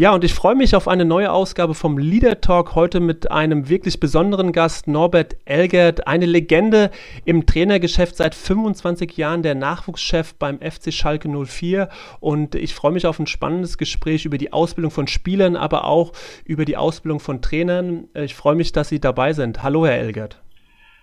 Ja, 0.00 0.14
und 0.14 0.24
ich 0.24 0.32
freue 0.32 0.54
mich 0.54 0.74
auf 0.74 0.88
eine 0.88 1.04
neue 1.04 1.30
Ausgabe 1.30 1.74
vom 1.74 1.98
Leader 1.98 2.40
Talk 2.40 2.74
heute 2.74 3.00
mit 3.00 3.30
einem 3.30 3.68
wirklich 3.68 4.00
besonderen 4.00 4.50
Gast, 4.50 4.88
Norbert 4.88 5.36
Elgert, 5.44 6.06
eine 6.06 6.24
Legende 6.24 6.90
im 7.26 7.44
Trainergeschäft 7.44 8.16
seit 8.16 8.34
25 8.34 9.14
Jahren, 9.18 9.42
der 9.42 9.54
Nachwuchschef 9.54 10.34
beim 10.36 10.58
FC 10.58 10.90
Schalke 10.90 11.28
04. 11.28 11.90
Und 12.18 12.54
ich 12.54 12.74
freue 12.74 12.92
mich 12.92 13.06
auf 13.06 13.18
ein 13.18 13.26
spannendes 13.26 13.76
Gespräch 13.76 14.24
über 14.24 14.38
die 14.38 14.54
Ausbildung 14.54 14.90
von 14.90 15.06
Spielern, 15.06 15.54
aber 15.54 15.84
auch 15.84 16.12
über 16.46 16.64
die 16.64 16.78
Ausbildung 16.78 17.20
von 17.20 17.42
Trainern. 17.42 18.04
Ich 18.14 18.34
freue 18.34 18.54
mich, 18.54 18.72
dass 18.72 18.88
Sie 18.88 19.00
dabei 19.00 19.34
sind. 19.34 19.62
Hallo, 19.62 19.84
Herr 19.84 19.98
Elgert. 19.98 20.40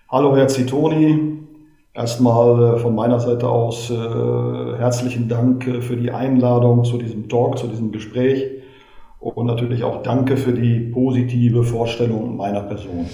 Hallo, 0.08 0.36
Herr 0.36 0.48
Zitoni. 0.48 1.38
Erstmal 1.94 2.74
äh, 2.74 2.78
von 2.78 2.96
meiner 2.96 3.20
Seite 3.20 3.48
aus 3.48 3.90
äh, 3.90 3.94
herzlichen 3.94 5.28
Dank 5.28 5.68
äh, 5.68 5.82
für 5.82 5.96
die 5.96 6.10
Einladung 6.10 6.82
zu 6.82 6.98
diesem 6.98 7.28
Talk, 7.28 7.58
zu 7.58 7.68
diesem 7.68 7.92
Gespräch. 7.92 8.57
Und 9.20 9.46
natürlich 9.46 9.82
auch 9.82 10.02
danke 10.02 10.36
für 10.36 10.52
die 10.52 10.78
positive 10.78 11.64
Vorstellung 11.64 12.36
meiner 12.36 12.60
Person. 12.60 13.06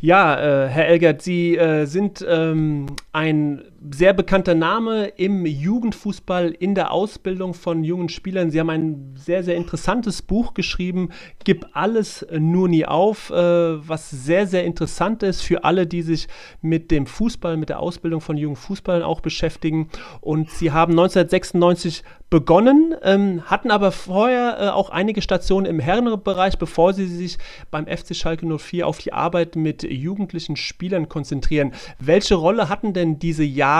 Ja, 0.00 0.64
äh, 0.64 0.68
Herr 0.68 0.88
Elgert, 0.88 1.22
Sie 1.22 1.56
äh, 1.56 1.84
sind 1.86 2.24
ähm, 2.28 2.86
ein 3.12 3.62
sehr 3.90 4.12
bekannter 4.12 4.54
Name 4.54 5.06
im 5.16 5.44
Jugendfußball, 5.44 6.50
in 6.50 6.74
der 6.74 6.92
Ausbildung 6.92 7.54
von 7.54 7.84
jungen 7.84 8.08
Spielern. 8.08 8.50
Sie 8.50 8.60
haben 8.60 8.70
ein 8.70 9.14
sehr, 9.16 9.42
sehr 9.42 9.56
interessantes 9.56 10.22
Buch 10.22 10.54
geschrieben, 10.54 11.10
Gib 11.44 11.66
alles 11.72 12.24
nur 12.38 12.68
nie 12.68 12.86
auf, 12.86 13.30
äh, 13.30 13.34
was 13.34 14.10
sehr, 14.10 14.46
sehr 14.46 14.64
interessant 14.64 15.22
ist 15.22 15.42
für 15.42 15.64
alle, 15.64 15.86
die 15.86 16.02
sich 16.02 16.28
mit 16.60 16.90
dem 16.90 17.06
Fußball, 17.06 17.56
mit 17.56 17.68
der 17.68 17.80
Ausbildung 17.80 18.20
von 18.20 18.36
jungen 18.36 18.56
Fußballern 18.56 19.02
auch 19.02 19.20
beschäftigen. 19.20 19.88
Und 20.20 20.50
Sie 20.50 20.70
haben 20.70 20.92
1996 20.92 22.04
begonnen, 22.30 22.94
ähm, 23.02 23.42
hatten 23.44 23.70
aber 23.70 23.92
vorher 23.92 24.56
äh, 24.58 24.68
auch 24.68 24.88
einige 24.88 25.20
Stationen 25.20 25.66
im 25.66 25.80
Herrenbereich, 25.80 26.56
bevor 26.58 26.94
Sie 26.94 27.06
sich 27.06 27.36
beim 27.70 27.86
FC 27.86 28.16
Schalke 28.16 28.46
04 28.46 28.86
auf 28.86 28.98
die 28.98 29.12
Arbeit 29.12 29.54
mit 29.54 29.82
jugendlichen 29.82 30.56
Spielern 30.56 31.10
konzentrieren. 31.10 31.72
Welche 31.98 32.36
Rolle 32.36 32.70
hatten 32.70 32.94
denn 32.94 33.18
diese 33.18 33.44
Jahre, 33.44 33.71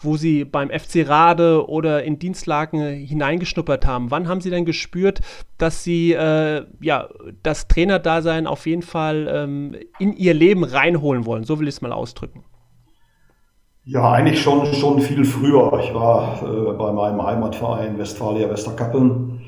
wo 0.00 0.16
Sie 0.16 0.44
beim 0.44 0.70
FC 0.70 1.08
Rade 1.08 1.68
oder 1.68 2.02
in 2.04 2.18
Dienstlagen 2.18 2.80
hineingeschnuppert 2.80 3.86
haben? 3.86 4.10
Wann 4.10 4.28
haben 4.28 4.40
Sie 4.40 4.50
denn 4.50 4.64
gespürt, 4.64 5.20
dass 5.58 5.84
Sie 5.84 6.12
äh, 6.12 6.64
ja, 6.80 7.08
das 7.42 7.68
Trainerdasein 7.68 8.46
auf 8.46 8.66
jeden 8.66 8.82
Fall 8.82 9.28
ähm, 9.32 9.76
in 9.98 10.12
Ihr 10.12 10.34
Leben 10.34 10.64
reinholen 10.64 11.26
wollen? 11.26 11.44
So 11.44 11.58
will 11.58 11.68
ich 11.68 11.74
es 11.74 11.82
mal 11.82 11.92
ausdrücken. 11.92 12.44
Ja, 13.84 14.12
eigentlich 14.12 14.40
schon, 14.40 14.66
schon 14.66 15.00
viel 15.00 15.24
früher. 15.24 15.80
Ich 15.82 15.92
war 15.94 16.42
äh, 16.42 16.72
bei 16.74 16.92
meinem 16.92 17.24
Heimatverein 17.24 17.98
Westfalia 17.98 18.48
Westerkappeln. 18.50 19.40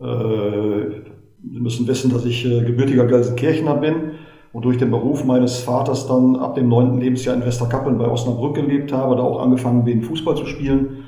Äh, 0.00 1.00
Sie 1.42 1.60
müssen 1.60 1.86
wissen, 1.88 2.12
dass 2.12 2.24
ich 2.24 2.44
äh, 2.44 2.62
gebürtiger 2.64 3.06
Gelsenkirchener 3.06 3.76
bin 3.76 4.12
und 4.52 4.64
durch 4.64 4.78
den 4.78 4.90
Beruf 4.90 5.24
meines 5.24 5.58
Vaters 5.58 6.06
dann 6.06 6.36
ab 6.36 6.54
dem 6.54 6.68
neunten 6.68 7.00
Lebensjahr 7.00 7.36
in 7.36 7.44
Westerkappeln 7.44 7.98
bei 7.98 8.08
Osnabrück 8.08 8.54
gelebt 8.54 8.92
habe, 8.92 9.16
da 9.16 9.22
auch 9.22 9.40
angefangen 9.40 9.84
bin, 9.84 10.02
Fußball 10.02 10.36
zu 10.36 10.46
spielen. 10.46 11.04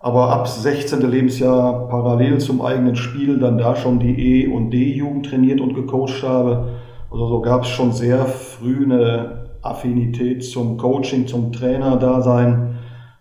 Aber 0.00 0.30
ab 0.30 0.46
16. 0.46 1.00
Lebensjahr 1.10 1.88
parallel 1.88 2.38
zum 2.38 2.60
eigenen 2.60 2.94
Spiel 2.94 3.38
dann 3.38 3.56
da 3.56 3.74
schon 3.74 4.00
die 4.00 4.44
E- 4.44 4.48
und 4.48 4.70
D-Jugend 4.70 5.26
trainiert 5.26 5.62
und 5.62 5.74
gecoacht 5.74 6.22
habe. 6.22 6.72
Also 7.10 7.26
so 7.26 7.40
gab 7.40 7.62
es 7.62 7.68
schon 7.68 7.92
sehr 7.92 8.26
früh 8.26 8.84
eine 8.84 9.46
Affinität 9.62 10.44
zum 10.44 10.76
Coaching, 10.76 11.26
zum 11.26 11.52
Trainer-Dasein. 11.52 12.76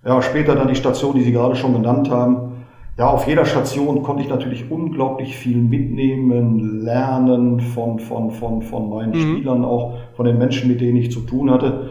Ja, 0.06 0.22
später 0.22 0.56
dann 0.56 0.68
die 0.68 0.76
Station, 0.76 1.16
die 1.16 1.24
Sie 1.24 1.32
gerade 1.32 1.56
schon 1.56 1.74
genannt 1.74 2.10
haben 2.10 2.53
ja, 2.98 3.10
auf 3.10 3.28
jeder 3.28 3.46
Station 3.46 4.04
konnte 4.04 4.22
ich 4.22 4.30
natürlich 4.30 4.70
unglaublich 4.70 5.36
viel 5.36 5.58
mitnehmen, 5.58 6.84
lernen 6.84 7.60
von, 7.60 8.00
von, 8.00 8.30
von, 8.32 8.62
von 8.62 8.90
meinen 8.90 9.12
mhm. 9.12 9.36
Spielern, 9.38 9.66
auch 9.66 9.96
von 10.16 10.26
den 10.26 10.38
Menschen, 10.38 10.70
mit 10.70 10.80
denen 10.80 10.98
ich 10.98 11.12
zu 11.12 11.22
tun 11.22 11.50
hatte. 11.50 11.90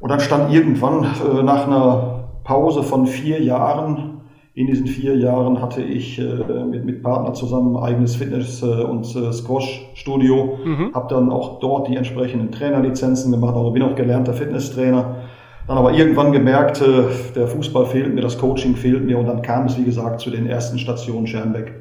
Und 0.00 0.10
dann 0.10 0.20
stand 0.20 0.52
irgendwann 0.52 1.04
äh, 1.04 1.42
nach 1.42 1.66
einer 1.66 2.24
Pause 2.44 2.82
von 2.82 3.06
vier 3.06 3.42
Jahren, 3.42 4.20
in 4.52 4.66
diesen 4.66 4.86
vier 4.86 5.16
Jahren 5.16 5.60
hatte 5.62 5.82
ich 5.82 6.18
äh, 6.18 6.64
mit, 6.70 6.84
mit 6.84 7.02
Partner 7.02 7.32
zusammen 7.32 7.76
ein 7.76 7.82
eigenes 7.82 8.14
Fitness- 8.14 8.62
äh, 8.62 8.84
und 8.84 9.04
äh, 9.16 9.32
Squash-Studio, 9.32 10.58
mhm. 10.62 10.94
habe 10.94 11.12
dann 11.12 11.30
auch 11.30 11.58
dort 11.58 11.88
die 11.88 11.96
entsprechenden 11.96 12.52
Trainerlizenzen 12.52 13.32
gemacht, 13.32 13.56
also 13.56 13.70
bin 13.70 13.82
auch 13.82 13.94
gelernter 13.94 14.34
Fitnesstrainer 14.34 15.16
dann 15.66 15.78
aber 15.78 15.92
irgendwann 15.92 16.32
gemerkt, 16.32 16.82
der 17.34 17.46
Fußball 17.46 17.86
fehlt 17.86 18.14
mir, 18.14 18.20
das 18.20 18.38
Coaching 18.38 18.76
fehlt 18.76 19.04
mir 19.04 19.18
und 19.18 19.26
dann 19.26 19.42
kam 19.42 19.66
es, 19.66 19.78
wie 19.78 19.84
gesagt, 19.84 20.20
zu 20.20 20.30
den 20.30 20.46
ersten 20.46 20.78
Stationen 20.78 21.26
Schermbeck, 21.26 21.72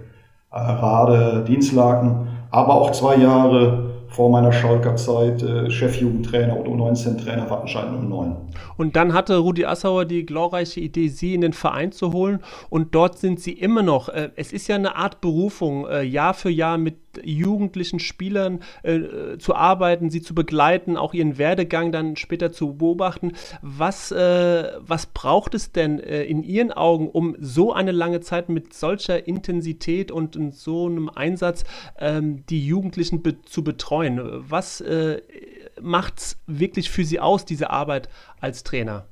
äh, 0.52 0.58
Rade, 0.58 1.44
Dienstlaken, 1.48 2.28
aber 2.52 2.76
auch 2.76 2.92
zwei 2.92 3.18
Jahre 3.18 3.92
vor 4.08 4.30
meiner 4.30 4.54
Schalker 4.54 4.96
Zeit 4.96 5.42
äh, 5.42 5.72
Chefjugendtrainer 5.72 6.56
und 6.56 6.68
U19-Trainer 6.68 7.50
Wattenscheid 7.50 7.88
09. 7.92 8.36
Und 8.78 8.96
dann 8.96 9.14
hatte 9.14 9.38
Rudi 9.38 9.66
Assauer 9.66 10.06
die 10.06 10.26
glorreiche 10.26 10.80
Idee, 10.80 11.08
Sie 11.08 11.34
in 11.34 11.42
den 11.42 11.54
Verein 11.54 11.92
zu 11.92 12.14
holen 12.14 12.40
und 12.70 12.94
dort 12.94 13.18
sind 13.18 13.40
Sie 13.40 13.54
immer 13.54 13.82
noch. 13.82 14.10
Äh, 14.10 14.30
es 14.36 14.54
ist 14.54 14.68
ja 14.68 14.76
eine 14.76 14.96
Art 14.96 15.20
Berufung, 15.20 15.88
Jahr 16.04 16.36
für 16.36 16.52
Jahr 16.52 16.78
mit 16.78 17.03
jugendlichen 17.24 18.00
Spielern 18.00 18.59
äh, 18.84 19.38
zu 19.38 19.56
arbeiten, 19.56 20.09
sie 20.09 20.22
zu 20.22 20.34
begleiten, 20.34 20.97
auch 20.97 21.13
ihren 21.13 21.38
Werdegang 21.38 21.91
dann 21.91 22.16
später 22.16 22.51
zu 22.51 22.75
beobachten. 22.75 23.34
Was, 23.62 24.12
äh, 24.12 24.72
was 24.79 25.07
braucht 25.07 25.53
es 25.53 25.72
denn 25.72 26.00
äh, 26.00 26.24
in 26.24 26.44
Ihren 26.44 26.72
Augen, 26.72 27.09
um 27.09 27.35
so 27.40 27.74
eine 27.74 27.91
lange 27.91 28.22
Zeit 28.22 28.50
mit 28.50 28.74
solcher 28.74 29.28
Intensität 29.28 30.12
und 30.12 30.35
in 30.35 30.51
so 30.51 30.88
einem 30.88 31.09
Einsatz 31.09 31.63
ähm, 32.00 32.46
die 32.47 32.66
Jugendlichen 32.66 33.22
be 33.22 33.41
zu 33.44 33.63
betreuen? 33.63 34.22
Was 34.50 34.81
äh, 34.81 35.22
macht 35.81 36.19
es 36.19 36.40
wirklich 36.47 36.90
für 36.90 37.03
Sie 37.03 37.19
aus, 37.19 37.45
diese 37.45 37.69
Arbeit 37.69 38.09
als 38.40 38.63
Trainer? 38.63 39.06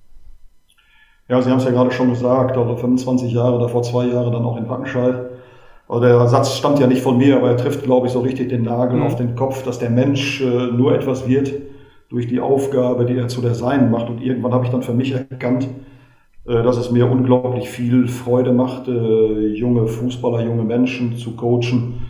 Ja, 1.28 1.42
Sie 1.42 1.50
haben 1.50 1.60
es 1.60 1.66
ja 1.66 1.72
gerade 1.72 1.92
schon 1.92 2.10
gesagt, 2.10 2.58
also 2.58 2.76
25 2.76 3.32
Jahre, 3.32 3.60
davor 3.60 3.84
zwei 3.84 4.06
Jahre 4.06 4.32
dann 4.32 4.44
auch 4.44 4.58
in 4.58 4.68
Wattenscheid. 4.68 5.31
Also 5.92 6.06
der 6.06 6.26
Satz 6.28 6.56
stammt 6.56 6.80
ja 6.80 6.88
nicht 6.88 7.02
von 7.02 7.18
mir, 7.18 7.36
aber 7.36 7.50
er 7.50 7.58
trifft, 7.58 7.84
glaube 7.84 8.08
ich, 8.08 8.14
so 8.14 8.22
richtig 8.22 8.48
den 8.48 8.64
Nagel 8.64 9.00
mhm. 9.00 9.04
auf 9.04 9.18
den 9.18 9.36
Kopf, 9.36 9.64
dass 9.64 9.78
der 9.78 9.90
Mensch 9.90 10.40
äh, 10.40 10.72
nur 10.72 10.96
etwas 10.96 11.28
wird 11.28 11.52
durch 12.08 12.28
die 12.28 12.40
Aufgabe, 12.40 13.04
die 13.04 13.18
er 13.18 13.28
zu 13.28 13.42
der 13.42 13.56
Sein 13.56 13.92
macht. 13.92 14.10
Und 14.10 14.22
irgendwann 14.22 14.54
habe 14.54 14.64
ich 14.64 14.72
dann 14.72 14.84
für 14.84 14.94
mich 14.94 15.12
erkannt, 15.12 15.68
äh, 16.48 16.64
dass 16.64 16.78
es 16.78 16.92
mir 16.92 17.12
unglaublich 17.12 17.70
viel 17.70 18.08
Freude 18.08 18.54
macht, 18.54 18.88
äh, 18.88 19.48
junge 19.48 19.86
Fußballer, 19.86 20.46
junge 20.46 20.64
Menschen 20.64 21.18
zu 21.18 21.36
coachen. 21.36 22.04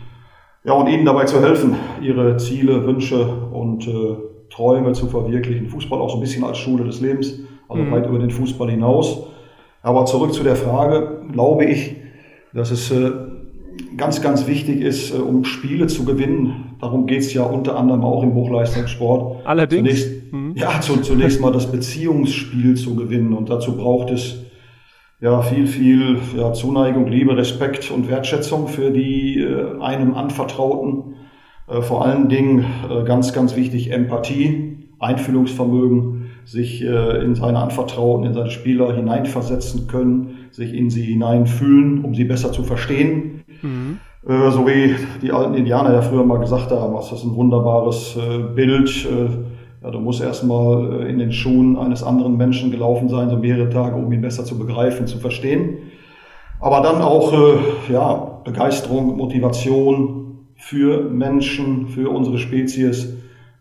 Ja, 0.62 0.74
und 0.74 0.86
ihnen 0.86 1.04
dabei 1.04 1.24
zu 1.24 1.42
helfen, 1.42 1.74
ihre 2.00 2.36
Ziele, 2.36 2.86
Wünsche 2.86 3.26
und 3.52 3.88
äh, 3.88 4.14
Träume 4.48 4.92
zu 4.92 5.08
verwirklichen. 5.08 5.66
Fußball 5.66 6.00
auch 6.00 6.10
so 6.10 6.18
ein 6.18 6.20
bisschen 6.20 6.44
als 6.44 6.58
Schule 6.58 6.84
des 6.84 7.00
Lebens, 7.00 7.40
also 7.68 7.82
mhm. 7.82 7.90
weit 7.90 8.06
über 8.06 8.20
den 8.20 8.30
Fußball 8.30 8.70
hinaus. 8.70 9.26
Aber 9.82 10.04
zurück 10.04 10.32
zu 10.32 10.44
der 10.44 10.54
Frage, 10.54 11.22
glaube 11.32 11.64
ich, 11.64 11.96
dass 12.54 12.70
es 12.70 12.92
ganz, 13.96 14.22
ganz 14.22 14.46
wichtig 14.46 14.80
ist, 14.80 15.12
äh, 15.12 15.18
um 15.18 15.44
Spiele 15.44 15.86
zu 15.86 16.04
gewinnen. 16.04 16.76
Darum 16.80 17.06
geht 17.06 17.20
es 17.20 17.34
ja 17.34 17.44
unter 17.44 17.76
anderem 17.76 18.04
auch 18.04 18.22
im 18.22 18.34
Hochleistungssport. 18.34 19.46
Allerdings. 19.46 19.82
Zunächst, 19.82 20.32
mhm. 20.32 20.52
Ja, 20.56 20.80
zu, 20.80 21.00
zunächst 21.00 21.40
mal 21.40 21.52
das 21.52 21.70
Beziehungsspiel 21.70 22.74
zu 22.74 22.94
gewinnen. 22.96 23.32
Und 23.32 23.50
dazu 23.50 23.76
braucht 23.76 24.10
es 24.10 24.44
ja 25.20 25.40
viel, 25.42 25.66
viel 25.66 26.18
ja, 26.36 26.52
Zuneigung, 26.52 27.06
Liebe, 27.06 27.36
Respekt 27.36 27.90
und 27.90 28.08
Wertschätzung 28.08 28.68
für 28.68 28.90
die 28.90 29.38
äh, 29.38 29.80
einem 29.80 30.14
Anvertrauten. 30.14 31.14
Äh, 31.68 31.82
vor 31.82 32.04
allen 32.04 32.28
Dingen 32.28 32.64
äh, 32.90 33.04
ganz, 33.04 33.32
ganz 33.32 33.56
wichtig 33.56 33.92
Empathie, 33.92 34.88
Einfühlungsvermögen, 34.98 36.30
sich 36.44 36.82
äh, 36.82 37.24
in 37.24 37.36
seine 37.36 37.58
Anvertrauten, 37.58 38.26
in 38.26 38.34
seine 38.34 38.50
Spieler 38.50 38.92
hineinversetzen 38.92 39.86
können, 39.86 40.48
sich 40.50 40.74
in 40.74 40.90
sie 40.90 41.02
hineinfühlen, 41.02 42.04
um 42.04 42.14
sie 42.16 42.24
besser 42.24 42.50
zu 42.50 42.64
verstehen 42.64 43.41
Mhm. 43.62 43.98
Äh, 44.28 44.50
so 44.50 44.66
wie 44.66 44.94
die 45.20 45.32
alten 45.32 45.54
Indianer 45.54 45.92
ja 45.92 46.02
früher 46.02 46.24
mal 46.24 46.38
gesagt 46.38 46.70
haben, 46.70 46.94
was 46.94 47.10
das 47.10 47.24
ein 47.24 47.34
wunderbares 47.34 48.16
äh, 48.16 48.38
Bild. 48.54 49.06
Äh, 49.06 49.84
ja, 49.84 49.90
du 49.90 49.98
musst 49.98 50.22
erstmal 50.22 51.06
in 51.08 51.18
den 51.18 51.32
Schuhen 51.32 51.76
eines 51.76 52.04
anderen 52.04 52.36
Menschen 52.36 52.70
gelaufen 52.70 53.08
sein, 53.08 53.30
so 53.30 53.36
mehrere 53.36 53.68
Tage, 53.68 53.96
um 53.96 54.12
ihn 54.12 54.20
besser 54.20 54.44
zu 54.44 54.56
begreifen, 54.56 55.08
zu 55.08 55.18
verstehen. 55.18 55.78
Aber 56.60 56.80
dann 56.82 57.02
auch 57.02 57.32
ja, 57.90 58.14
Begeisterung, 58.44 59.16
Motivation 59.16 60.46
für 60.54 61.02
Menschen, 61.10 61.88
für 61.88 62.08
unsere 62.10 62.38
Spezies. 62.38 63.16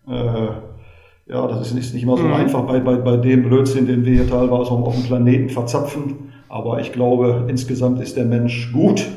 Ja, 0.05 1.47
das 1.47 1.71
ist, 1.71 1.75
ist 1.75 1.95
nicht 1.95 2.03
immer 2.03 2.17
so 2.17 2.25
mhm. 2.25 2.33
einfach 2.33 2.61
bei, 2.67 2.79
bei, 2.79 2.97
bei 2.97 3.17
dem 3.17 3.41
Blödsinn, 3.41 3.87
den 3.87 4.05
wir 4.05 4.13
hier 4.13 4.29
teilweise 4.29 4.69
auf 4.69 4.93
dem 4.93 5.03
Planeten 5.05 5.49
verzapfen. 5.49 6.31
Aber 6.47 6.79
ich 6.79 6.91
glaube, 6.91 7.45
insgesamt 7.47 7.99
ist 7.99 8.15
der 8.15 8.25
Mensch 8.25 8.71
gut. 8.71 9.07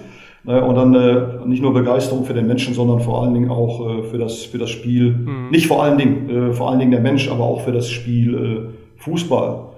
Ne, 0.46 0.62
und 0.62 0.74
dann 0.74 0.94
äh, 0.94 1.46
nicht 1.46 1.62
nur 1.62 1.72
Begeisterung 1.72 2.26
für 2.26 2.34
den 2.34 2.46
Menschen, 2.46 2.74
sondern 2.74 3.00
vor 3.00 3.22
allen 3.22 3.32
Dingen 3.32 3.50
auch 3.50 3.80
äh, 3.80 4.02
für, 4.02 4.18
das, 4.18 4.42
für 4.42 4.58
das 4.58 4.68
Spiel. 4.68 5.12
Mhm. 5.12 5.48
Nicht 5.50 5.66
vor 5.66 5.82
allen 5.82 5.96
Dingen, 5.96 6.28
äh, 6.28 6.52
vor 6.52 6.68
allen 6.68 6.78
Dingen 6.78 6.90
der 6.90 7.00
Mensch, 7.00 7.30
aber 7.30 7.44
auch 7.44 7.62
für 7.62 7.72
das 7.72 7.90
Spiel 7.90 8.34
äh, 8.34 9.00
Fußball. 9.00 9.70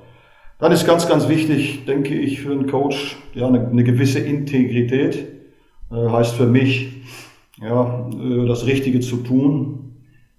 Dann 0.59 0.73
ist 0.73 0.85
ganz, 0.85 1.09
ganz 1.09 1.29
wichtig, 1.29 1.85
denke 1.85 2.15
ich, 2.15 2.41
für 2.41 2.51
einen 2.51 2.67
Coach, 2.67 3.17
ja, 3.35 3.47
eine, 3.47 3.69
eine 3.69 3.85
gewisse 3.85 4.19
Integrität. 4.19 5.27
Äh, 5.93 6.11
heißt 6.11 6.35
für 6.35 6.47
mich, 6.47 6.97
ja, 7.63 8.11
äh, 8.11 8.47
das 8.49 8.67
Richtige 8.67 8.99
zu 9.01 9.19
tun, 9.19 9.83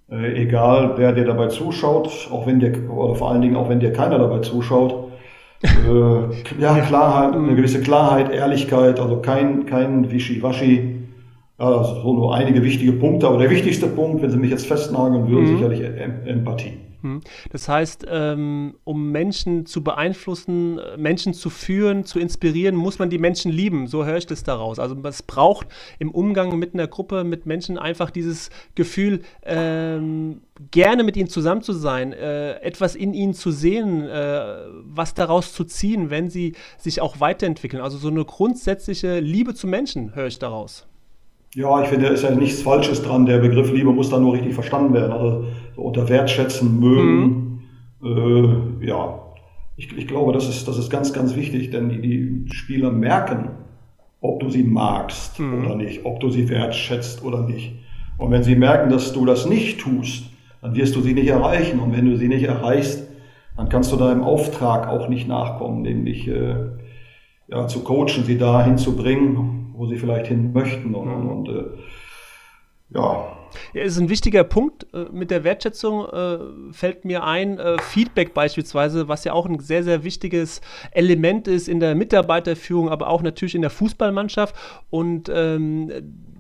egal 0.09 0.94
wer 0.95 1.12
dir 1.12 1.25
dabei 1.25 1.47
zuschaut, 1.47 2.29
auch 2.31 2.47
wenn 2.47 2.62
dir, 2.62 2.89
oder 2.89 3.13
vor 3.15 3.29
allen 3.29 3.41
Dingen 3.41 3.57
auch 3.57 3.68
wenn 3.68 3.81
dir 3.81 3.91
keiner 3.91 4.18
dabei 4.18 4.39
zuschaut. 4.39 5.06
Äh, 5.63 6.62
ja, 6.62 6.80
Klarheit, 6.81 7.33
eine 7.33 7.56
gewisse 7.56 7.81
Klarheit, 7.81 8.31
Ehrlichkeit, 8.31 9.00
also 9.00 9.21
kein, 9.21 9.65
kein 9.65 10.12
Wischiwaschi. 10.12 10.95
Ja, 11.59 11.71
das 11.71 11.88
sind 11.88 12.04
nur 12.04 12.36
einige 12.36 12.63
wichtige 12.63 12.94
Punkte, 12.94 13.27
aber 13.27 13.39
der 13.39 13.50
wichtigste 13.50 13.88
Punkt, 13.88 14.21
wenn 14.21 14.30
Sie 14.30 14.38
mich 14.38 14.51
jetzt 14.51 14.68
festnageln 14.68 15.27
würden, 15.27 15.51
mhm. 15.51 15.57
sicherlich 15.57 15.81
Empathie. 16.25 16.77
Das 17.51 17.68
heißt, 17.68 18.06
ähm, 18.09 18.75
um 18.83 19.12
Menschen 19.12 19.65
zu 19.65 19.83
beeinflussen, 19.83 20.80
äh, 20.80 20.98
Menschen 20.98 21.33
zu 21.33 21.50
führen, 21.50 22.06
zu 22.06 22.19
inspirieren, 22.19 22.75
muss 22.75 23.00
man 23.00 23.09
die 23.09 23.18
Menschen 23.18 23.51
lieben. 23.51 23.88
So 23.88 24.06
höre 24.06 24.18
ich 24.18 24.25
das 24.25 24.44
daraus. 24.44 24.80
Also 24.80 24.95
es 25.04 25.24
braucht 25.24 25.68
im 26.00 26.12
Umgang 26.12 26.57
mit 26.57 26.74
einer 26.74 26.88
Gruppe, 26.88 27.24
mit 27.24 27.45
Menschen 27.45 27.77
einfach 27.77 28.12
dieses 28.12 28.50
Gefühl, 28.75 29.21
ähm, 29.44 30.42
gerne 30.71 31.04
mit 31.04 31.18
ihnen 31.18 31.30
zusammen 31.30 31.62
zu 31.62 31.74
sein, 31.74 32.13
äh, 32.13 32.59
etwas 32.62 32.95
in 32.95 33.13
ihnen 33.13 33.33
zu 33.33 33.51
sehen, 33.51 34.07
äh, 34.07 34.65
was 34.83 35.13
daraus 35.13 35.53
zu 35.53 35.63
ziehen, 35.63 36.10
wenn 36.10 36.30
sie 36.30 36.56
sich 36.77 37.01
auch 37.01 37.19
weiterentwickeln. 37.19 37.81
Also 37.81 37.98
so 37.98 38.10
eine 38.10 38.25
grundsätzliche 38.25 39.19
Liebe 39.19 39.53
zu 39.53 39.68
Menschen 39.68 40.15
höre 40.15 40.27
ich 40.27 40.39
daraus. 40.39 40.88
Ja, 41.57 41.81
ich 41.81 41.88
finde, 41.88 42.06
da 42.06 42.12
ist 42.12 42.21
ja 42.21 42.30
nichts 42.30 42.62
Falsches 42.62 43.01
dran. 43.01 43.25
Der 43.25 43.39
Begriff 43.39 43.74
Liebe 43.74 43.92
muss 43.92 44.12
dann 44.12 44.21
nur 44.21 44.33
richtig 44.33 44.54
verstanden 44.54 44.94
werden. 44.94 45.12
Also 45.12 45.45
so 45.75 45.81
unter 45.81 46.07
Wertschätzen, 46.07 46.80
mögen. 46.80 47.63
Mhm. 48.00 48.80
Äh, 48.83 48.86
ja, 48.86 49.19
ich, 49.75 49.98
ich, 49.98 50.07
glaube, 50.07 50.33
das 50.33 50.48
ist, 50.48 50.68
das 50.68 50.77
ist 50.77 50.92
ganz, 50.92 51.13
ganz 51.13 51.36
wichtig, 51.36 51.71
denn 51.71 51.89
die, 51.89 52.00
die 52.00 52.54
Spieler 52.54 52.92
merken, 52.92 53.50
ob 54.21 54.39
du 54.39 54.51
sie 54.51 54.62
magst 54.62 55.39
mhm. 55.39 55.65
oder 55.65 55.75
nicht, 55.75 56.06
ob 56.06 56.19
du 56.19 56.30
sie 56.30 56.48
wertschätzt 56.48 57.24
oder 57.24 57.42
nicht. 57.42 57.74
Und 58.19 58.30
wenn 58.30 58.44
sie 58.44 58.56
merken, 58.56 58.92
dass 58.92 59.12
du 59.12 59.25
das 59.25 59.50
nicht 59.50 59.80
tust, 59.80 60.30
dann 60.62 60.75
wirst 60.75 60.95
du 60.95 61.01
sie 61.01 61.15
nicht 61.15 61.27
erreichen. 61.27 61.80
Und 61.80 61.92
wenn 61.92 62.06
du 62.06 62.18
sie 62.18 62.27
nicht 62.27 62.44
erreichst, 62.44 63.10
dann 63.56 63.68
kannst 63.68 63.92
du 63.92 63.95
deinem 63.95 64.21
Auftrag 64.21 64.88
auch 64.89 65.10
nicht 65.10 65.27
nachkommen, 65.27 65.81
nämlich 65.81 66.27
äh, 66.27 66.53
ja, 67.48 67.65
zu 67.65 67.80
coachen, 67.80 68.25
sie 68.25 68.38
dahin 68.38 68.77
zu 68.77 68.95
bringen, 68.95 69.56
wo 69.77 69.85
sie 69.88 69.97
vielleicht 69.97 70.27
hin 70.27 70.51
möchten. 70.53 70.95
Und, 70.95 71.07
mhm. 71.07 71.29
und, 71.29 71.50
äh, 71.50 71.63
ja. 72.89 73.33
Ja, 73.74 73.83
ist 73.83 73.97
ein 73.97 74.09
wichtiger 74.09 74.44
Punkt. 74.44 74.88
Äh, 74.94 75.06
mit 75.12 75.31
der 75.31 75.44
Wertschätzung 75.44 76.06
äh, 76.06 76.38
fällt 76.74 77.06
mir 77.06 77.24
ein, 77.24 77.59
äh, 77.59 77.77
Feedback 77.81 78.33
beispielsweise, 78.33 79.07
was 79.07 79.24
ja 79.24 79.33
auch 79.33 79.45
ein 79.45 79.59
sehr, 79.59 79.83
sehr 79.83 80.03
wichtiges 80.03 80.62
Element 80.91 81.47
ist 81.47 81.68
in 81.68 81.79
der 81.79 81.95
Mitarbeiterführung, 81.95 82.89
aber 82.89 83.09
auch 83.09 83.21
natürlich 83.21 83.56
in 83.56 83.62
der 83.62 83.71
Fußballmannschaft. 83.71 84.56
Und 84.89 85.29
ähm, 85.33 85.91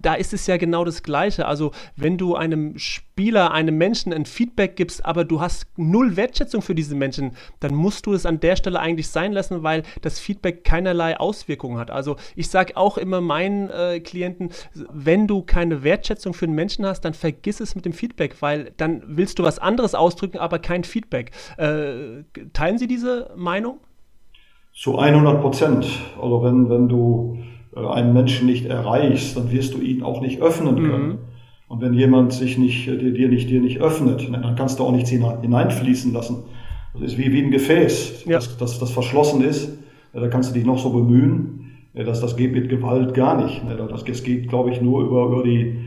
da 0.07 0.13
ist 0.13 0.33
es 0.33 0.47
ja 0.47 0.55
genau 0.55 0.85
das 0.85 1.03
Gleiche. 1.03 1.45
Also, 1.47 1.71
wenn 1.97 2.17
du 2.17 2.37
einem 2.37 2.77
Spieler, 2.77 3.51
einem 3.51 3.77
Menschen 3.77 4.13
ein 4.13 4.25
Feedback 4.25 4.77
gibst, 4.77 5.05
aber 5.05 5.25
du 5.25 5.41
hast 5.41 5.67
null 5.75 6.15
Wertschätzung 6.15 6.61
für 6.61 6.73
diese 6.73 6.95
Menschen, 6.95 7.31
dann 7.59 7.75
musst 7.75 8.05
du 8.05 8.13
es 8.13 8.25
an 8.25 8.39
der 8.39 8.55
Stelle 8.55 8.79
eigentlich 8.79 9.09
sein 9.09 9.33
lassen, 9.33 9.63
weil 9.63 9.83
das 10.01 10.17
Feedback 10.17 10.63
keinerlei 10.63 11.19
Auswirkungen 11.19 11.77
hat. 11.77 11.91
Also, 11.91 12.15
ich 12.37 12.47
sage 12.47 12.77
auch 12.77 12.97
immer 12.97 13.19
meinen 13.19 13.69
äh, 13.69 13.99
Klienten, 13.99 14.51
wenn 14.73 15.27
du 15.27 15.41
keine 15.41 15.83
Wertschätzung 15.83 16.33
für 16.33 16.45
einen 16.45 16.55
Menschen 16.55 16.85
hast, 16.85 17.01
dann 17.01 17.13
vergiss 17.13 17.59
es 17.59 17.75
mit 17.75 17.83
dem 17.83 17.91
Feedback, 17.91 18.41
weil 18.41 18.71
dann 18.77 19.03
willst 19.07 19.39
du 19.39 19.43
was 19.43 19.59
anderes 19.59 19.93
ausdrücken, 19.93 20.37
aber 20.37 20.59
kein 20.59 20.85
Feedback. 20.85 21.31
Äh, 21.57 22.23
teilen 22.53 22.77
Sie 22.77 22.87
diese 22.87 23.33
Meinung? 23.35 23.81
Zu 24.73 24.97
100 24.99 25.41
Prozent. 25.41 25.85
Also, 26.15 26.43
wenn, 26.43 26.69
wenn 26.69 26.87
du 26.87 27.39
einen 27.85 28.13
Menschen 28.13 28.47
nicht 28.47 28.65
erreichst, 28.65 29.37
dann 29.37 29.51
wirst 29.51 29.73
du 29.73 29.79
ihn 29.79 30.03
auch 30.03 30.21
nicht 30.21 30.41
öffnen 30.41 30.75
können. 30.75 31.07
Mhm. 31.07 31.17
Und 31.67 31.81
wenn 31.81 31.93
jemand 31.93 32.33
sich 32.33 32.57
nicht, 32.57 32.87
äh, 32.87 32.97
dir, 32.97 33.13
dir, 33.13 33.29
nicht, 33.29 33.49
dir 33.49 33.61
nicht 33.61 33.81
öffnet, 33.81 34.27
dann 34.31 34.55
kannst 34.55 34.79
du 34.79 34.83
auch 34.83 34.91
nichts 34.91 35.09
hineinfließen 35.09 36.13
lassen. 36.13 36.43
Das 36.93 37.03
ist 37.03 37.17
wie, 37.17 37.31
wie 37.31 37.41
ein 37.41 37.51
Gefäß, 37.51 38.25
ja. 38.25 38.37
das, 38.37 38.57
das, 38.57 38.79
das 38.79 38.91
verschlossen 38.91 39.41
ist. 39.41 39.77
Da 40.13 40.27
kannst 40.29 40.49
du 40.49 40.53
dich 40.53 40.65
noch 40.65 40.79
so 40.79 40.89
bemühen. 40.89 41.71
Das, 41.93 42.21
das 42.21 42.35
geht 42.37 42.53
mit 42.53 42.69
Gewalt 42.69 43.13
gar 43.13 43.43
nicht. 43.43 43.61
Das, 43.77 44.03
das 44.03 44.23
geht, 44.23 44.47
glaube 44.47 44.71
ich, 44.71 44.81
nur 44.81 45.03
über, 45.03 45.25
über, 45.25 45.43
die, 45.43 45.77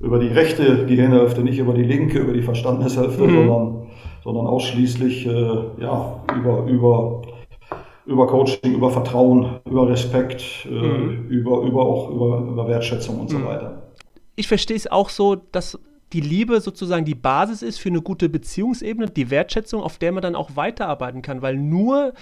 über 0.00 0.18
die 0.18 0.26
rechte 0.26 0.86
Gehirnhälfte, 0.86 1.42
nicht 1.42 1.58
über 1.58 1.74
die 1.74 1.84
linke, 1.84 2.18
über 2.18 2.32
die 2.32 2.42
Verstandeshälfte, 2.42 3.22
mhm. 3.22 3.34
sondern, 3.34 3.82
sondern 4.24 4.46
ausschließlich 4.46 5.26
äh, 5.26 5.30
ja, 5.80 6.22
über, 6.38 6.66
über 6.66 7.22
über 8.10 8.26
Coaching, 8.26 8.74
über 8.74 8.90
Vertrauen, 8.90 9.60
über 9.64 9.88
Respekt, 9.88 10.66
äh, 10.66 10.70
mhm. 10.70 11.28
über, 11.28 11.62
über 11.62 11.82
auch 11.82 12.10
über, 12.10 12.38
über 12.40 12.68
Wertschätzung 12.68 13.20
und 13.20 13.30
so 13.30 13.38
mhm. 13.38 13.46
weiter. 13.46 13.82
Ich 14.34 14.48
verstehe 14.48 14.76
es 14.76 14.90
auch 14.90 15.08
so, 15.08 15.36
dass 15.36 15.78
die 16.12 16.20
Liebe 16.20 16.60
sozusagen 16.60 17.04
die 17.04 17.14
Basis 17.14 17.62
ist 17.62 17.78
für 17.78 17.88
eine 17.88 18.02
gute 18.02 18.28
Beziehungsebene, 18.28 19.08
die 19.10 19.30
Wertschätzung, 19.30 19.80
auf 19.80 19.98
der 19.98 20.10
man 20.10 20.22
dann 20.22 20.34
auch 20.34 20.56
weiterarbeiten 20.56 21.22
kann, 21.22 21.40
weil 21.40 21.56
nur 21.56 22.14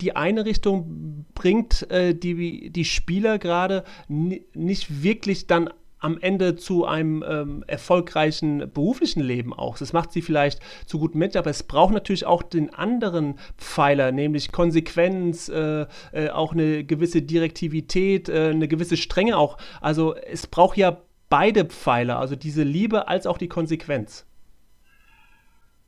die 0.00 0.14
eine 0.14 0.44
Richtung 0.44 1.26
bringt 1.34 1.90
äh, 1.90 2.14
die, 2.14 2.70
die 2.70 2.84
Spieler 2.84 3.38
gerade 3.38 3.82
nicht 4.08 5.02
wirklich 5.02 5.48
dann 5.48 5.68
am 6.04 6.18
Ende 6.20 6.54
zu 6.54 6.84
einem 6.84 7.24
ähm, 7.26 7.64
erfolgreichen 7.66 8.70
beruflichen 8.72 9.22
Leben 9.22 9.54
auch. 9.54 9.78
Das 9.78 9.94
macht 9.94 10.12
sie 10.12 10.20
vielleicht 10.20 10.60
zu 10.84 10.98
guten 10.98 11.18
Menschen, 11.18 11.38
aber 11.38 11.48
es 11.48 11.62
braucht 11.62 11.94
natürlich 11.94 12.26
auch 12.26 12.42
den 12.42 12.74
anderen 12.74 13.36
Pfeiler, 13.56 14.12
nämlich 14.12 14.52
Konsequenz, 14.52 15.48
äh, 15.48 15.86
äh, 16.12 16.28
auch 16.28 16.52
eine 16.52 16.84
gewisse 16.84 17.22
Direktivität, 17.22 18.28
äh, 18.28 18.50
eine 18.50 18.68
gewisse 18.68 18.98
Strenge 18.98 19.38
auch. 19.38 19.56
Also 19.80 20.14
es 20.14 20.46
braucht 20.46 20.76
ja 20.76 20.98
beide 21.30 21.64
Pfeiler, 21.64 22.18
also 22.18 22.36
diese 22.36 22.62
Liebe 22.62 23.08
als 23.08 23.26
auch 23.26 23.38
die 23.38 23.48
Konsequenz. 23.48 24.26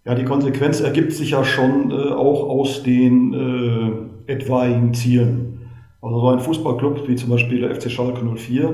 Ja, 0.07 0.15
die 0.15 0.25
Konsequenz 0.25 0.81
ergibt 0.81 1.13
sich 1.13 1.31
ja 1.31 1.45
schon 1.45 1.91
äh, 1.91 1.95
auch 1.95 2.49
aus 2.49 2.83
den 2.83 4.09
äh, 4.27 4.33
etwaigen 4.33 4.95
Zielen. 4.95 5.69
Also 6.01 6.21
so 6.21 6.29
ein 6.29 6.41
Fußballclub 6.41 7.07
wie 7.07 7.17
zum 7.17 7.29
Beispiel 7.29 7.61
der 7.61 7.75
FC 7.75 7.91
Schalke 7.91 8.25
04 8.25 8.65
äh, 8.65 8.73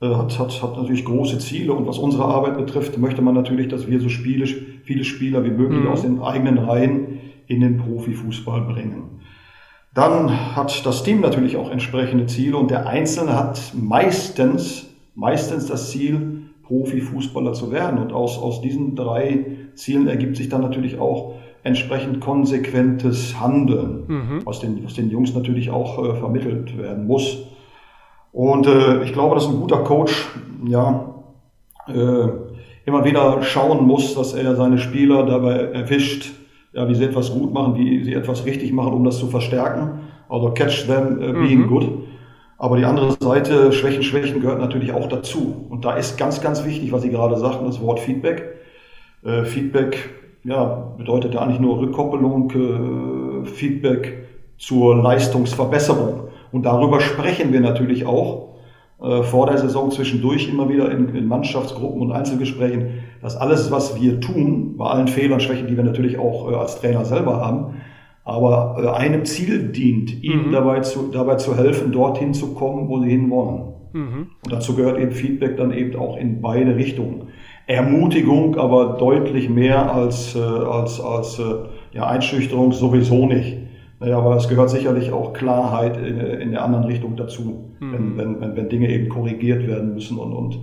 hat, 0.00 0.38
hat, 0.38 0.62
hat 0.62 0.76
natürlich 0.76 1.04
große 1.04 1.38
Ziele 1.38 1.72
und 1.72 1.86
was 1.86 1.98
unsere 1.98 2.24
Arbeit 2.24 2.56
betrifft, 2.56 2.98
möchte 2.98 3.22
man 3.22 3.34
natürlich, 3.34 3.68
dass 3.68 3.88
wir 3.88 4.00
so 4.00 4.08
Spiele, 4.08 4.46
viele 4.46 5.04
Spieler 5.04 5.44
wie 5.44 5.50
möglich 5.50 5.80
mhm. 5.80 5.88
aus 5.88 6.02
den 6.02 6.20
eigenen 6.20 6.58
Reihen 6.58 7.20
in 7.46 7.60
den 7.60 7.78
Profifußball 7.78 8.62
bringen. 8.62 9.20
Dann 9.94 10.56
hat 10.56 10.84
das 10.84 11.04
Team 11.04 11.20
natürlich 11.20 11.56
auch 11.56 11.70
entsprechende 11.70 12.26
Ziele 12.26 12.56
und 12.56 12.70
der 12.70 12.88
Einzelne 12.88 13.38
hat 13.38 13.72
meistens, 13.74 14.86
meistens 15.14 15.66
das 15.66 15.90
Ziel, 15.90 16.42
Profifußballer 16.64 17.52
zu 17.52 17.70
werden. 17.70 18.00
Und 18.00 18.12
aus, 18.12 18.38
aus 18.38 18.60
diesen 18.60 18.96
drei 18.96 19.46
Zielen 19.74 20.08
ergibt 20.08 20.36
sich 20.36 20.48
dann 20.48 20.62
natürlich 20.62 20.98
auch 20.98 21.34
entsprechend 21.62 22.20
konsequentes 22.20 23.40
Handeln, 23.40 24.04
mhm. 24.06 24.40
was, 24.44 24.60
den, 24.60 24.84
was 24.84 24.94
den 24.94 25.10
Jungs 25.10 25.34
natürlich 25.34 25.70
auch 25.70 26.04
äh, 26.04 26.14
vermittelt 26.16 26.76
werden 26.76 27.06
muss. 27.06 27.46
Und 28.34 28.66
äh, 28.66 29.04
ich 29.04 29.12
glaube, 29.12 29.36
dass 29.36 29.46
ein 29.46 29.60
guter 29.60 29.84
Coach 29.84 30.28
ja 30.66 31.04
äh, 31.86 32.28
immer 32.84 33.04
wieder 33.04 33.40
schauen 33.44 33.86
muss, 33.86 34.16
dass 34.16 34.34
er 34.34 34.56
seine 34.56 34.78
Spieler 34.78 35.24
dabei 35.24 35.52
erwischt, 35.52 36.32
ja, 36.72 36.88
wie 36.88 36.96
sie 36.96 37.04
etwas 37.04 37.32
gut 37.32 37.54
machen, 37.54 37.76
wie 37.76 38.02
sie 38.02 38.12
etwas 38.12 38.44
richtig 38.44 38.72
machen, 38.72 38.92
um 38.92 39.04
das 39.04 39.18
zu 39.18 39.28
verstärken. 39.28 40.00
Also 40.28 40.50
catch 40.50 40.86
them 40.86 41.18
uh, 41.18 41.32
being 41.32 41.60
mhm. 41.60 41.68
good. 41.68 41.88
Aber 42.58 42.76
die 42.76 42.84
andere 42.84 43.12
Seite, 43.12 43.72
Schwächen, 43.72 44.02
Schwächen 44.02 44.40
gehört 44.40 44.58
natürlich 44.58 44.92
auch 44.92 45.08
dazu. 45.08 45.66
Und 45.70 45.84
da 45.84 45.94
ist 45.94 46.18
ganz, 46.18 46.40
ganz 46.40 46.64
wichtig, 46.64 46.90
was 46.90 47.02
Sie 47.02 47.10
gerade 47.10 47.36
sagten, 47.36 47.66
das 47.66 47.80
Wort 47.80 48.00
Feedback. 48.00 48.56
Äh, 49.22 49.44
Feedback 49.44 50.10
ja, 50.42 50.92
bedeutet 50.98 51.34
ja 51.34 51.40
eigentlich 51.40 51.60
nur 51.60 51.78
Rückkoppelung, 51.78 52.50
äh, 52.50 53.46
Feedback 53.46 54.26
zur 54.58 54.96
Leistungsverbesserung. 54.96 56.24
Und 56.54 56.66
darüber 56.66 57.00
sprechen 57.00 57.52
wir 57.52 57.58
natürlich 57.58 58.06
auch 58.06 58.54
äh, 59.02 59.24
vor 59.24 59.48
der 59.48 59.58
Saison 59.58 59.90
zwischendurch 59.90 60.48
immer 60.48 60.68
wieder 60.68 60.88
in, 60.88 61.12
in, 61.12 61.26
Mannschaftsgruppen 61.26 62.00
und 62.00 62.12
Einzelgesprächen, 62.12 63.02
dass 63.20 63.36
alles, 63.36 63.72
was 63.72 64.00
wir 64.00 64.20
tun, 64.20 64.76
bei 64.76 64.86
allen 64.86 65.08
Fehlern, 65.08 65.40
Schwächen, 65.40 65.66
die 65.66 65.76
wir 65.76 65.82
natürlich 65.82 66.16
auch 66.16 66.52
äh, 66.52 66.54
als 66.54 66.80
Trainer 66.80 67.04
selber 67.04 67.44
haben, 67.44 67.78
aber 68.22 68.76
äh, 68.80 68.88
einem 68.96 69.24
Ziel 69.24 69.72
dient, 69.72 70.22
ihnen 70.22 70.46
mhm. 70.46 70.52
dabei, 70.52 70.78
zu, 70.78 71.10
dabei 71.12 71.34
zu 71.34 71.56
helfen, 71.56 71.90
dorthin 71.90 72.34
zu 72.34 72.54
kommen, 72.54 72.88
wo 72.88 73.00
sie 73.00 73.10
hinwollen. 73.10 73.72
Mhm. 73.92 74.28
Und 74.44 74.52
dazu 74.52 74.76
gehört 74.76 75.00
eben 75.00 75.10
Feedback 75.10 75.56
dann 75.56 75.72
eben 75.72 75.96
auch 75.96 76.16
in 76.16 76.40
beide 76.40 76.76
Richtungen. 76.76 77.30
Ermutigung, 77.66 78.58
aber 78.58 78.96
deutlich 79.00 79.48
mehr 79.48 79.92
als, 79.92 80.36
äh, 80.36 80.38
als, 80.38 81.00
als 81.00 81.40
äh, 81.40 81.42
ja, 81.90 82.06
Einschüchterung 82.06 82.70
sowieso 82.70 83.26
nicht. 83.26 83.63
Naja, 84.00 84.18
aber 84.18 84.36
es 84.36 84.48
gehört 84.48 84.70
sicherlich 84.70 85.12
auch 85.12 85.32
Klarheit 85.32 85.96
in, 85.96 86.18
in 86.18 86.50
der 86.50 86.64
anderen 86.64 86.84
Richtung 86.84 87.16
dazu, 87.16 87.70
mhm. 87.80 87.92
wenn, 87.92 88.18
wenn, 88.18 88.40
wenn, 88.40 88.56
wenn 88.56 88.68
Dinge 88.68 88.90
eben 88.90 89.08
korrigiert 89.08 89.66
werden 89.66 89.94
müssen 89.94 90.18
und, 90.18 90.32
und 90.32 90.58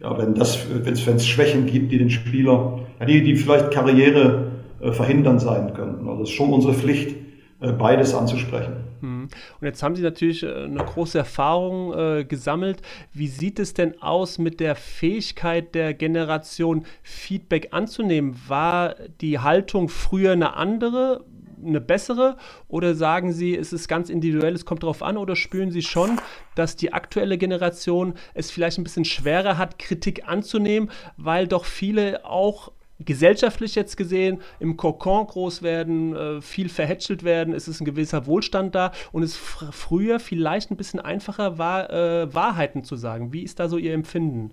ja, 0.00 0.16
wenn 0.18 0.34
das, 0.34 0.66
wenn 0.84 0.94
es, 0.94 1.26
Schwächen 1.26 1.66
gibt, 1.66 1.92
die 1.92 1.98
den 1.98 2.10
Spieler, 2.10 2.80
die, 3.06 3.22
die 3.22 3.36
vielleicht 3.36 3.70
Karriere 3.70 4.50
äh, 4.80 4.92
verhindern 4.92 5.38
sein 5.38 5.74
könnten. 5.74 6.08
Also 6.08 6.22
es 6.22 6.30
ist 6.30 6.34
schon 6.34 6.52
unsere 6.52 6.72
Pflicht, 6.72 7.16
äh, 7.60 7.72
beides 7.72 8.14
anzusprechen. 8.14 8.72
Mhm. 9.02 9.28
Und 9.60 9.66
jetzt 9.66 9.82
haben 9.82 9.94
Sie 9.94 10.02
natürlich 10.02 10.42
äh, 10.42 10.64
eine 10.64 10.82
große 10.82 11.18
Erfahrung 11.18 11.92
äh, 11.92 12.24
gesammelt. 12.24 12.80
Wie 13.12 13.26
sieht 13.26 13.58
es 13.58 13.74
denn 13.74 14.00
aus 14.00 14.38
mit 14.38 14.60
der 14.60 14.74
Fähigkeit 14.76 15.74
der 15.74 15.92
Generation, 15.92 16.84
Feedback 17.02 17.68
anzunehmen? 17.72 18.34
War 18.48 18.94
die 19.20 19.38
Haltung 19.38 19.90
früher 19.90 20.32
eine 20.32 20.56
andere? 20.56 21.24
Eine 21.64 21.80
bessere? 21.80 22.36
Oder 22.68 22.94
sagen 22.94 23.32
Sie, 23.32 23.56
es 23.56 23.72
ist 23.72 23.88
ganz 23.88 24.10
individuell, 24.10 24.54
es 24.54 24.64
kommt 24.64 24.82
darauf 24.82 25.02
an? 25.02 25.16
Oder 25.16 25.36
spüren 25.36 25.70
Sie 25.70 25.82
schon, 25.82 26.20
dass 26.54 26.76
die 26.76 26.92
aktuelle 26.92 27.38
Generation 27.38 28.14
es 28.34 28.50
vielleicht 28.50 28.78
ein 28.78 28.84
bisschen 28.84 29.04
schwerer 29.04 29.58
hat, 29.58 29.78
Kritik 29.78 30.28
anzunehmen, 30.28 30.90
weil 31.16 31.46
doch 31.46 31.64
viele 31.64 32.24
auch 32.24 32.72
gesellschaftlich 33.04 33.74
jetzt 33.74 33.96
gesehen 33.96 34.40
im 34.58 34.76
Kokon 34.76 35.26
groß 35.26 35.62
werden, 35.62 36.14
äh, 36.14 36.40
viel 36.42 36.68
verhätschelt 36.68 37.24
werden, 37.24 37.54
es 37.54 37.66
ist 37.66 37.80
ein 37.80 37.86
gewisser 37.86 38.26
Wohlstand 38.26 38.74
da 38.74 38.92
und 39.12 39.22
es 39.22 39.36
fr 39.36 39.72
früher 39.72 40.20
vielleicht 40.20 40.70
ein 40.70 40.76
bisschen 40.76 41.00
einfacher 41.00 41.58
war, 41.58 41.90
äh, 41.90 42.32
Wahrheiten 42.34 42.84
zu 42.84 42.96
sagen. 42.96 43.32
Wie 43.32 43.42
ist 43.42 43.58
da 43.58 43.68
so 43.68 43.78
Ihr 43.78 43.94
Empfinden? 43.94 44.52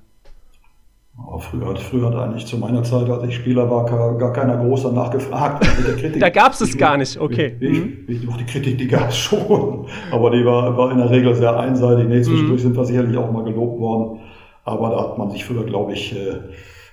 Oh, 1.26 1.40
früher, 1.40 1.76
früher 1.76 2.08
hat 2.08 2.16
eigentlich 2.16 2.46
zu 2.46 2.58
meiner 2.58 2.84
Zeit, 2.84 3.10
als 3.10 3.24
ich 3.24 3.36
Spieler 3.36 3.70
war, 3.70 3.86
gar, 4.18 4.32
keiner 4.34 4.58
groß 4.58 4.84
danach 4.84 5.10
gefragt. 5.10 5.66
da 6.20 6.30
gab 6.30 6.54
es 6.54 6.62
es 6.62 6.78
gar 6.78 6.96
nicht, 6.96 7.20
okay. 7.20 7.56
Ich, 7.60 7.70
mhm. 7.70 8.06
ich, 8.08 8.20
die 8.20 8.46
Kritik, 8.46 8.78
die 8.78 8.88
gab 8.88 9.10
es 9.10 9.18
schon, 9.18 9.88
aber 10.12 10.30
die 10.30 10.46
war, 10.46 10.78
war 10.78 10.92
in 10.92 11.00
der 11.00 11.10
Regel 11.10 11.34
sehr 11.34 11.58
einseitig. 11.58 12.08
Nee, 12.08 12.22
zwischendurch 12.22 12.62
mhm. 12.62 12.68
sind 12.68 12.78
wir 12.78 12.86
sicherlich 12.86 13.18
auch 13.18 13.32
mal 13.32 13.44
gelobt 13.44 13.80
worden, 13.80 14.20
aber 14.64 14.90
da 14.92 15.02
hat 15.02 15.18
man 15.18 15.32
sich 15.32 15.44
früher, 15.44 15.64
glaube 15.64 15.94
ich, 15.94 16.16
äh, 16.16 16.40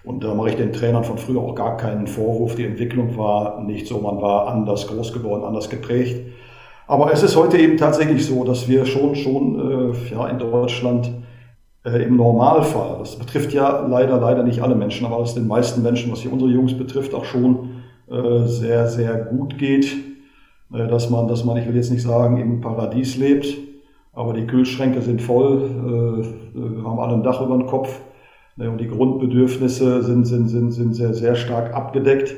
und 0.05 0.23
da 0.25 0.35
mache 0.35 0.51
ich 0.51 0.57
den 0.57 0.73
Trainern 0.73 1.05
von 1.05 1.19
früher 1.19 1.41
auch 1.41 1.55
gar 1.55 1.77
keinen 1.77 2.07
Vorwurf. 2.07 2.57
Die 2.57 2.65
Entwicklung 2.65 3.17
war 3.17 3.63
nicht 3.63 3.87
so, 3.87 3.99
man 3.99 4.21
war 4.21 4.49
anders 4.49 4.87
groß 4.87 5.13
geworden, 5.13 5.45
anders 5.45 5.71
geprägt. 5.71 6.21
Aber 6.87 7.11
es 7.13 7.23
ist 7.23 7.37
heute 7.37 7.57
eben 7.59 7.79
tatsächlich 7.79 8.27
so, 8.27 8.45
dass 8.45 8.69
wir 8.69 8.85
schon, 8.85 9.15
schon 9.15 9.93
äh, 9.93 10.15
ja, 10.15 10.27
in 10.29 10.39
Deutschland 10.39 11.11
äh, 11.85 12.03
im 12.03 12.17
Normalfall, 12.17 12.97
das 12.99 13.17
betrifft 13.17 13.53
ja 13.53 13.87
leider, 13.87 14.19
leider 14.19 14.43
nicht 14.43 14.63
alle 14.63 14.75
Menschen, 14.75 15.07
aber 15.07 15.21
es 15.23 15.35
den 15.35 15.47
meisten 15.47 15.83
Menschen, 15.83 16.11
was 16.11 16.21
hier 16.21 16.33
unsere 16.33 16.51
Jungs 16.51 16.77
betrifft, 16.77 17.15
auch 17.15 17.25
schon 17.25 17.83
äh, 18.11 18.47
sehr, 18.47 18.87
sehr 18.87 19.17
gut 19.17 19.59
geht. 19.59 19.95
Äh, 20.75 20.89
dass 20.89 21.11
man, 21.11 21.29
dass 21.29 21.45
man, 21.45 21.57
ich 21.57 21.67
will 21.67 21.77
jetzt 21.77 21.91
nicht 21.91 22.03
sagen, 22.03 22.39
im 22.39 22.61
Paradies 22.61 23.17
lebt, 23.17 23.47
aber 24.13 24.33
die 24.33 24.47
Kühlschränke 24.47 25.03
sind 25.03 25.23
voll, 25.23 25.63
äh, 25.63 26.59
wir 26.59 26.85
haben 26.85 26.99
alle 26.99 27.15
ein 27.15 27.23
Dach 27.23 27.41
über 27.41 27.57
dem 27.57 27.67
Kopf 27.67 28.01
ne, 28.57 28.71
und 28.71 28.79
die 28.79 28.89
Grundbedürfnisse 28.89 30.03
sind, 30.03 30.25
sind, 30.25 30.49
sind, 30.49 30.71
sind 30.73 30.95
sehr, 30.95 31.15
sehr 31.15 31.37
stark 31.37 31.75
abgedeckt. 31.75 32.35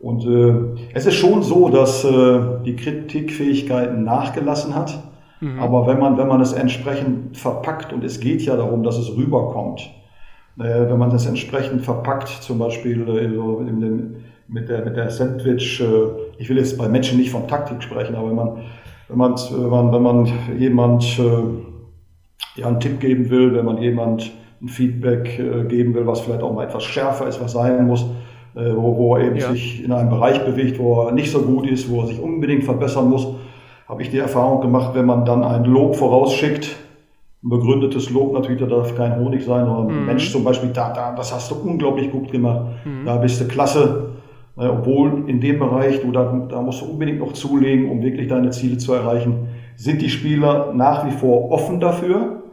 Und 0.00 0.26
äh, 0.26 0.80
es 0.94 1.06
ist 1.06 1.14
schon 1.14 1.42
so, 1.42 1.68
dass 1.68 2.04
äh, 2.04 2.40
die 2.64 2.74
Kritikfähigkeit 2.74 3.96
nachgelassen 3.98 4.74
hat. 4.74 4.98
Mhm. 5.42 5.58
Aber 5.58 5.88
wenn 5.88 5.98
man, 5.98 6.16
wenn 6.16 6.28
man 6.28 6.40
es 6.40 6.52
entsprechend 6.52 7.36
verpackt, 7.36 7.92
und 7.92 8.04
es 8.04 8.20
geht 8.20 8.42
ja 8.42 8.56
darum, 8.56 8.84
dass 8.84 8.96
es 8.96 9.16
rüberkommt, 9.16 9.80
äh, 10.60 10.88
wenn 10.88 10.98
man 10.98 11.10
das 11.10 11.26
entsprechend 11.26 11.82
verpackt, 11.82 12.28
zum 12.28 12.60
Beispiel 12.60 13.08
äh, 13.08 13.24
in 13.24 13.80
dem, 13.80 14.16
mit 14.46 14.68
der, 14.68 14.84
mit 14.84 14.96
der 14.96 15.10
Sandwich, 15.10 15.80
äh, 15.80 15.84
ich 16.38 16.48
will 16.48 16.58
jetzt 16.58 16.78
bei 16.78 16.88
Menschen 16.88 17.18
nicht 17.18 17.30
von 17.30 17.48
Taktik 17.48 17.82
sprechen, 17.82 18.14
aber 18.14 18.28
wenn 18.28 18.36
man, 18.36 18.58
wenn 19.08 19.18
man, 19.18 19.34
wenn 19.34 19.68
man, 19.68 19.92
wenn 19.92 20.02
man 20.02 20.32
jemand 20.58 21.18
äh, 21.18 22.60
ja, 22.60 22.68
einen 22.68 22.78
Tipp 22.78 23.00
geben 23.00 23.28
will, 23.28 23.52
wenn 23.52 23.64
man 23.64 23.78
jemand 23.78 24.30
ein 24.62 24.68
Feedback 24.68 25.40
äh, 25.40 25.64
geben 25.64 25.92
will, 25.94 26.06
was 26.06 26.20
vielleicht 26.20 26.42
auch 26.42 26.54
mal 26.54 26.66
etwas 26.66 26.84
schärfer 26.84 27.26
ist, 27.26 27.42
was 27.42 27.50
sein 27.50 27.84
muss, 27.84 28.02
äh, 28.54 28.72
wo, 28.76 28.96
wo 28.96 29.16
er 29.16 29.24
eben 29.24 29.36
ja. 29.36 29.50
sich 29.50 29.82
in 29.82 29.90
einem 29.90 30.08
Bereich 30.08 30.44
bewegt, 30.44 30.78
wo 30.78 31.02
er 31.02 31.10
nicht 31.12 31.32
so 31.32 31.42
gut 31.42 31.66
ist, 31.68 31.90
wo 31.90 32.02
er 32.02 32.06
sich 32.06 32.20
unbedingt 32.20 32.62
verbessern 32.62 33.10
muss, 33.10 33.26
habe 33.92 34.02
ich 34.02 34.08
die 34.08 34.18
Erfahrung 34.18 34.62
gemacht, 34.62 34.94
wenn 34.94 35.04
man 35.04 35.26
dann 35.26 35.44
ein 35.44 35.66
Lob 35.66 35.96
vorausschickt, 35.96 36.76
ein 37.44 37.50
begründetes 37.50 38.08
Lob 38.08 38.32
natürlich, 38.32 38.58
da 38.58 38.66
darf 38.66 38.96
kein 38.96 39.16
Honig 39.16 39.44
sein, 39.44 39.66
sondern 39.66 39.94
mhm. 39.94 40.06
Mensch 40.06 40.32
zum 40.32 40.44
Beispiel, 40.44 40.70
da, 40.70 40.94
da, 40.94 41.14
das 41.14 41.34
hast 41.34 41.50
du 41.50 41.56
unglaublich 41.56 42.10
gut 42.10 42.32
gemacht, 42.32 42.68
mhm. 42.86 43.04
da 43.04 43.16
bist 43.16 43.38
du 43.42 43.46
klasse. 43.46 44.12
Äh, 44.56 44.64
obwohl 44.64 45.24
in 45.28 45.42
dem 45.42 45.58
Bereich, 45.58 46.00
du 46.00 46.10
da, 46.10 46.24
da 46.48 46.62
musst 46.62 46.80
du 46.80 46.86
unbedingt 46.86 47.18
noch 47.18 47.34
zulegen, 47.34 47.90
um 47.90 48.02
wirklich 48.02 48.28
deine 48.28 48.48
Ziele 48.48 48.78
zu 48.78 48.94
erreichen, 48.94 49.48
sind 49.76 50.00
die 50.00 50.08
Spieler 50.08 50.72
nach 50.72 51.04
wie 51.04 51.10
vor 51.10 51.50
offen 51.50 51.78
dafür. 51.78 52.44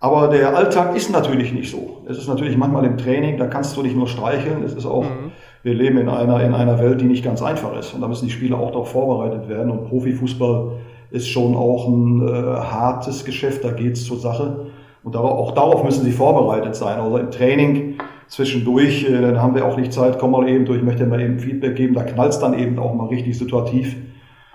Aber 0.00 0.28
der 0.28 0.56
Alltag 0.56 0.96
ist 0.96 1.12
natürlich 1.12 1.52
nicht 1.52 1.70
so. 1.70 1.98
Es 2.08 2.16
ist 2.16 2.28
natürlich 2.28 2.56
manchmal 2.56 2.86
im 2.86 2.96
Training, 2.96 3.36
da 3.36 3.46
kannst 3.46 3.76
du 3.76 3.82
nicht 3.82 3.96
nur 3.96 4.06
streicheln, 4.06 4.62
es 4.62 4.72
ist 4.72 4.86
auch 4.86 5.04
mhm 5.04 5.32
wir 5.68 5.74
leben 5.74 5.98
in 5.98 6.08
einer, 6.08 6.42
in 6.42 6.54
einer 6.54 6.78
Welt, 6.78 7.00
die 7.02 7.04
nicht 7.04 7.22
ganz 7.22 7.42
einfach 7.42 7.78
ist. 7.78 7.92
Und 7.92 8.00
da 8.00 8.08
müssen 8.08 8.24
die 8.24 8.32
Spieler 8.32 8.58
auch 8.58 8.70
darauf 8.70 8.90
vorbereitet 8.90 9.48
werden. 9.48 9.70
Und 9.70 9.88
Profifußball 9.88 10.72
ist 11.10 11.28
schon 11.28 11.54
auch 11.54 11.86
ein 11.86 12.26
äh, 12.26 12.32
hartes 12.32 13.24
Geschäft, 13.24 13.64
da 13.64 13.70
geht 13.70 13.92
es 13.92 14.06
zur 14.06 14.18
Sache. 14.18 14.66
Und 15.04 15.14
darauf, 15.14 15.32
auch 15.32 15.52
darauf 15.52 15.84
müssen 15.84 16.04
sie 16.04 16.12
vorbereitet 16.12 16.74
sein. 16.74 16.98
Also 16.98 17.18
im 17.18 17.30
Training 17.30 17.98
zwischendurch, 18.28 19.08
äh, 19.08 19.20
dann 19.20 19.42
haben 19.42 19.54
wir 19.54 19.66
auch 19.66 19.76
nicht 19.76 19.92
Zeit, 19.92 20.18
komm 20.18 20.30
mal 20.30 20.48
eben 20.48 20.64
durch, 20.64 20.78
ich 20.78 20.84
möchte 20.84 21.04
mal 21.06 21.20
eben 21.20 21.38
Feedback 21.38 21.76
geben. 21.76 21.94
Da 21.94 22.02
knallt 22.02 22.32
es 22.32 22.38
dann 22.38 22.58
eben 22.58 22.78
auch 22.78 22.94
mal 22.94 23.08
richtig 23.08 23.36
situativ. 23.36 23.94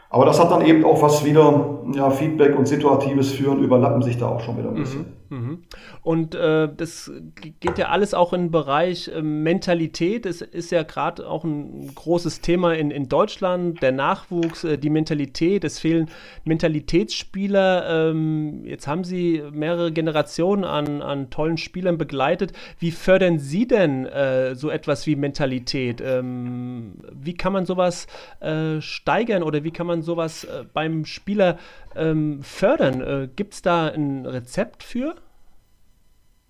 Aber 0.10 0.26
das 0.26 0.40
hat 0.40 0.52
dann 0.52 0.66
eben 0.66 0.84
auch 0.84 1.02
was 1.02 1.24
wieder, 1.26 1.80
ja, 1.96 2.10
Feedback 2.10 2.58
und 2.58 2.68
situatives 2.68 3.34
Führen 3.34 3.64
überlappen 3.64 4.02
sich 4.02 4.18
da 4.18 4.28
auch 4.28 4.42
schon 4.42 4.58
wieder 4.58 4.70
ein 4.70 4.76
bisschen. 4.76 5.02
Mhm, 5.02 5.06
mh. 5.30 5.58
Und 6.02 6.36
äh, 6.36 6.70
das 6.76 7.12
geht 7.60 7.78
ja 7.78 7.90
alles 7.90 8.14
auch 8.14 8.34
in 8.34 8.42
den 8.42 8.52
Bereich 8.52 9.08
äh, 9.08 9.22
Mentalität. 9.22 10.26
Es 10.26 10.42
ist 10.42 10.72
ja 10.72 10.84
gerade 10.84 11.28
auch 11.28 11.44
ein 11.44 11.94
großes 11.94 12.42
Thema 12.42 12.74
in, 12.76 12.92
in 12.92 13.10
Deutschland, 13.10 13.82
der 13.82 13.92
Nachwuchs, 13.92 14.64
äh, 14.64 14.78
die 14.78 14.90
Mentalität. 14.90 15.64
Es 15.64 15.80
fehlen 15.80 16.10
Mentalitätsspieler. 16.44 18.10
Ähm, 18.10 18.66
jetzt 18.66 18.88
haben 18.88 19.04
Sie 19.04 19.44
mehrere 19.52 19.92
Generationen 19.92 20.64
an, 20.64 21.02
an 21.02 21.30
tollen 21.30 21.58
Spielern 21.58 21.98
begleitet. 21.98 22.54
Wie 22.80 22.92
fördern 22.92 23.40
Sie 23.40 23.68
denn 23.68 24.06
äh, 24.06 24.56
so 24.56 24.70
etwas 24.70 25.08
wie 25.08 25.16
Mentalität? 25.16 26.02
Ähm, 26.02 26.94
wie 27.12 27.34
kann 27.34 27.54
man 27.54 27.66
sowas 27.66 28.08
äh, 28.40 28.82
steigern 28.82 29.44
oder 29.44 29.64
wie 29.64 29.72
kann 29.72 29.88
man 29.88 30.02
sowas 30.02 30.44
äh, 30.44 30.64
beim 30.74 31.06
Spieler 31.06 31.58
ähm, 31.96 32.40
fördern? 32.42 33.02
Äh, 33.02 33.30
Gibt 33.36 33.54
es 33.54 33.62
da 33.62 33.88
ein 33.88 34.26
Rezept 34.26 34.84
für? 34.84 35.16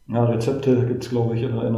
Ja, 0.07 0.25
Rezepte 0.25 0.85
gibt 0.85 1.03
es, 1.03 1.09
glaube 1.09 1.35
ich, 1.35 1.43
in, 1.43 1.57
in, 1.57 1.77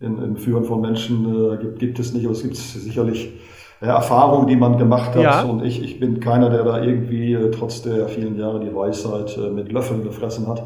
in, 0.00 0.22
im 0.22 0.36
Führen 0.36 0.64
von 0.64 0.80
Menschen 0.80 1.52
äh, 1.52 1.56
gibt, 1.58 1.78
gibt 1.78 1.98
es 1.98 2.12
nicht, 2.12 2.24
aber 2.24 2.32
es 2.32 2.42
gibt 2.42 2.56
sicherlich 2.56 3.32
äh, 3.80 3.86
Erfahrungen, 3.86 4.46
die 4.46 4.56
man 4.56 4.78
gemacht 4.78 5.14
hat. 5.14 5.22
Ja. 5.22 5.42
Und 5.42 5.64
ich, 5.64 5.82
ich 5.82 6.00
bin 6.00 6.20
keiner, 6.20 6.50
der 6.50 6.64
da 6.64 6.82
irgendwie 6.82 7.34
äh, 7.34 7.50
trotz 7.50 7.82
der 7.82 8.08
vielen 8.08 8.38
Jahre 8.38 8.60
die 8.60 8.74
Weisheit 8.74 9.36
äh, 9.36 9.50
mit 9.50 9.70
Löffeln 9.72 10.02
gefressen 10.02 10.48
hat. 10.48 10.62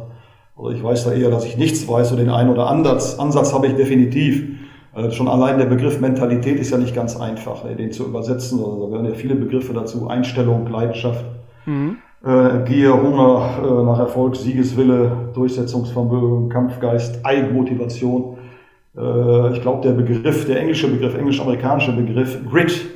Oder 0.56 0.74
ich 0.74 0.82
weiß 0.82 1.04
da 1.04 1.12
eher, 1.12 1.30
dass 1.30 1.44
ich 1.44 1.56
nichts 1.58 1.86
weiß 1.86 2.12
und 2.12 2.18
den 2.18 2.30
einen 2.30 2.50
oder 2.50 2.68
anderen 2.68 2.96
Ansatz, 2.96 3.52
habe 3.52 3.66
ich 3.66 3.74
definitiv. 3.74 4.44
Äh, 4.94 5.10
schon 5.10 5.28
allein 5.28 5.58
der 5.58 5.66
Begriff 5.66 6.00
Mentalität 6.00 6.58
ist 6.58 6.70
ja 6.70 6.78
nicht 6.78 6.94
ganz 6.94 7.20
einfach, 7.20 7.64
ne, 7.64 7.76
den 7.76 7.92
zu 7.92 8.06
übersetzen. 8.06 8.58
Also, 8.58 8.84
da 8.84 8.86
gehören 8.88 9.04
ja 9.04 9.14
viele 9.14 9.34
Begriffe 9.34 9.74
dazu. 9.74 10.08
Einstellung, 10.08 10.66
Leidenschaft, 10.66 11.24
mhm. 11.66 11.98
äh, 12.24 12.64
Gier, 12.64 12.94
Hunger 13.00 13.58
äh, 13.62 13.84
nach 13.84 13.98
Erfolg, 13.98 14.36
Siegeswille, 14.36 15.30
Durchsetzungsvermögen, 15.34 16.48
Kampfgeist, 16.48 17.24
Eigenmotivation. 17.24 18.38
Äh, 18.96 19.52
ich 19.52 19.60
glaube, 19.60 19.82
der 19.86 19.92
Begriff, 19.94 20.46
der 20.46 20.60
englische 20.60 20.88
Begriff, 20.88 21.14
englisch-amerikanische 21.14 21.92
Begriff 21.92 22.38
Grit, 22.50 22.86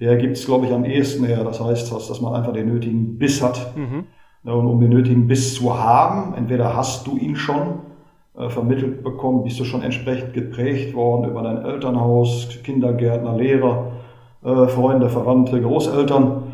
der 0.00 0.16
gibt 0.16 0.36
es, 0.36 0.46
glaube 0.46 0.66
ich, 0.66 0.72
am 0.72 0.84
ehesten 0.84 1.24
her. 1.24 1.44
Das 1.44 1.60
heißt, 1.62 1.92
dass, 1.92 2.08
dass 2.08 2.20
man 2.20 2.34
einfach 2.34 2.52
den 2.52 2.72
nötigen 2.72 3.18
Biss 3.18 3.42
hat. 3.42 3.76
Mhm. 3.76 4.04
Und 4.44 4.66
um 4.66 4.80
den 4.80 4.90
nötigen 4.90 5.26
Biss 5.26 5.54
zu 5.54 5.78
haben, 5.78 6.34
entweder 6.34 6.74
hast 6.74 7.06
du 7.06 7.16
ihn 7.16 7.36
schon, 7.36 7.80
äh, 8.38 8.48
vermittelt 8.48 9.02
bekommen, 9.02 9.42
bist 9.42 9.58
du 9.58 9.64
schon 9.64 9.82
entsprechend 9.82 10.32
geprägt 10.32 10.94
worden 10.94 11.28
über 11.28 11.42
dein 11.42 11.64
Elternhaus, 11.64 12.48
Kindergärtner, 12.62 13.36
Lehrer, 13.36 13.92
äh, 14.44 14.68
Freunde, 14.68 15.08
Verwandte, 15.08 15.60
Großeltern. 15.60 16.47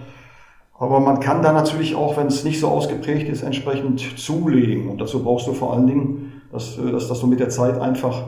Aber 0.77 1.01
man 1.01 1.21
kann 1.21 1.43
da 1.43 1.53
natürlich 1.53 1.95
auch, 1.95 2.17
wenn 2.17 2.27
es 2.27 2.45
nicht 2.45 2.61
so 2.61 2.69
ausgeprägt 2.69 3.29
ist, 3.29 3.43
entsprechend 3.43 4.19
zulegen. 4.19 4.89
Und 4.89 5.01
dazu 5.01 5.23
brauchst 5.23 5.47
du 5.47 5.53
vor 5.53 5.73
allen 5.73 5.87
Dingen, 5.87 6.43
dass, 6.53 6.79
äh, 6.79 6.91
dass, 6.91 7.09
dass 7.09 7.21
du 7.21 7.27
mit 7.27 7.41
der 7.41 7.49
Zeit 7.49 7.81
einfach 7.81 8.25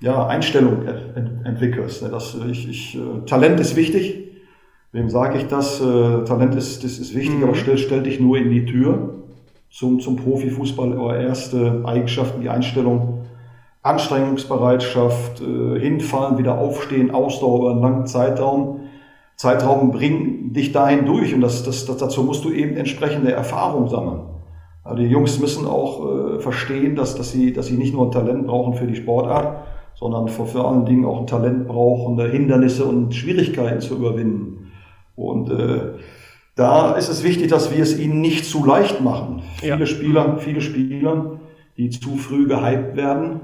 ja, 0.00 0.26
Einstellung 0.26 0.86
ent 0.86 1.46
entwickelst. 1.46 2.02
Ne? 2.02 2.08
Das, 2.08 2.36
ich, 2.50 2.68
ich, 2.68 2.98
Talent 3.26 3.60
ist 3.60 3.76
wichtig. 3.76 4.18
Wem 4.90 5.08
sage 5.08 5.38
ich 5.38 5.46
das? 5.46 5.78
Talent 5.78 6.54
ist, 6.54 6.84
das 6.84 6.98
ist 6.98 7.14
wichtig, 7.14 7.38
mhm. 7.38 7.44
aber 7.44 7.54
stell, 7.54 7.78
stell 7.78 8.02
dich 8.02 8.20
nur 8.20 8.36
in 8.36 8.50
die 8.50 8.66
Tür 8.66 9.22
zum, 9.72 10.00
zum 10.00 10.16
Profifußball 10.16 10.98
oder 10.98 11.18
erste 11.18 11.82
Eigenschaften, 11.84 12.42
die 12.42 12.50
Einstellung, 12.50 13.24
Anstrengungsbereitschaft, 13.82 15.40
äh, 15.40 15.80
hinfallen, 15.80 16.38
wieder 16.38 16.58
aufstehen, 16.58 17.10
Ausdauer 17.10 17.60
über 17.60 17.70
einen 17.72 17.80
langen 17.80 18.06
Zeitraum. 18.06 18.81
Zeitraum 19.42 19.90
bringen 19.90 20.52
dich 20.52 20.70
dahin 20.70 21.04
durch 21.04 21.34
und 21.34 21.40
das, 21.40 21.64
das, 21.64 21.84
das, 21.84 21.96
dazu 21.96 22.22
musst 22.22 22.44
du 22.44 22.52
eben 22.52 22.76
entsprechende 22.76 23.32
Erfahrung 23.32 23.88
sammeln. 23.88 24.20
Also 24.84 25.02
die 25.02 25.08
Jungs 25.08 25.40
müssen 25.40 25.66
auch 25.66 26.36
äh, 26.36 26.38
verstehen, 26.38 26.94
dass, 26.94 27.16
dass, 27.16 27.32
sie, 27.32 27.52
dass 27.52 27.66
sie 27.66 27.76
nicht 27.76 27.92
nur 27.92 28.06
ein 28.06 28.12
Talent 28.12 28.46
brauchen 28.46 28.74
für 28.74 28.86
die 28.86 28.94
Sportart, 28.94 29.64
sondern 29.96 30.28
vor, 30.28 30.46
vor 30.46 30.70
allen 30.70 30.84
Dingen 30.84 31.04
auch 31.04 31.18
ein 31.18 31.26
Talent 31.26 31.66
brauchen, 31.66 32.20
Hindernisse 32.20 32.84
und 32.84 33.16
Schwierigkeiten 33.16 33.80
zu 33.80 33.96
überwinden. 33.96 34.70
Und 35.16 35.50
äh, 35.50 35.94
da 36.54 36.92
ist 36.92 37.08
es 37.08 37.24
wichtig, 37.24 37.48
dass 37.48 37.74
wir 37.74 37.82
es 37.82 37.98
ihnen 37.98 38.20
nicht 38.20 38.44
zu 38.44 38.64
leicht 38.64 39.00
machen. 39.00 39.42
Ja. 39.60 39.74
Viele 39.74 39.88
Spieler, 39.88 40.38
viele 40.38 40.60
Spieler, 40.60 41.40
die 41.76 41.90
zu 41.90 42.10
früh 42.10 42.46
gehypt 42.46 42.94
werden, 42.94 43.40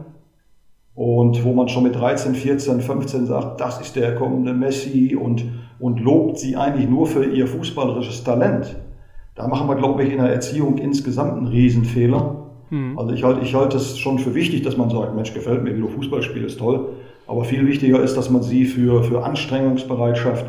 und 0.98 1.44
wo 1.44 1.52
man 1.52 1.68
schon 1.68 1.84
mit 1.84 1.94
13, 1.94 2.34
14, 2.34 2.80
15 2.80 3.26
sagt, 3.26 3.60
das 3.60 3.80
ist 3.80 3.94
der 3.94 4.16
kommende 4.16 4.52
Messi 4.52 5.14
und, 5.14 5.44
und 5.78 6.00
lobt 6.00 6.40
sie 6.40 6.56
eigentlich 6.56 6.88
nur 6.88 7.06
für 7.06 7.24
ihr 7.24 7.46
fußballerisches 7.46 8.24
Talent. 8.24 8.74
Da 9.36 9.46
machen 9.46 9.68
wir, 9.68 9.76
glaube 9.76 10.02
ich, 10.02 10.10
in 10.10 10.18
der 10.18 10.32
Erziehung 10.32 10.76
insgesamt 10.76 11.34
einen 11.34 11.46
Riesenfehler. 11.46 12.48
Mhm. 12.70 12.98
Also 12.98 13.12
ich 13.12 13.22
halte 13.22 13.42
ich 13.42 13.54
halte 13.54 13.76
es 13.76 13.96
schon 13.96 14.18
für 14.18 14.34
wichtig, 14.34 14.62
dass 14.62 14.76
man 14.76 14.90
sagt, 14.90 15.14
Mensch, 15.14 15.32
gefällt 15.32 15.62
mir, 15.62 15.76
wie 15.76 15.80
du 15.80 15.86
Fußball 15.86 16.20
spielst, 16.20 16.58
toll. 16.58 16.88
Aber 17.28 17.44
viel 17.44 17.64
wichtiger 17.64 18.02
ist, 18.02 18.16
dass 18.16 18.28
man 18.28 18.42
sie 18.42 18.64
für, 18.64 19.04
für 19.04 19.22
Anstrengungsbereitschaft, 19.22 20.46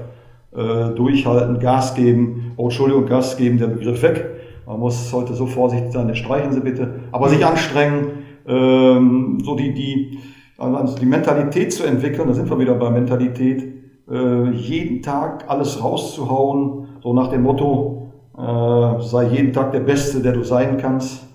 äh, 0.56 0.96
durchhalten, 0.96 1.60
Gas 1.60 1.94
geben, 1.94 2.54
oh, 2.58 2.64
Entschuldigung, 2.64 3.06
Gas 3.06 3.38
geben, 3.38 3.60
der 3.60 3.68
Begriff 3.68 4.02
weg. 4.02 4.26
Man 4.66 4.80
muss 4.80 5.14
heute 5.14 5.36
so 5.36 5.46
vorsichtig 5.46 5.92
sein, 5.92 6.16
streichen 6.16 6.54
Sie 6.54 6.62
bitte. 6.62 7.02
Aber 7.12 7.30
sich 7.30 7.46
anstrengen, 7.46 8.08
ähm, 8.48 9.38
so 9.44 9.56
die, 9.56 9.76
die, 9.76 10.18
also 10.60 10.96
die 10.98 11.06
Mentalität 11.06 11.74
zu 11.74 11.84
entwickeln, 11.84 12.28
da 12.28 12.34
sind 12.34 12.50
wir 12.50 12.60
wieder 12.60 12.76
bei 12.76 12.90
Mentalität, 12.90 13.64
äh, 14.10 14.50
jeden 14.52 15.02
Tag 15.02 15.46
alles 15.48 15.82
rauszuhauen, 15.84 16.88
so 17.02 17.14
nach 17.14 17.30
dem 17.30 17.44
Motto, 17.44 18.12
äh, 18.38 19.02
sei 19.02 19.28
jeden 19.30 19.54
Tag 19.54 19.72
der 19.72 19.80
Beste, 19.80 20.22
der 20.22 20.34
du 20.34 20.44
sein 20.44 20.78
kannst, 20.78 21.28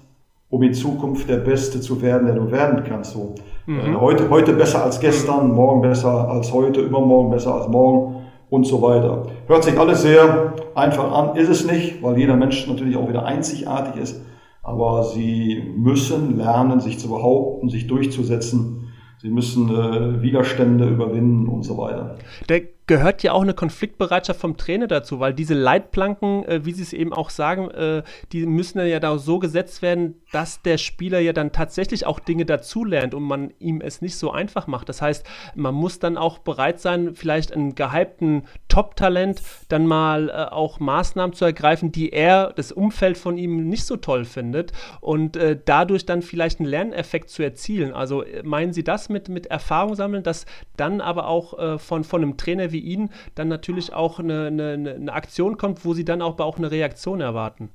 um 0.50 0.62
in 0.62 0.74
Zukunft 0.74 1.28
der 1.28 1.38
Beste 1.38 1.80
zu 1.80 2.02
werden, 2.02 2.26
der 2.26 2.36
du 2.36 2.50
werden 2.50 2.84
kannst. 2.86 3.12
So. 3.12 3.34
Mhm. 3.66 3.80
Äh, 3.80 3.94
heute, 3.96 4.28
heute 4.28 4.52
besser 4.52 4.84
als 4.84 5.00
gestern, 5.00 5.52
morgen 5.52 5.80
besser 5.80 6.28
als 6.28 6.52
heute, 6.52 6.80
übermorgen 6.80 7.30
besser 7.30 7.54
als 7.54 7.68
morgen 7.68 8.16
und 8.50 8.66
so 8.66 8.82
weiter. 8.82 9.26
Hört 9.46 9.64
sich 9.64 9.78
alles 9.78 10.02
sehr 10.02 10.52
einfach 10.74 11.10
an, 11.12 11.36
ist 11.36 11.48
es 11.48 11.66
nicht, 11.70 12.02
weil 12.02 12.18
jeder 12.18 12.36
Mensch 12.36 12.68
natürlich 12.68 12.96
auch 12.96 13.08
wieder 13.08 13.24
einzigartig 13.24 14.02
ist, 14.02 14.20
aber 14.62 15.02
sie 15.02 15.62
müssen 15.76 16.36
lernen, 16.36 16.80
sich 16.80 16.98
zu 16.98 17.08
behaupten, 17.08 17.68
sich 17.68 17.86
durchzusetzen 17.86 18.83
Sie 19.24 19.30
müssen 19.30 19.70
äh, 19.70 20.20
Widerstände 20.20 20.86
überwinden 20.86 21.48
und 21.48 21.62
so 21.62 21.78
weiter. 21.78 22.18
Der 22.50 22.73
gehört 22.86 23.22
ja 23.22 23.32
auch 23.32 23.42
eine 23.42 23.54
Konfliktbereitschaft 23.54 24.40
vom 24.40 24.56
Trainer 24.56 24.86
dazu, 24.86 25.18
weil 25.18 25.32
diese 25.32 25.54
Leitplanken, 25.54 26.44
äh, 26.44 26.64
wie 26.64 26.72
Sie 26.72 26.82
es 26.82 26.92
eben 26.92 27.12
auch 27.12 27.30
sagen, 27.30 27.70
äh, 27.70 28.02
die 28.32 28.44
müssen 28.46 28.84
ja 28.86 29.00
da 29.00 29.16
so 29.18 29.38
gesetzt 29.38 29.80
werden, 29.80 30.20
dass 30.32 30.60
der 30.62 30.76
Spieler 30.76 31.20
ja 31.20 31.32
dann 31.32 31.52
tatsächlich 31.52 32.04
auch 32.04 32.20
Dinge 32.20 32.44
dazulernt 32.44 33.14
und 33.14 33.22
man 33.22 33.52
ihm 33.58 33.80
es 33.80 34.02
nicht 34.02 34.16
so 34.16 34.32
einfach 34.32 34.66
macht. 34.66 34.88
Das 34.88 35.00
heißt, 35.00 35.24
man 35.54 35.74
muss 35.74 35.98
dann 35.98 36.18
auch 36.18 36.38
bereit 36.38 36.80
sein, 36.80 37.14
vielleicht 37.14 37.52
einen 37.52 37.74
gehypten 37.74 38.42
Top-Talent 38.68 39.40
dann 39.68 39.86
mal 39.86 40.28
äh, 40.28 40.52
auch 40.52 40.78
Maßnahmen 40.78 41.34
zu 41.34 41.46
ergreifen, 41.46 41.90
die 41.90 42.12
er, 42.12 42.52
das 42.54 42.70
Umfeld 42.70 43.16
von 43.16 43.38
ihm 43.38 43.68
nicht 43.68 43.84
so 43.84 43.96
toll 43.96 44.26
findet 44.26 44.72
und 45.00 45.36
äh, 45.36 45.58
dadurch 45.64 46.04
dann 46.04 46.20
vielleicht 46.20 46.60
einen 46.60 46.68
Lerneffekt 46.68 47.30
zu 47.30 47.42
erzielen. 47.42 47.94
Also 47.94 48.22
äh, 48.22 48.42
meinen 48.42 48.74
Sie 48.74 48.84
das 48.84 49.08
mit, 49.08 49.30
mit 49.30 49.46
Erfahrung 49.46 49.94
sammeln, 49.94 50.22
dass 50.22 50.44
dann 50.76 51.00
aber 51.00 51.28
auch 51.28 51.58
äh, 51.58 51.78
von, 51.78 52.04
von 52.04 52.22
einem 52.22 52.36
Trainer 52.36 52.73
wie 52.74 52.80
Ihnen 52.80 53.08
dann 53.34 53.48
natürlich 53.48 53.94
auch 53.94 54.18
eine, 54.18 54.48
eine, 54.48 54.72
eine 54.72 55.12
Aktion 55.14 55.56
kommt, 55.56 55.86
wo 55.86 55.94
Sie 55.94 56.04
dann 56.04 56.20
auch, 56.20 56.38
auch 56.40 56.58
eine 56.58 56.70
Reaktion 56.70 57.22
erwarten. 57.22 57.70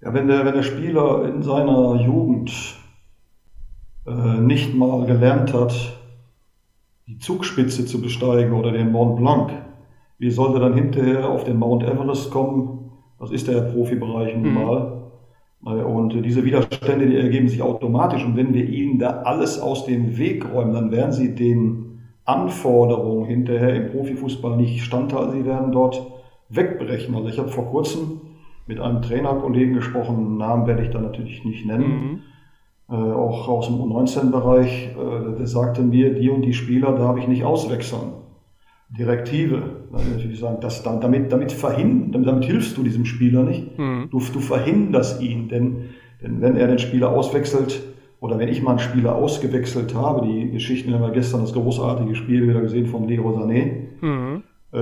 Ja, 0.00 0.14
wenn 0.14 0.26
der, 0.26 0.46
wenn 0.46 0.54
der 0.54 0.62
Spieler 0.62 1.28
in 1.28 1.42
seiner 1.42 2.00
Jugend 2.00 2.50
äh, 4.06 4.40
nicht 4.40 4.74
mal 4.74 5.04
gelernt 5.04 5.52
hat, 5.52 5.74
die 7.06 7.18
Zugspitze 7.18 7.84
zu 7.84 8.00
besteigen 8.00 8.54
oder 8.54 8.72
den 8.72 8.90
Mont 8.90 9.16
Blanc, 9.16 9.52
wie 10.18 10.30
sollte 10.30 10.60
dann 10.60 10.74
hinterher 10.74 11.28
auf 11.28 11.44
den 11.44 11.58
Mount 11.58 11.82
Everest 11.82 12.30
kommen? 12.30 12.90
Das 13.18 13.30
ist 13.30 13.48
der 13.48 13.60
Profibereich 13.60 14.34
nun 14.34 14.48
mhm. 14.48 14.54
mal. 14.54 15.02
Mhm. 15.60 15.84
Und 15.84 16.22
diese 16.24 16.44
Widerstände, 16.44 17.06
die 17.06 17.16
ergeben 17.16 17.48
sich 17.48 17.62
automatisch. 17.62 18.24
Und 18.24 18.36
wenn 18.36 18.52
wir 18.52 18.64
ihnen 18.68 18.98
da 18.98 19.22
alles 19.22 19.60
aus 19.60 19.84
dem 19.84 20.18
Weg 20.18 20.52
räumen, 20.52 20.72
dann 20.72 20.90
werden 20.90 21.12
sie 21.12 21.34
den 21.34 21.91
Anforderungen 22.24 23.26
hinterher 23.26 23.74
im 23.74 23.90
Profifußball 23.90 24.56
nicht 24.56 24.84
standhalten. 24.84 25.32
Sie 25.32 25.44
werden 25.44 25.72
dort 25.72 26.00
wegbrechen. 26.48 27.14
Also 27.14 27.28
ich 27.28 27.38
habe 27.38 27.48
vor 27.48 27.66
kurzem 27.66 28.20
mit 28.66 28.80
einem 28.80 29.02
Trainerkollegen 29.02 29.74
gesprochen, 29.74 30.36
Namen 30.36 30.66
werde 30.66 30.82
ich 30.82 30.90
da 30.90 31.00
natürlich 31.00 31.44
nicht 31.44 31.66
nennen, 31.66 32.22
mhm. 32.88 32.94
äh, 32.94 33.12
auch 33.12 33.48
aus 33.48 33.66
dem 33.66 33.76
U19-Bereich, 33.76 34.90
äh, 34.90 35.36
der 35.36 35.46
sagte 35.46 35.82
mir, 35.82 36.14
die 36.14 36.30
und 36.30 36.42
die 36.42 36.52
Spieler 36.52 36.92
darf 36.92 37.16
ich 37.16 37.26
nicht 37.26 37.44
auswechseln. 37.44 38.12
Direktive. 38.96 39.62
Dann 39.90 40.12
natürlich 40.12 40.38
sagen, 40.38 40.58
das, 40.60 40.82
damit, 40.82 41.32
damit, 41.32 41.50
verhindern, 41.50 42.24
damit 42.24 42.44
hilfst 42.44 42.76
du 42.76 42.82
diesem 42.82 43.04
Spieler 43.04 43.42
nicht. 43.42 43.78
Mhm. 43.78 44.08
Du, 44.10 44.20
du 44.20 44.40
verhinderst 44.40 45.20
ihn, 45.22 45.48
denn, 45.48 45.88
denn 46.22 46.40
wenn 46.40 46.56
er 46.56 46.68
den 46.68 46.78
Spieler 46.78 47.10
auswechselt, 47.10 47.82
oder 48.22 48.38
wenn 48.38 48.48
ich 48.48 48.62
mal 48.62 48.70
einen 48.70 48.78
Spieler 48.78 49.16
ausgewechselt 49.16 49.96
habe, 49.96 50.24
die 50.24 50.52
Geschichten 50.52 50.94
haben 50.94 51.02
wir 51.02 51.10
gestern 51.10 51.40
das 51.40 51.52
großartige 51.52 52.14
Spiel 52.14 52.48
wieder 52.48 52.60
gesehen 52.60 52.86
von 52.86 53.08
Leo 53.08 53.28
Sané. 53.30 53.72
Mhm. 54.00 54.44
Äh, 54.70 54.78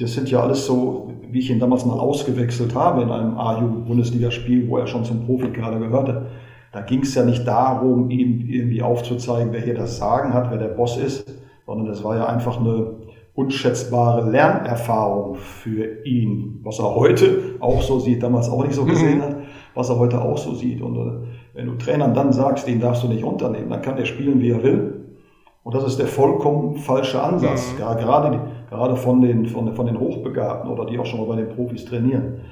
das 0.00 0.14
sind 0.14 0.30
ja 0.30 0.40
alles 0.40 0.64
so, 0.64 1.12
wie 1.30 1.40
ich 1.40 1.50
ihn 1.50 1.60
damals 1.60 1.84
mal 1.84 1.98
ausgewechselt 1.98 2.74
habe 2.74 3.02
in 3.02 3.10
einem 3.10 3.36
A-Jugend-Bundesligaspiel, 3.36 4.66
wo 4.66 4.78
er 4.78 4.86
schon 4.86 5.04
zum 5.04 5.26
Profikader 5.26 5.78
gehörte. 5.78 6.28
Da 6.72 6.80
ging 6.80 7.02
es 7.02 7.14
ja 7.14 7.22
nicht 7.22 7.46
darum, 7.46 8.08
ihm 8.08 8.48
irgendwie 8.48 8.80
aufzuzeigen, 8.80 9.52
wer 9.52 9.60
hier 9.60 9.74
das 9.74 9.98
Sagen 9.98 10.32
hat, 10.32 10.50
wer 10.50 10.56
der 10.56 10.68
Boss 10.68 10.96
ist, 10.96 11.30
sondern 11.66 11.88
es 11.88 12.02
war 12.02 12.16
ja 12.16 12.26
einfach 12.28 12.58
eine 12.58 12.94
unschätzbare 13.34 14.30
Lernerfahrung 14.30 15.34
für 15.34 16.02
ihn, 16.06 16.60
was 16.62 16.78
er 16.78 16.94
heute 16.94 17.56
auch 17.60 17.82
so 17.82 17.98
sieht, 17.98 18.22
damals 18.22 18.48
auch 18.48 18.64
nicht 18.64 18.74
so 18.74 18.86
gesehen 18.86 19.18
mhm. 19.18 19.22
hat, 19.22 19.36
was 19.74 19.90
er 19.90 19.98
heute 19.98 20.22
auch 20.22 20.38
so 20.38 20.54
sieht. 20.54 20.80
Und 20.80 20.96
äh, 20.96 21.28
wenn 21.58 21.66
du 21.66 21.74
Trainern 21.74 22.14
dann 22.14 22.32
sagst, 22.32 22.68
den 22.68 22.78
darfst 22.78 23.02
du 23.02 23.08
nicht 23.08 23.24
unternehmen, 23.24 23.68
dann 23.68 23.82
kann 23.82 23.96
der 23.96 24.04
spielen, 24.04 24.40
wie 24.40 24.50
er 24.50 24.62
will. 24.62 25.16
Und 25.64 25.74
das 25.74 25.82
ist 25.82 25.98
der 25.98 26.06
vollkommen 26.06 26.76
falsche 26.76 27.20
Ansatz. 27.20 27.72
Mhm. 27.74 27.80
Ja, 27.80 27.94
gerade, 27.94 28.40
gerade 28.70 28.94
von, 28.94 29.20
den, 29.20 29.44
von, 29.46 29.74
von 29.74 29.86
den 29.86 29.98
Hochbegabten 29.98 30.70
oder 30.70 30.86
die 30.86 31.00
auch 31.00 31.04
schon 31.04 31.18
mal 31.18 31.26
bei 31.26 31.34
den 31.34 31.48
Profis 31.48 31.84
trainieren, 31.84 32.42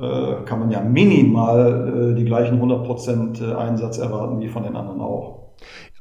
äh, 0.00 0.42
kann 0.44 0.58
man 0.58 0.72
ja 0.72 0.80
minimal 0.80 2.10
äh, 2.10 2.14
die 2.16 2.24
gleichen 2.24 2.60
100% 2.60 3.40
äh, 3.40 3.54
Einsatz 3.54 3.98
erwarten 3.98 4.40
wie 4.40 4.48
von 4.48 4.64
den 4.64 4.74
anderen 4.74 5.00
auch. 5.00 5.52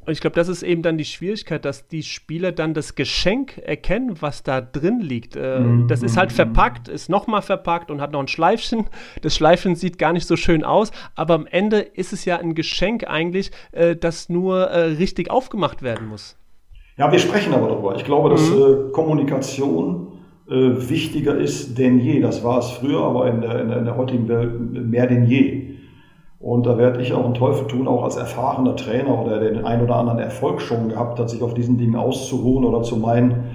Und 0.05 0.13
ich 0.13 0.21
glaube, 0.21 0.35
das 0.35 0.47
ist 0.47 0.63
eben 0.63 0.81
dann 0.81 0.97
die 0.97 1.05
Schwierigkeit, 1.05 1.65
dass 1.65 1.87
die 1.87 2.03
Spieler 2.03 2.51
dann 2.51 2.73
das 2.73 2.95
Geschenk 2.95 3.57
erkennen, 3.57 4.21
was 4.21 4.43
da 4.43 4.61
drin 4.61 4.99
liegt. 4.99 5.35
Äh, 5.35 5.59
mhm. 5.59 5.87
Das 5.87 6.03
ist 6.03 6.17
halt 6.17 6.31
verpackt, 6.31 6.87
ist 6.87 7.09
nochmal 7.09 7.41
verpackt 7.41 7.89
und 7.89 8.01
hat 8.01 8.11
noch 8.11 8.19
ein 8.19 8.27
Schleifchen. 8.27 8.85
Das 9.21 9.35
Schleifchen 9.35 9.75
sieht 9.75 9.97
gar 9.97 10.13
nicht 10.13 10.27
so 10.27 10.35
schön 10.35 10.63
aus, 10.63 10.91
aber 11.15 11.33
am 11.33 11.47
Ende 11.47 11.79
ist 11.79 12.13
es 12.13 12.25
ja 12.25 12.37
ein 12.37 12.53
Geschenk 12.53 13.07
eigentlich, 13.07 13.51
äh, 13.71 13.95
das 13.95 14.29
nur 14.29 14.67
äh, 14.67 14.81
richtig 14.95 15.31
aufgemacht 15.31 15.81
werden 15.81 16.07
muss. 16.07 16.37
Ja, 16.97 17.11
wir 17.11 17.19
sprechen 17.19 17.53
aber 17.53 17.67
darüber. 17.67 17.95
Ich 17.95 18.05
glaube, 18.05 18.29
dass 18.29 18.49
mhm. 18.49 18.55
Äh, 18.55 18.91
Kommunikation 18.91 20.07
äh, 20.47 20.53
wichtiger 20.89 21.35
ist 21.37 21.77
denn 21.77 21.99
je. 21.99 22.21
Das 22.21 22.43
war 22.43 22.59
es 22.59 22.69
früher, 22.69 23.01
aber 23.01 23.29
in 23.29 23.41
der, 23.41 23.61
in 23.61 23.69
der, 23.69 23.77
in 23.79 23.85
der 23.85 23.97
heutigen 23.97 24.27
Welt 24.27 24.51
mehr 24.71 25.07
denn 25.07 25.25
je. 25.25 25.74
Und 26.45 26.67
da 26.67 26.77
werde 26.77 27.01
ich 27.01 27.11
auch 27.11 27.25
einen 27.25 27.33
Teufel 27.33 27.65
tun, 27.65 27.87
auch 27.87 28.03
als 28.03 28.17
erfahrener 28.17 28.75
Trainer 28.75 29.19
oder 29.19 29.39
der 29.39 29.49
den 29.49 29.65
ein 29.65 29.81
oder 29.81 29.95
anderen 29.95 30.19
Erfolg 30.19 30.61
schon 30.61 30.89
gehabt 30.89 31.19
hat, 31.19 31.27
sich 31.27 31.41
auf 31.41 31.55
diesen 31.55 31.79
Dingen 31.79 31.95
auszuruhen 31.95 32.65
oder 32.65 32.83
zu 32.83 32.97
meinen, 32.97 33.45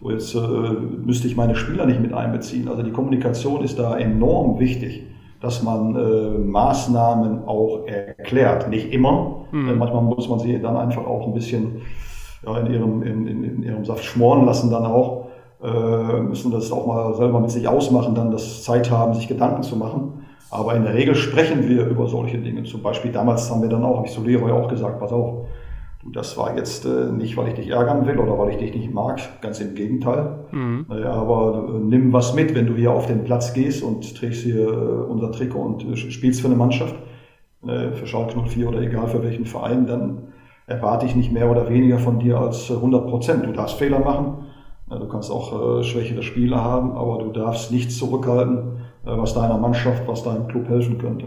so 0.00 0.12
jetzt 0.12 0.32
äh, 0.36 0.38
müsste 0.38 1.26
ich 1.26 1.36
meine 1.36 1.56
Spieler 1.56 1.86
nicht 1.86 2.00
mit 2.00 2.12
einbeziehen. 2.12 2.68
Also 2.68 2.84
die 2.84 2.92
Kommunikation 2.92 3.64
ist 3.64 3.80
da 3.80 3.98
enorm 3.98 4.60
wichtig, 4.60 5.08
dass 5.40 5.64
man 5.64 5.96
äh, 5.96 6.38
Maßnahmen 6.38 7.48
auch 7.48 7.84
erklärt. 7.88 8.70
Nicht 8.70 8.92
immer, 8.92 9.46
mhm. 9.50 9.76
manchmal 9.76 10.02
muss 10.02 10.28
man 10.28 10.38
sie 10.38 10.62
dann 10.62 10.76
einfach 10.76 11.04
auch 11.04 11.26
ein 11.26 11.34
bisschen 11.34 11.80
ja, 12.46 12.56
in, 12.60 12.72
ihrem, 12.72 13.02
in, 13.02 13.26
in, 13.26 13.42
in 13.42 13.62
ihrem 13.64 13.84
Saft 13.84 14.04
schmoren 14.04 14.46
lassen 14.46 14.70
dann 14.70 14.86
auch. 14.86 15.30
Äh, 15.64 16.20
müssen 16.20 16.52
das 16.52 16.70
auch 16.70 16.86
mal 16.86 17.12
selber 17.14 17.40
mit 17.40 17.50
sich 17.50 17.66
ausmachen, 17.66 18.14
dann 18.14 18.30
das 18.30 18.62
Zeit 18.62 18.88
haben, 18.92 19.14
sich 19.14 19.26
Gedanken 19.26 19.64
zu 19.64 19.74
machen. 19.74 20.25
Aber 20.50 20.74
in 20.74 20.84
der 20.84 20.94
Regel 20.94 21.14
sprechen 21.14 21.68
wir 21.68 21.86
über 21.86 22.06
solche 22.06 22.38
Dinge. 22.38 22.62
Zum 22.64 22.82
Beispiel 22.82 23.10
damals 23.10 23.50
haben 23.50 23.62
wir 23.62 23.68
dann 23.68 23.84
auch, 23.84 23.96
habe 23.96 24.06
ich 24.06 24.12
zu 24.12 24.22
Leroy 24.22 24.52
auch 24.52 24.68
gesagt, 24.68 25.00
pass 25.00 25.12
auf, 25.12 25.46
du, 26.02 26.10
das 26.12 26.36
war 26.36 26.56
jetzt 26.56 26.84
äh, 26.84 27.10
nicht, 27.12 27.36
weil 27.36 27.48
ich 27.48 27.54
dich 27.54 27.68
ärgern 27.70 28.06
will 28.06 28.18
oder 28.18 28.38
weil 28.38 28.50
ich 28.50 28.58
dich 28.58 28.74
nicht 28.74 28.92
mag, 28.92 29.20
ganz 29.40 29.60
im 29.60 29.74
Gegenteil. 29.74 30.38
Mhm. 30.52 30.86
Äh, 30.90 31.04
aber 31.04 31.68
äh, 31.68 31.78
nimm 31.78 32.12
was 32.12 32.34
mit, 32.34 32.54
wenn 32.54 32.66
du 32.66 32.74
hier 32.74 32.92
auf 32.92 33.06
den 33.06 33.24
Platz 33.24 33.52
gehst 33.54 33.82
und 33.82 34.16
trägst 34.16 34.44
hier 34.44 34.68
äh, 34.68 34.70
unser 34.70 35.32
Trikot 35.32 35.60
und 35.60 35.84
äh, 35.84 35.96
spielst 35.96 36.40
für 36.40 36.48
eine 36.48 36.56
Mannschaft, 36.56 36.94
äh, 37.66 37.90
für 37.92 38.06
Schalke 38.06 38.38
04 38.38 38.68
oder 38.68 38.80
egal 38.80 39.08
für 39.08 39.22
welchen 39.22 39.46
Verein, 39.46 39.86
dann 39.86 40.28
erwarte 40.68 41.06
ich 41.06 41.14
nicht 41.14 41.32
mehr 41.32 41.50
oder 41.50 41.68
weniger 41.68 41.98
von 41.98 42.18
dir 42.18 42.38
als 42.38 42.70
100 42.70 43.08
Prozent. 43.08 43.46
Du 43.46 43.52
darfst 43.52 43.78
Fehler 43.78 44.00
machen, 44.00 44.46
du 44.90 45.06
kannst 45.06 45.30
auch 45.30 45.84
schwächere 45.84 46.24
Spiele 46.24 46.56
haben, 46.56 46.90
aber 46.90 47.18
du 47.18 47.30
darfst 47.30 47.70
nichts 47.70 47.96
zurückhalten, 47.96 48.75
was 49.06 49.34
deiner 49.34 49.58
Mannschaft, 49.58 50.06
was 50.06 50.22
deinem 50.22 50.48
Club 50.48 50.68
helfen 50.68 50.98
könnte. 50.98 51.26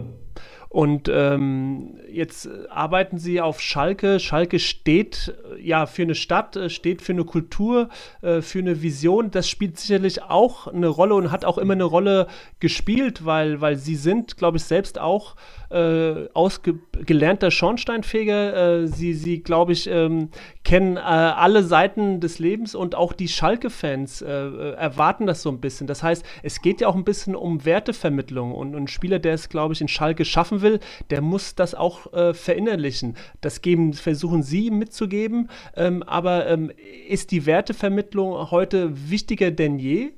Und 0.70 1.10
ähm, 1.12 1.96
jetzt 2.12 2.50
arbeiten 2.69 3.17
Sie 3.17 3.41
auf 3.41 3.62
Schalke. 3.62 4.19
Schalke 4.19 4.60
steht 4.60 5.34
äh, 5.56 5.62
ja 5.62 5.86
für 5.86 6.04
eine 6.04 6.15
Stadt, 6.15 6.56
äh, 6.56 6.69
steht 6.69 7.02
für 7.02 7.13
eine 7.13 7.26
Kultur, 7.26 7.89
äh, 8.22 8.41
für 8.41 8.60
eine 8.60 8.82
Vision. 8.82 9.32
Das 9.32 9.50
spielt 9.50 9.80
sicherlich 9.80 10.24
auch 10.24 10.67
eine 10.67 10.88
Rolle 10.88 11.15
und 11.15 11.32
hat 11.32 11.45
auch 11.45 11.58
immer 11.58 11.74
eine 11.74 11.84
Rolle 11.84 12.28
gespielt, 12.60 13.26
weil, 13.26 13.62
weil 13.62 13.78
Sie 13.78 13.95
sind, 13.95 14.38
glaube 14.38 14.58
ich, 14.58 14.63
selbst 14.63 15.00
auch 15.00 15.36
äh, 15.69 16.28
ausgelernter 16.34 17.52
Schornsteinfeger. 17.52 18.82
Äh, 18.82 18.88
sie, 18.88 19.13
sie 19.13 19.41
glaube 19.41 19.74
ich, 19.74 19.88
ähm, 19.88 20.30
kennen 20.63 20.98
äh, 20.98 21.00
alle 21.00 21.63
Seiten 21.63 22.19
des 22.19 22.39
Lebens 22.39 22.76
und 22.76 22.95
auch 22.95 23.13
die 23.13 23.28
Schalke-Fans 23.28 24.22
äh, 24.22 24.28
äh, 24.30 24.74
erwarten 24.74 25.28
das 25.28 25.41
so 25.41 25.50
ein 25.50 25.60
bisschen. 25.60 25.88
Das 25.88 26.02
heißt, 26.02 26.26
es 26.43 26.62
geht 26.62 26.82
ja 26.82 26.88
auch 26.88 26.95
ein 26.95 27.04
bisschen 27.04 27.36
um 27.36 27.65
Wertevermittlung 27.65 28.54
und, 28.54 28.76
ein 28.76 28.88
Spieler, 28.88 29.19
der 29.19 29.34
es, 29.34 29.50
glaube 29.50 29.74
ich, 29.74 29.82
in 29.82 29.88
Schalke 29.88 30.26
schaffen 30.26 30.62
will, 30.62 30.80
der 31.10 31.22
muss 31.22 31.56
das 31.56 31.76
auch 31.76 32.09
äh, 32.13 32.34
verinnerlichen. 32.34 33.15
Das 33.41 33.62
geben, 33.62 33.93
versuchen 33.93 34.43
Sie 34.43 34.72
mitzugeben, 34.72 35.50
ähm, 35.76 36.04
aber 36.04 36.48
ähm, 36.48 36.72
ist 37.08 37.32
die 37.32 37.45
Wertevermittlung 37.45 38.52
heute 38.52 39.10
wichtiger 39.10 39.52
denn 39.52 39.80
je? 39.80 40.12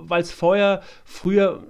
weil 0.00 0.22
es 0.22 0.30
vorher, 0.30 0.80
früher 1.04 1.64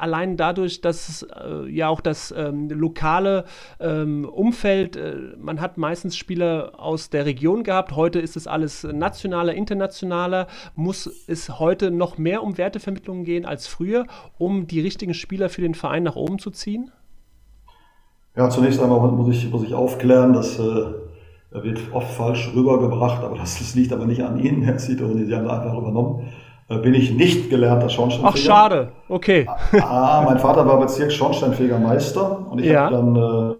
allein 0.00 0.36
dadurch, 0.36 0.80
dass 0.80 1.22
äh, 1.22 1.68
ja 1.68 1.88
auch 1.88 2.00
das 2.00 2.32
ähm, 2.36 2.68
lokale 2.70 3.44
ähm, 3.80 4.24
Umfeld, 4.24 4.96
äh, 4.96 5.16
man 5.38 5.60
hat 5.60 5.78
meistens 5.78 6.16
Spieler 6.16 6.72
aus 6.78 7.10
der 7.10 7.26
Region 7.26 7.64
gehabt, 7.64 7.92
heute 7.92 8.20
ist 8.20 8.36
es 8.36 8.46
alles 8.46 8.84
nationaler, 8.84 9.54
internationaler, 9.54 10.46
muss 10.74 11.10
es 11.26 11.58
heute 11.58 11.90
noch 11.90 12.18
mehr 12.18 12.42
um 12.42 12.58
Wertevermittlung 12.58 13.24
gehen 13.24 13.44
als 13.44 13.66
früher, 13.66 14.06
um 14.38 14.66
die 14.66 14.80
richtigen 14.80 15.14
Spieler 15.14 15.48
für 15.48 15.62
den 15.62 15.74
Verein 15.74 16.04
nach 16.04 16.16
oben 16.16 16.38
zu 16.38 16.50
ziehen? 16.50 16.90
Ja, 18.38 18.48
zunächst 18.48 18.80
einmal 18.80 19.00
muss 19.10 19.34
ich, 19.34 19.50
muss 19.50 19.64
ich 19.64 19.74
aufklären, 19.74 20.32
dass 20.32 20.60
äh, 20.60 20.84
wird 21.50 21.80
oft 21.92 22.08
falsch 22.12 22.52
rübergebracht, 22.54 23.24
aber 23.24 23.36
das, 23.36 23.58
das 23.58 23.74
liegt 23.74 23.92
aber 23.92 24.06
nicht 24.06 24.22
an 24.22 24.38
Ihnen, 24.38 24.62
Herr 24.62 24.78
Zito, 24.78 25.12
Sie 25.12 25.34
haben 25.34 25.44
das 25.44 25.58
einfach 25.58 25.76
übernommen 25.76 26.28
bin 26.82 26.92
ich 26.92 27.14
nicht 27.14 27.48
gelernter 27.48 27.88
Schornsteinfeger. 27.88 28.34
Ach, 28.34 28.36
schade. 28.36 28.88
Okay. 29.08 29.46
ah, 29.80 30.22
mein 30.26 30.38
Vater 30.38 30.66
war 30.66 30.78
Bezirks 30.78 31.14
Schornsteinfegermeister 31.14 32.46
und 32.50 32.60
ich 32.60 32.66
ja. 32.66 32.90
habe 32.90 32.96
dann 32.96 33.16
äh, 33.16 33.54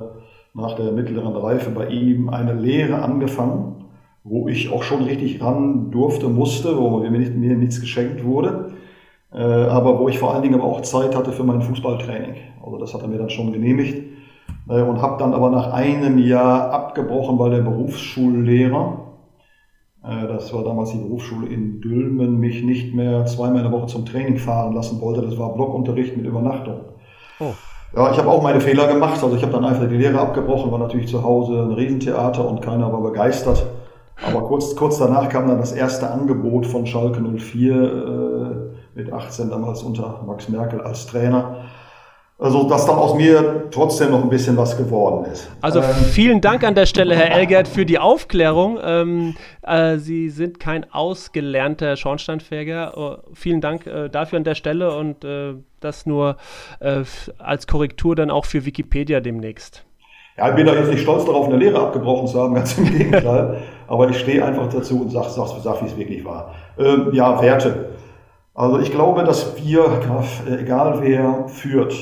nach 0.53 0.75
der 0.75 0.93
mittleren 0.93 1.35
Reife 1.35 1.71
bei 1.71 1.87
ihm 1.87 2.29
eine 2.29 2.53
Lehre 2.53 3.01
angefangen, 3.01 3.87
wo 4.25 4.47
ich 4.49 4.71
auch 4.71 4.83
schon 4.83 5.05
richtig 5.05 5.43
ran 5.43 5.91
durfte, 5.91 6.29
musste, 6.29 6.77
wo 6.77 6.99
mir, 6.99 7.11
nicht, 7.11 7.35
mir 7.35 7.57
nichts 7.57 7.81
geschenkt 7.81 8.25
wurde, 8.25 8.73
äh, 9.33 9.39
aber 9.39 9.99
wo 9.99 10.09
ich 10.11 10.19
vor 10.19 10.35
allen 10.35 10.43
Dingen 10.43 10.57
aber 10.57 10.65
auch 10.65 10.83
Zeit 10.83 11.17
hatte 11.17 11.33
für 11.33 11.45
mein 11.45 11.63
Fußballtraining. 11.63 12.37
Also 12.63 12.77
das 12.77 12.93
hat 12.93 13.01
er 13.01 13.09
mir 13.09 13.19
dann 13.19 13.31
schon 13.31 13.55
genehmigt 13.55 13.97
äh, 13.97 14.18
und 14.69 15.01
habe 15.01 15.19
dann 15.19 15.35
aber 15.35 15.51
nach 15.51 15.73
einem 15.73 16.19
Jahr 16.19 16.71
abgebrochen, 16.71 17.39
weil 17.39 17.51
der 17.51 17.63
Berufsschullehrer 17.63 19.09
äh, 20.05 20.27
das 20.27 20.53
war 20.53 20.65
damals 20.65 20.91
die 20.91 20.99
Berufsschule 20.99 21.49
in 21.49 21.81
Dülmen, 21.81 22.39
mich 22.39 22.63
nicht 22.63 22.95
mehr 22.95 23.27
zweimal 23.27 23.65
in 23.65 23.71
der 23.71 23.73
Woche 23.73 23.87
zum 23.87 24.07
Training 24.07 24.39
fahren 24.39 24.75
lassen 24.75 25.01
wollte. 25.01 25.23
Das 25.23 25.39
war 25.39 25.55
Blockunterricht 25.55 26.17
mit 26.17 26.27
Übernachtung. 26.27 26.81
Oh. 27.41 27.53
Ja, 27.97 28.11
ich 28.11 28.19
habe 28.19 28.29
auch 28.29 28.43
meine 28.43 28.61
Fehler 28.61 28.87
gemacht. 28.87 29.23
Also 29.23 29.35
ich 29.35 29.43
habe 29.43 29.53
dann 29.53 29.65
einfach 29.65 29.89
die 29.89 29.97
Lehre 29.97 30.21
abgebrochen, 30.21 30.71
war 30.71 30.79
natürlich 30.79 31.09
zu 31.09 31.23
Hause 31.23 31.63
ein 31.63 31.73
Riesentheater 31.73 32.47
und 32.47 32.61
keiner 32.61 32.93
war 32.93 33.01
begeistert. 33.01 33.67
Aber 34.27 34.43
kurz, 34.43 34.75
kurz 34.75 34.99
danach 34.99 35.29
kam 35.29 35.47
dann 35.47 35.59
das 35.59 35.73
erste 35.73 36.11
Angebot 36.11 36.67
von 36.67 36.87
Schalke 36.87 37.21
04 37.21 37.75
äh, 37.75 38.99
mit 38.99 39.13
18 39.13 39.49
damals 39.49 39.83
unter 39.83 40.23
Max 40.27 40.49
Merkel 40.49 40.81
als 40.81 41.07
Trainer. 41.07 41.57
Also, 42.41 42.69
dass 42.69 42.87
dann 42.87 42.99
aus 42.99 43.17
mir 43.17 43.65
trotzdem 43.73 44.13
noch 44.13 44.23
ein 44.23 44.29
bisschen 44.29 44.57
was 44.57 44.77
geworden 44.77 45.25
ist. 45.25 45.51
Also, 45.61 45.81
ähm, 45.81 45.87
vielen 46.13 46.41
Dank 46.41 46.63
an 46.63 46.77
der 46.77 46.87
Stelle, 46.87 47.17
Herr 47.17 47.33
Elgert, 47.33 47.67
für 47.67 47.85
die 47.85 47.99
Aufklärung. 47.99 48.79
Ähm, 48.81 49.35
äh, 49.63 49.97
Sie 49.97 50.31
sind 50.31 50.61
kein 50.61 50.87
ausgelernter 50.93 51.97
Schornsteinfeger. 51.97 52.97
Uh, 52.97 53.17
vielen 53.35 53.61
Dank 53.61 53.89
äh, 53.89 54.09
dafür 54.09 54.37
an 54.37 54.45
der 54.45 54.55
Stelle 54.55 54.97
und 54.97 55.25
äh, 55.25 55.55
das 55.81 56.07
nur 56.07 56.37
äh, 56.79 57.03
als 57.39 57.67
Korrektur 57.67 58.15
dann 58.15 58.31
auch 58.31 58.45
für 58.45 58.65
Wikipedia 58.65 59.19
demnächst. 59.19 59.85
Ja, 60.37 60.51
ich 60.51 60.55
bin 60.55 60.65
da 60.65 60.75
jetzt 60.75 60.93
nicht 60.93 61.03
stolz 61.03 61.25
darauf, 61.25 61.49
eine 61.49 61.57
Lehre 61.57 61.81
abgebrochen 61.81 62.29
zu 62.29 62.41
haben, 62.41 62.55
ganz 62.55 62.79
im 62.79 62.85
Gegenteil. 62.85 63.63
Aber 63.89 64.09
ich 64.11 64.21
stehe 64.21 64.45
einfach 64.45 64.69
dazu 64.69 65.01
und 65.01 65.11
sage, 65.11 65.31
sag, 65.31 65.49
sag, 65.61 65.83
wie 65.83 65.87
es 65.87 65.97
wirklich 65.97 66.25
war. 66.25 66.55
Ähm, 66.79 67.09
ja, 67.13 67.43
Werte. 67.43 67.97
Also 68.55 68.79
ich 68.79 68.93
glaube, 68.93 69.25
dass 69.25 69.57
wir, 69.61 69.85
egal 70.49 71.01
wer 71.03 71.49
führt, 71.49 71.95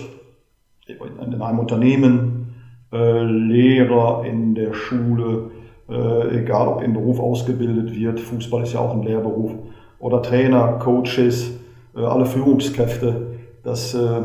in 0.89 1.43
einem 1.43 1.59
Unternehmen, 1.59 2.55
äh, 2.93 3.25
Lehrer 3.25 4.25
in 4.25 4.55
der 4.55 4.73
Schule, 4.73 5.51
äh, 5.89 6.39
egal 6.39 6.69
ob 6.69 6.83
im 6.83 6.93
Beruf 6.93 7.19
ausgebildet 7.19 7.95
wird, 7.95 8.21
Fußball 8.21 8.63
ist 8.63 8.75
ja 8.75 8.81
auch 8.81 8.93
ein 8.93 9.03
Lehrberuf, 9.03 9.53
oder 9.99 10.23
Trainer, 10.23 10.79
Coaches, 10.79 11.59
äh, 11.97 12.01
alle 12.01 12.27
Führungskräfte, 12.27 13.39
dass 13.65 13.95
äh, 13.95 14.21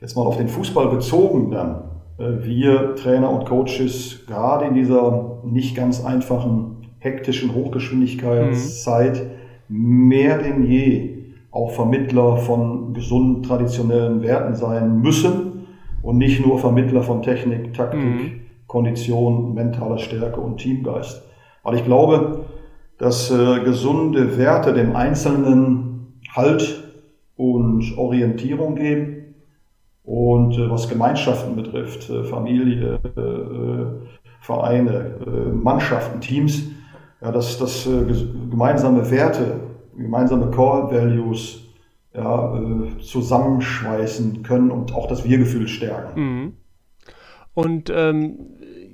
jetzt 0.00 0.16
mal 0.16 0.22
auf 0.22 0.38
den 0.38 0.48
Fußball 0.48 0.88
bezogen 0.88 1.52
dann, 1.52 1.84
äh, 2.18 2.44
wir 2.44 2.96
Trainer 2.96 3.30
und 3.30 3.46
Coaches 3.46 4.24
gerade 4.26 4.66
in 4.66 4.74
dieser 4.74 5.38
nicht 5.44 5.76
ganz 5.76 6.04
einfachen, 6.04 6.88
hektischen 6.98 7.54
Hochgeschwindigkeitszeit 7.54 9.22
mhm. 9.68 10.08
mehr 10.08 10.38
denn 10.38 10.64
je 10.64 11.18
auch 11.52 11.70
Vermittler 11.70 12.38
von 12.38 12.94
gesunden, 12.94 13.42
traditionellen 13.42 14.22
Werten 14.22 14.54
sein 14.56 15.00
müssen 15.00 15.52
und 16.02 16.18
nicht 16.18 16.44
nur 16.44 16.58
Vermittler 16.58 17.02
von 17.02 17.22
Technik, 17.22 17.72
Taktik, 17.74 18.00
mhm. 18.00 18.40
Kondition, 18.66 19.54
mentaler 19.54 19.98
Stärke 19.98 20.40
und 20.40 20.58
Teamgeist. 20.58 21.22
Weil 21.62 21.76
ich 21.76 21.84
glaube, 21.84 22.46
dass 22.98 23.30
äh, 23.30 23.60
gesunde 23.60 24.36
Werte 24.38 24.72
dem 24.72 24.96
Einzelnen 24.96 26.18
Halt 26.34 26.82
und 27.36 27.96
Orientierung 27.96 28.74
geben. 28.74 29.34
Und 30.04 30.58
äh, 30.58 30.70
was 30.70 30.88
Gemeinschaften 30.88 31.54
betrifft, 31.54 32.10
äh, 32.10 32.24
Familie, 32.24 32.98
äh, 33.16 33.20
äh, 33.20 33.86
Vereine, 34.40 35.16
äh, 35.24 35.52
Mannschaften, 35.52 36.20
Teams, 36.20 36.70
ja, 37.20 37.30
dass, 37.30 37.58
dass 37.58 37.88
gemeinsame 38.50 39.08
Werte, 39.10 39.60
gemeinsame 39.96 40.50
Core 40.50 40.90
Values 40.90 41.61
ja, 42.14 42.56
äh, 42.56 42.98
zusammenschweißen 43.00 44.42
können 44.42 44.70
und 44.70 44.94
auch 44.94 45.06
das 45.06 45.24
Wir-Gefühl 45.24 45.68
stärken. 45.68 46.20
Mhm. 46.20 46.56
Und 47.54 47.90
ähm, 47.90 48.38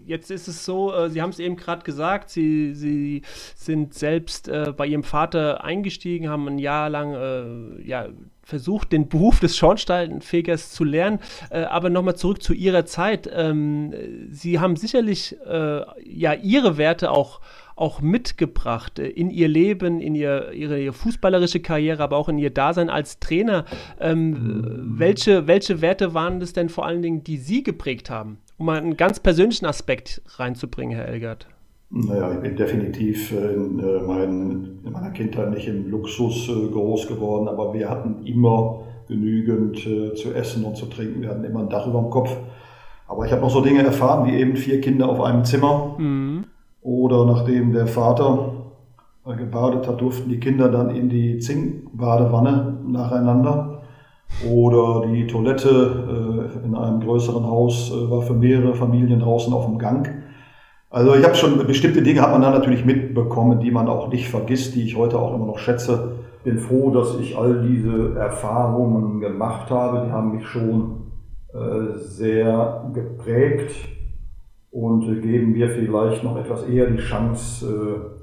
jetzt 0.04 0.31
ist 0.31 0.48
es 0.48 0.64
so, 0.64 0.92
äh, 0.92 1.11
Sie 1.11 1.22
haben 1.22 1.31
es 1.31 1.38
eben 1.38 1.57
gerade 1.57 1.85
gesagt, 1.85 2.31
Sie, 2.31 2.74
Sie 2.74 3.22
sind 3.54 3.94
selbst 3.94 4.48
äh, 4.48 4.72
bei 4.76 4.87
Ihrem 4.87 5.04
Vater 5.04 5.62
eingestiegen, 5.62 6.28
haben 6.28 6.48
ein 6.48 6.59
Jahr 6.59 6.88
lang 6.90 7.14
äh, 7.14 7.87
ja, 7.87 8.09
versucht, 8.42 8.92
den 8.92 9.09
Beruf 9.09 9.38
des 9.40 9.57
Schornsteinfegers 9.57 10.72
zu 10.72 10.85
lernen. 10.85 11.20
Äh, 11.50 11.62
aber 11.64 11.90
nochmal 11.90 12.16
zurück 12.16 12.42
zu 12.42 12.52
Ihrer 12.52 12.87
Zeit. 12.87 13.28
Ähm, 13.33 13.92
Sie 14.31 14.59
haben 14.59 14.76
sicherlich 14.76 15.37
äh, 15.46 15.83
ja 16.04 16.33
Ihre 16.33 16.78
Werte 16.78 17.11
auch 17.11 17.40
auch 17.78 18.00
mitgebracht 18.00 18.98
äh, 18.98 19.08
in 19.08 19.30
ihr 19.30 19.48
Leben, 19.48 20.00
in 20.00 20.14
ihr, 20.14 20.52
ihre, 20.52 20.80
ihre, 20.80 20.92
fußballerische 20.92 21.60
Karriere, 21.60 22.02
aber 22.02 22.16
auch 22.16 22.28
in 22.28 22.38
ihr 22.38 22.50
Dasein 22.50 22.90
als 22.90 23.20
Trainer. 23.20 23.64
Ähm, 24.00 24.30
mhm. 24.30 24.98
welche, 24.98 25.46
welche 25.46 25.80
Werte 25.80 26.14
waren 26.14 26.40
das 26.40 26.52
denn 26.52 26.68
vor 26.68 26.86
allen 26.86 27.02
Dingen, 27.02 27.24
die 27.24 27.36
Sie 27.36 27.62
geprägt 27.62 28.10
haben? 28.10 28.38
Um 28.56 28.66
mal 28.66 28.78
einen 28.78 28.96
ganz 28.96 29.20
persönlichen 29.20 29.66
Aspekt 29.66 30.22
reinzubringen, 30.36 30.96
Herr 30.96 31.08
Elgert. 31.08 31.46
Naja, 31.90 32.32
ich 32.32 32.40
bin 32.40 32.56
definitiv 32.56 33.32
in, 33.32 33.78
äh, 33.78 34.02
mein, 34.06 34.80
in 34.84 34.92
meiner 34.92 35.10
Kindheit 35.10 35.50
nicht 35.50 35.68
im 35.68 35.88
Luxus 35.88 36.48
äh, 36.48 36.68
groß 36.70 37.06
geworden, 37.06 37.48
aber 37.48 37.72
wir 37.72 37.88
hatten 37.88 38.26
immer 38.26 38.82
genügend 39.06 39.78
zu 39.78 40.34
essen 40.34 40.64
und 40.64 40.76
zu 40.76 40.84
trinken. 40.84 41.22
Wir 41.22 41.30
hatten 41.30 41.42
immer 41.42 41.60
ein 41.60 41.70
Dach 41.70 41.86
über 41.86 41.98
dem 41.98 42.10
Kopf. 42.10 42.36
Aber 43.06 43.24
ich 43.24 43.32
habe 43.32 43.40
noch 43.40 43.48
so 43.48 43.62
Dinge 43.62 43.82
erfahren, 43.82 44.30
wie 44.30 44.36
eben 44.36 44.54
vier 44.54 44.82
Kinder 44.82 45.08
auf 45.08 45.22
einem 45.22 45.46
Zimmer. 45.46 45.96
Mhm. 45.98 46.44
Oder 46.88 47.27
nachdem 47.27 47.74
der 47.74 47.87
Vater 47.87 48.53
äh, 49.27 49.37
gebadet 49.37 49.87
hat, 49.87 50.01
durften 50.01 50.31
die 50.31 50.40
Kinder 50.40 50.70
dann 50.70 50.88
in 50.88 51.11
die 51.11 51.38
Zinkbadewanne 51.38 52.79
nacheinander. 52.87 53.83
Oder 54.51 55.07
die 55.07 55.27
Toilette 55.27 55.68
äh, 55.68 56.66
in 56.66 56.74
einem 56.74 57.01
größeren 57.01 57.44
Haus 57.44 57.92
äh, 57.92 58.11
war 58.11 58.22
für 58.22 58.33
mehrere 58.33 58.74
Familien 58.74 59.20
draußen 59.20 59.53
auf 59.53 59.66
dem 59.66 59.79
Gang. 59.79 60.09
Also 60.88 61.14
ich 61.14 61.24
habe 61.24 61.35
schon 61.35 61.59
bestimmte 61.66 62.01
Dinge 62.01 62.22
hat 62.22 62.33
man 62.33 62.40
dann 62.40 62.55
natürlich 62.55 62.87
mitbekommen, 62.87 63.61
die 63.61 63.70
man 63.70 63.88
auch 63.88 64.09
nicht 64.09 64.31
vergisst, 64.31 64.74
die 64.74 64.85
ich 64.85 64.96
heute 64.96 65.18
auch 65.18 65.35
immer 65.35 65.44
noch 65.44 65.59
schätze. 65.59 66.12
Bin 66.42 66.59
froh, 66.59 66.90
dass 66.90 67.18
ich 67.20 67.37
all 67.37 67.61
diese 67.68 68.18
Erfahrungen 68.18 69.20
gemacht 69.20 69.70
habe. 69.70 70.07
Die 70.07 70.12
haben 70.12 70.37
mich 70.37 70.46
schon 70.46 71.03
sehr 71.96 72.90
geprägt 72.94 73.72
und 74.70 75.22
geben 75.22 75.52
mir 75.52 75.70
vielleicht 75.70 76.22
noch 76.24 76.37
etwas 76.37 76.64
eher 76.64 76.90
die 76.90 76.98
Chance, 76.98 78.14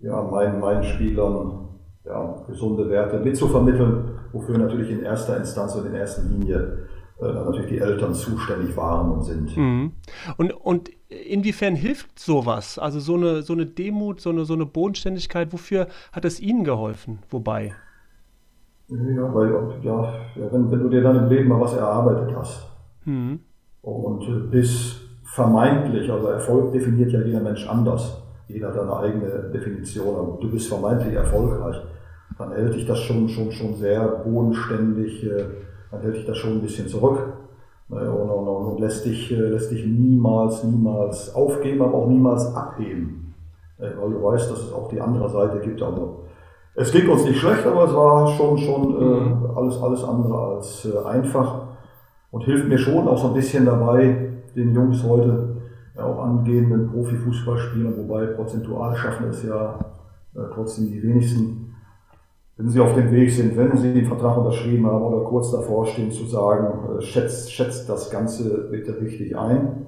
äh, 0.00 0.06
ja, 0.06 0.22
meinen, 0.22 0.60
meinen 0.60 0.82
Spielern 0.82 1.68
ja, 2.04 2.44
gesunde 2.48 2.88
Werte 2.88 3.20
mitzuvermitteln, 3.20 4.18
wofür 4.32 4.58
natürlich 4.58 4.90
in 4.90 5.02
erster 5.02 5.36
Instanz 5.36 5.74
und 5.76 5.86
in 5.86 5.94
erster 5.94 6.22
Linie 6.22 6.88
äh, 7.20 7.32
natürlich 7.32 7.66
die 7.66 7.78
Eltern 7.78 8.14
zuständig 8.14 8.76
waren 8.76 9.12
und 9.12 9.22
sind. 9.22 9.56
Mhm. 9.56 9.92
Und, 10.38 10.52
und 10.52 10.90
inwiefern 11.08 11.76
hilft 11.76 12.18
sowas? 12.18 12.78
Also 12.78 12.98
so 12.98 13.14
eine, 13.14 13.42
so 13.42 13.52
eine 13.52 13.66
Demut, 13.66 14.20
so 14.20 14.30
eine, 14.30 14.44
so 14.44 14.54
eine 14.54 14.66
Bodenständigkeit, 14.66 15.52
wofür 15.52 15.86
hat 16.10 16.24
es 16.24 16.40
Ihnen 16.40 16.64
geholfen? 16.64 17.20
Wobei? 17.30 17.74
Ja, 18.88 19.34
weil, 19.34 19.50
ja, 19.82 20.14
wenn, 20.50 20.70
wenn 20.70 20.80
du 20.80 20.88
dir 20.88 21.02
dann 21.02 21.16
im 21.16 21.28
Leben 21.28 21.48
mal 21.48 21.60
was 21.60 21.74
erarbeitet 21.74 22.34
hast 22.36 22.68
mhm. 23.04 23.40
und 23.80 24.50
bis 24.50 25.01
vermeintlich, 25.32 26.12
also 26.12 26.26
Erfolg 26.26 26.72
definiert 26.72 27.10
ja 27.10 27.20
jeder 27.22 27.40
Mensch 27.40 27.66
anders. 27.66 28.22
Jeder 28.48 28.68
hat 28.68 28.78
eine 28.78 28.96
eigene 28.96 29.50
Definition, 29.52 30.14
aber 30.14 30.38
du 30.38 30.50
bist 30.50 30.68
vermeintlich 30.68 31.14
erfolgreich, 31.14 31.76
dann 32.38 32.52
hält 32.52 32.74
dich 32.74 32.86
das 32.86 32.98
schon, 32.98 33.28
schon, 33.30 33.50
schon 33.50 33.74
sehr 33.74 34.06
bodenständig, 34.24 35.24
äh, 35.24 35.44
dann 35.90 36.02
hält 36.02 36.16
dich 36.16 36.26
das 36.26 36.36
schon 36.36 36.52
ein 36.52 36.60
bisschen 36.60 36.86
zurück 36.86 37.18
ne, 37.88 38.10
und, 38.10 38.28
und, 38.28 38.46
und 38.46 38.80
lässt, 38.80 39.06
dich, 39.06 39.32
äh, 39.32 39.36
lässt 39.36 39.70
dich 39.70 39.86
niemals, 39.86 40.64
niemals 40.64 41.34
aufgeben, 41.34 41.80
aber 41.80 41.94
auch 41.94 42.08
niemals 42.08 42.54
abheben. 42.54 43.34
Äh, 43.78 43.88
weil 43.98 44.10
du 44.10 44.22
weißt, 44.22 44.50
dass 44.50 44.58
es 44.58 44.72
auch 44.72 44.90
die 44.90 45.00
andere 45.00 45.30
Seite 45.30 45.60
gibt. 45.60 45.80
Also, 45.80 46.24
es 46.74 46.92
ging 46.92 47.08
uns 47.08 47.24
nicht 47.24 47.38
schlecht, 47.38 47.66
aber 47.66 47.84
es 47.84 47.94
war 47.94 48.28
schon, 48.28 48.58
schon 48.58 48.98
mhm. 48.98 49.50
alles, 49.56 49.80
alles 49.82 50.04
andere 50.04 50.56
als 50.56 50.86
einfach 51.06 51.68
und 52.30 52.44
hilft 52.44 52.68
mir 52.68 52.78
schon 52.78 53.08
auch 53.08 53.18
so 53.18 53.28
ein 53.28 53.34
bisschen 53.34 53.64
dabei, 53.64 54.31
den 54.54 54.74
Jungs 54.74 55.02
heute 55.04 55.56
ja, 55.96 56.04
auch 56.04 56.22
angehenden 56.22 56.90
Profifußballspielern, 56.90 57.96
wobei 57.96 58.26
prozentual 58.26 58.96
schaffen 58.96 59.28
es 59.28 59.42
ja 59.44 59.78
äh, 60.34 60.40
trotzdem 60.54 60.90
die 60.90 61.02
wenigsten, 61.02 61.74
wenn 62.56 62.68
sie 62.68 62.80
auf 62.80 62.94
dem 62.94 63.10
Weg 63.10 63.30
sind, 63.30 63.56
wenn 63.56 63.76
sie 63.76 63.92
den 63.92 64.06
Vertrag 64.06 64.36
unterschrieben 64.38 64.86
haben 64.86 65.02
oder 65.02 65.24
kurz 65.24 65.50
davor 65.50 65.86
stehen, 65.86 66.10
zu 66.10 66.24
sagen, 66.24 66.98
äh, 66.98 67.02
schätzt, 67.02 67.52
schätzt 67.52 67.88
das 67.88 68.10
Ganze 68.10 68.68
bitte 68.70 69.00
richtig 69.00 69.36
ein. 69.36 69.86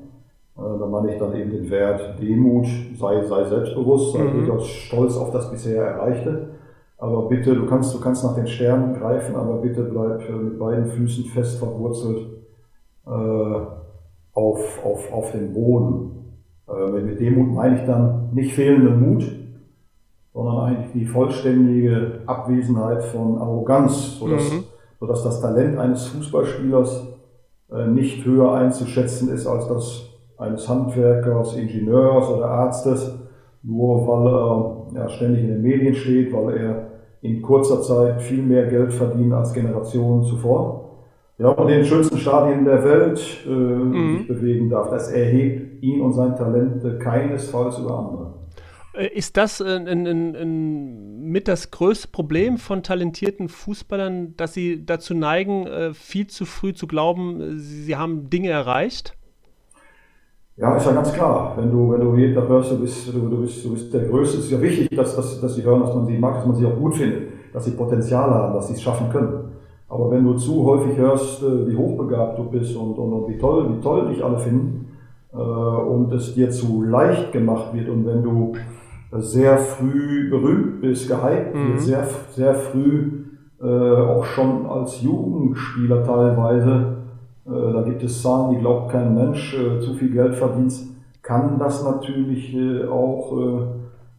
Äh, 0.56 0.78
da 0.78 0.86
meine 0.86 1.12
ich 1.12 1.18
dann 1.18 1.34
eben 1.34 1.50
den 1.50 1.70
Wert 1.70 2.20
Demut, 2.20 2.66
sei, 2.98 3.22
sei 3.24 3.44
selbstbewusst, 3.44 4.12
sei 4.12 4.24
mhm. 4.24 4.38
durchaus 4.38 4.66
stolz 4.66 5.16
auf 5.16 5.30
das 5.30 5.50
bisher 5.50 5.84
Erreichte. 5.84 6.50
Aber 6.98 7.28
bitte, 7.28 7.54
du 7.54 7.66
kannst, 7.66 7.94
du 7.94 8.00
kannst 8.00 8.24
nach 8.24 8.34
den 8.34 8.46
Sternen 8.46 8.94
greifen, 8.94 9.34
aber 9.36 9.58
bitte 9.58 9.82
bleib 9.82 10.28
äh, 10.28 10.32
mit 10.32 10.58
beiden 10.58 10.86
Füßen 10.86 11.24
fest 11.24 11.58
verwurzelt. 11.58 12.28
Äh, 13.06 13.83
auf, 14.34 14.84
auf, 14.84 15.12
auf 15.12 15.32
den 15.32 15.52
Boden. 15.52 16.10
Äh, 16.68 16.90
mit 16.90 17.20
Demut 17.20 17.54
meine 17.54 17.80
ich 17.80 17.86
dann 17.86 18.30
nicht 18.34 18.54
fehlenden 18.54 19.00
Mut, 19.00 19.24
sondern 20.32 20.58
eigentlich 20.58 20.92
die 20.92 21.06
vollständige 21.06 22.20
Abwesenheit 22.26 23.04
von 23.04 23.38
Arroganz, 23.38 24.18
sodass, 24.18 24.52
mhm. 24.52 24.64
sodass 24.98 25.22
das 25.22 25.40
Talent 25.40 25.78
eines 25.78 26.06
Fußballspielers 26.08 27.06
äh, 27.72 27.86
nicht 27.86 28.24
höher 28.24 28.52
einzuschätzen 28.52 29.32
ist 29.32 29.46
als 29.46 29.68
das 29.68 30.10
eines 30.36 30.68
Handwerkers, 30.68 31.56
Ingenieurs 31.56 32.28
oder 32.28 32.46
Arztes, 32.46 33.14
nur 33.62 34.06
weil 34.08 34.96
er 34.96 35.02
ja, 35.02 35.08
ständig 35.08 35.44
in 35.44 35.48
den 35.48 35.62
Medien 35.62 35.94
steht, 35.94 36.32
weil 36.32 36.56
er 36.56 36.86
in 37.22 37.40
kurzer 37.40 37.80
Zeit 37.80 38.20
viel 38.20 38.42
mehr 38.42 38.66
Geld 38.66 38.92
verdient 38.92 39.32
als 39.32 39.52
Generationen 39.52 40.24
zuvor 40.24 40.83
ja, 41.36 41.48
und 41.48 41.68
in 41.68 41.78
den 41.78 41.84
schönsten 41.84 42.18
Stadien 42.18 42.64
der 42.64 42.84
Welt 42.84 43.20
äh, 43.44 43.48
mhm. 43.48 44.18
sich 44.18 44.28
bewegen 44.28 44.70
darf. 44.70 44.90
Das 44.90 45.10
erhebt 45.10 45.82
ihn 45.82 46.00
und 46.00 46.12
sein 46.12 46.36
Talent 46.36 46.84
äh, 46.84 46.98
keinesfalls 46.98 47.78
über 47.78 47.98
andere. 47.98 48.34
Äh, 48.92 49.16
ist 49.16 49.36
das 49.36 49.60
äh, 49.60 49.74
in, 49.74 50.06
in, 50.06 50.34
in, 50.34 51.20
mit 51.22 51.48
das 51.48 51.72
größte 51.72 52.08
Problem 52.08 52.56
von 52.56 52.84
talentierten 52.84 53.48
Fußballern, 53.48 54.36
dass 54.36 54.54
sie 54.54 54.86
dazu 54.86 55.14
neigen, 55.14 55.66
viel 55.94 56.28
zu 56.28 56.44
früh 56.44 56.72
zu 56.72 56.86
glauben, 56.86 57.58
sie 57.58 57.96
haben 57.96 58.30
Dinge 58.30 58.50
erreicht? 58.50 59.16
Ja, 60.56 60.76
ist 60.76 60.86
ja 60.86 60.92
ganz 60.92 61.12
klar. 61.12 61.54
Wenn 61.56 61.72
du, 61.72 61.90
wenn 61.90 62.00
du 62.00 62.14
jeden 62.14 62.36
hörst, 62.36 62.70
du 62.70 62.78
bist, 62.78 63.08
du, 63.12 63.28
du, 63.28 63.40
bist, 63.40 63.64
du 63.64 63.72
bist 63.72 63.92
der 63.92 64.02
Größte, 64.02 64.38
ist 64.38 64.52
ja 64.52 64.62
wichtig, 64.62 64.88
dass, 64.96 65.16
dass, 65.16 65.40
dass 65.40 65.56
sie 65.56 65.64
hören, 65.64 65.80
dass 65.80 65.92
man 65.92 66.06
sie 66.06 66.16
mag, 66.16 66.36
dass 66.36 66.46
man 66.46 66.54
sie 66.54 66.64
auch 66.64 66.76
gut 66.76 66.94
findet, 66.94 67.32
dass 67.52 67.64
sie 67.64 67.72
Potenzial 67.72 68.30
haben, 68.30 68.54
dass 68.54 68.68
sie 68.68 68.74
es 68.74 68.82
schaffen 68.82 69.10
können. 69.10 69.53
Aber 69.94 70.10
wenn 70.10 70.24
du 70.24 70.34
zu 70.34 70.64
häufig 70.64 70.96
hörst, 70.98 71.40
äh, 71.44 71.68
wie 71.68 71.76
hochbegabt 71.76 72.36
du 72.36 72.44
bist 72.44 72.76
und, 72.76 72.98
und, 72.98 73.12
und 73.12 73.28
wie 73.28 73.38
toll, 73.38 73.68
wie 73.70 73.80
toll 73.80 74.08
dich 74.08 74.24
alle 74.24 74.38
finden, 74.38 74.88
äh, 75.32 75.36
und 75.36 76.12
es 76.12 76.34
dir 76.34 76.50
zu 76.50 76.82
leicht 76.82 77.30
gemacht 77.30 77.72
wird 77.72 77.88
und 77.88 78.04
wenn 78.04 78.24
du 78.24 78.54
sehr 79.12 79.56
früh 79.56 80.28
berühmt 80.28 80.80
bist, 80.80 81.08
gehypt 81.08 81.54
mhm. 81.54 81.68
wird, 81.68 81.80
sehr, 81.80 82.08
sehr 82.32 82.54
früh, 82.54 83.24
äh, 83.62 83.66
auch 83.66 84.24
schon 84.24 84.66
als 84.66 85.00
Jugendspieler 85.00 86.02
teilweise, 86.02 86.96
äh, 87.46 87.72
da 87.72 87.82
gibt 87.82 88.02
es 88.02 88.20
Zahlen, 88.20 88.56
die 88.56 88.60
glaubt 88.60 88.90
kein 88.90 89.14
Mensch, 89.14 89.54
äh, 89.54 89.78
zu 89.78 89.94
viel 89.94 90.10
Geld 90.10 90.34
verdienst, 90.34 90.88
kann 91.22 91.56
das 91.60 91.84
natürlich 91.84 92.52
äh, 92.52 92.88
auch 92.88 93.32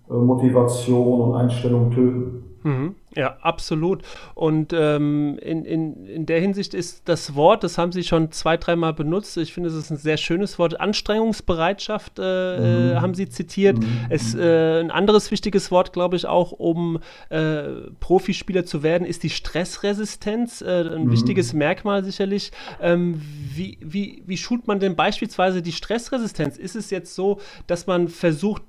Motivation 0.07 1.21
und 1.21 1.35
Einstellung 1.35 1.91
töten. 1.91 2.43
Mhm. 2.63 2.95
Ja, 3.15 3.37
absolut. 3.41 4.01
Und 4.33 4.73
ähm, 4.73 5.39
in, 5.41 5.63
in, 5.63 6.05
in 6.05 6.25
der 6.25 6.41
Hinsicht 6.41 6.73
ist 6.73 7.07
das 7.07 7.33
Wort, 7.35 7.63
das 7.63 7.77
haben 7.77 7.93
Sie 7.93 8.03
schon 8.03 8.31
zwei, 8.31 8.57
dreimal 8.57 8.93
benutzt, 8.93 9.37
ich 9.37 9.53
finde, 9.53 9.69
es 9.69 9.75
ist 9.75 9.89
ein 9.89 9.97
sehr 9.97 10.17
schönes 10.17 10.59
Wort, 10.59 10.79
Anstrengungsbereitschaft 10.79 12.19
äh, 12.19 12.59
mhm. 12.59 13.01
haben 13.01 13.13
Sie 13.13 13.29
zitiert. 13.29 13.79
Mhm. 13.79 14.07
Es, 14.09 14.35
äh, 14.35 14.81
ein 14.81 14.91
anderes 14.91 15.31
wichtiges 15.31 15.71
Wort, 15.71 15.93
glaube 15.93 16.17
ich, 16.17 16.25
auch 16.25 16.51
um 16.51 16.99
äh, 17.29 17.63
Profispieler 18.01 18.65
zu 18.65 18.83
werden, 18.83 19.05
ist 19.07 19.23
die 19.23 19.29
Stressresistenz, 19.29 20.61
äh, 20.61 20.81
ein 20.81 21.05
mhm. 21.05 21.11
wichtiges 21.11 21.53
Merkmal 21.53 22.03
sicherlich. 22.03 22.51
Ähm, 22.81 23.21
wie, 23.53 23.77
wie, 23.81 24.23
wie 24.25 24.37
schult 24.37 24.67
man 24.67 24.81
denn 24.81 24.97
beispielsweise 24.97 25.61
die 25.61 25.71
Stressresistenz? 25.71 26.57
Ist 26.57 26.75
es 26.75 26.89
jetzt 26.89 27.15
so, 27.15 27.39
dass 27.67 27.87
man 27.87 28.09
versucht, 28.09 28.63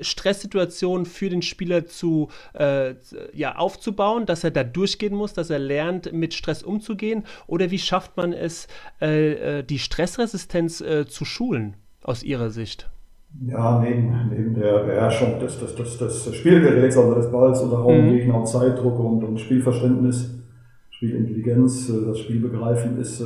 Stresssituationen 0.00 1.06
für 1.06 1.28
den 1.28 1.42
Spieler 1.42 1.86
zu, 1.86 2.28
äh, 2.54 2.94
ja, 3.32 3.56
aufzubauen, 3.56 4.26
dass 4.26 4.44
er 4.44 4.50
da 4.50 4.64
durchgehen 4.64 5.14
muss, 5.14 5.32
dass 5.32 5.50
er 5.50 5.58
lernt, 5.58 6.12
mit 6.12 6.34
Stress 6.34 6.62
umzugehen? 6.62 7.24
Oder 7.46 7.70
wie 7.70 7.78
schafft 7.78 8.16
man 8.16 8.32
es, 8.32 8.68
äh, 9.00 9.58
äh 9.58 9.62
die 9.62 9.78
Stressresistenz 9.78 10.80
äh, 10.80 11.06
zu 11.06 11.24
schulen, 11.24 11.74
aus 12.02 12.22
Ihrer 12.22 12.50
Sicht? 12.50 12.90
Ja, 13.46 13.80
neben, 13.80 14.30
neben 14.30 14.54
der 14.54 14.84
Beherrschung 14.84 15.38
des, 15.40 15.58
des, 15.58 15.74
des, 15.74 15.98
des 15.98 16.34
Spielgeräts, 16.34 16.96
also 16.96 17.14
des 17.14 17.30
Balls 17.30 17.60
unter 17.60 17.78
Raum, 17.78 18.06
mhm. 18.06 18.16
Gegner 18.16 18.38
und 18.38 18.46
Zeitdruck 18.46 18.98
und, 18.98 19.24
und 19.24 19.38
Spielverständnis, 19.38 20.38
Spielintelligenz, 20.90 21.90
äh, 21.90 22.06
das 22.06 22.18
Spielbegreifen 22.20 22.98
ist, 22.98 23.22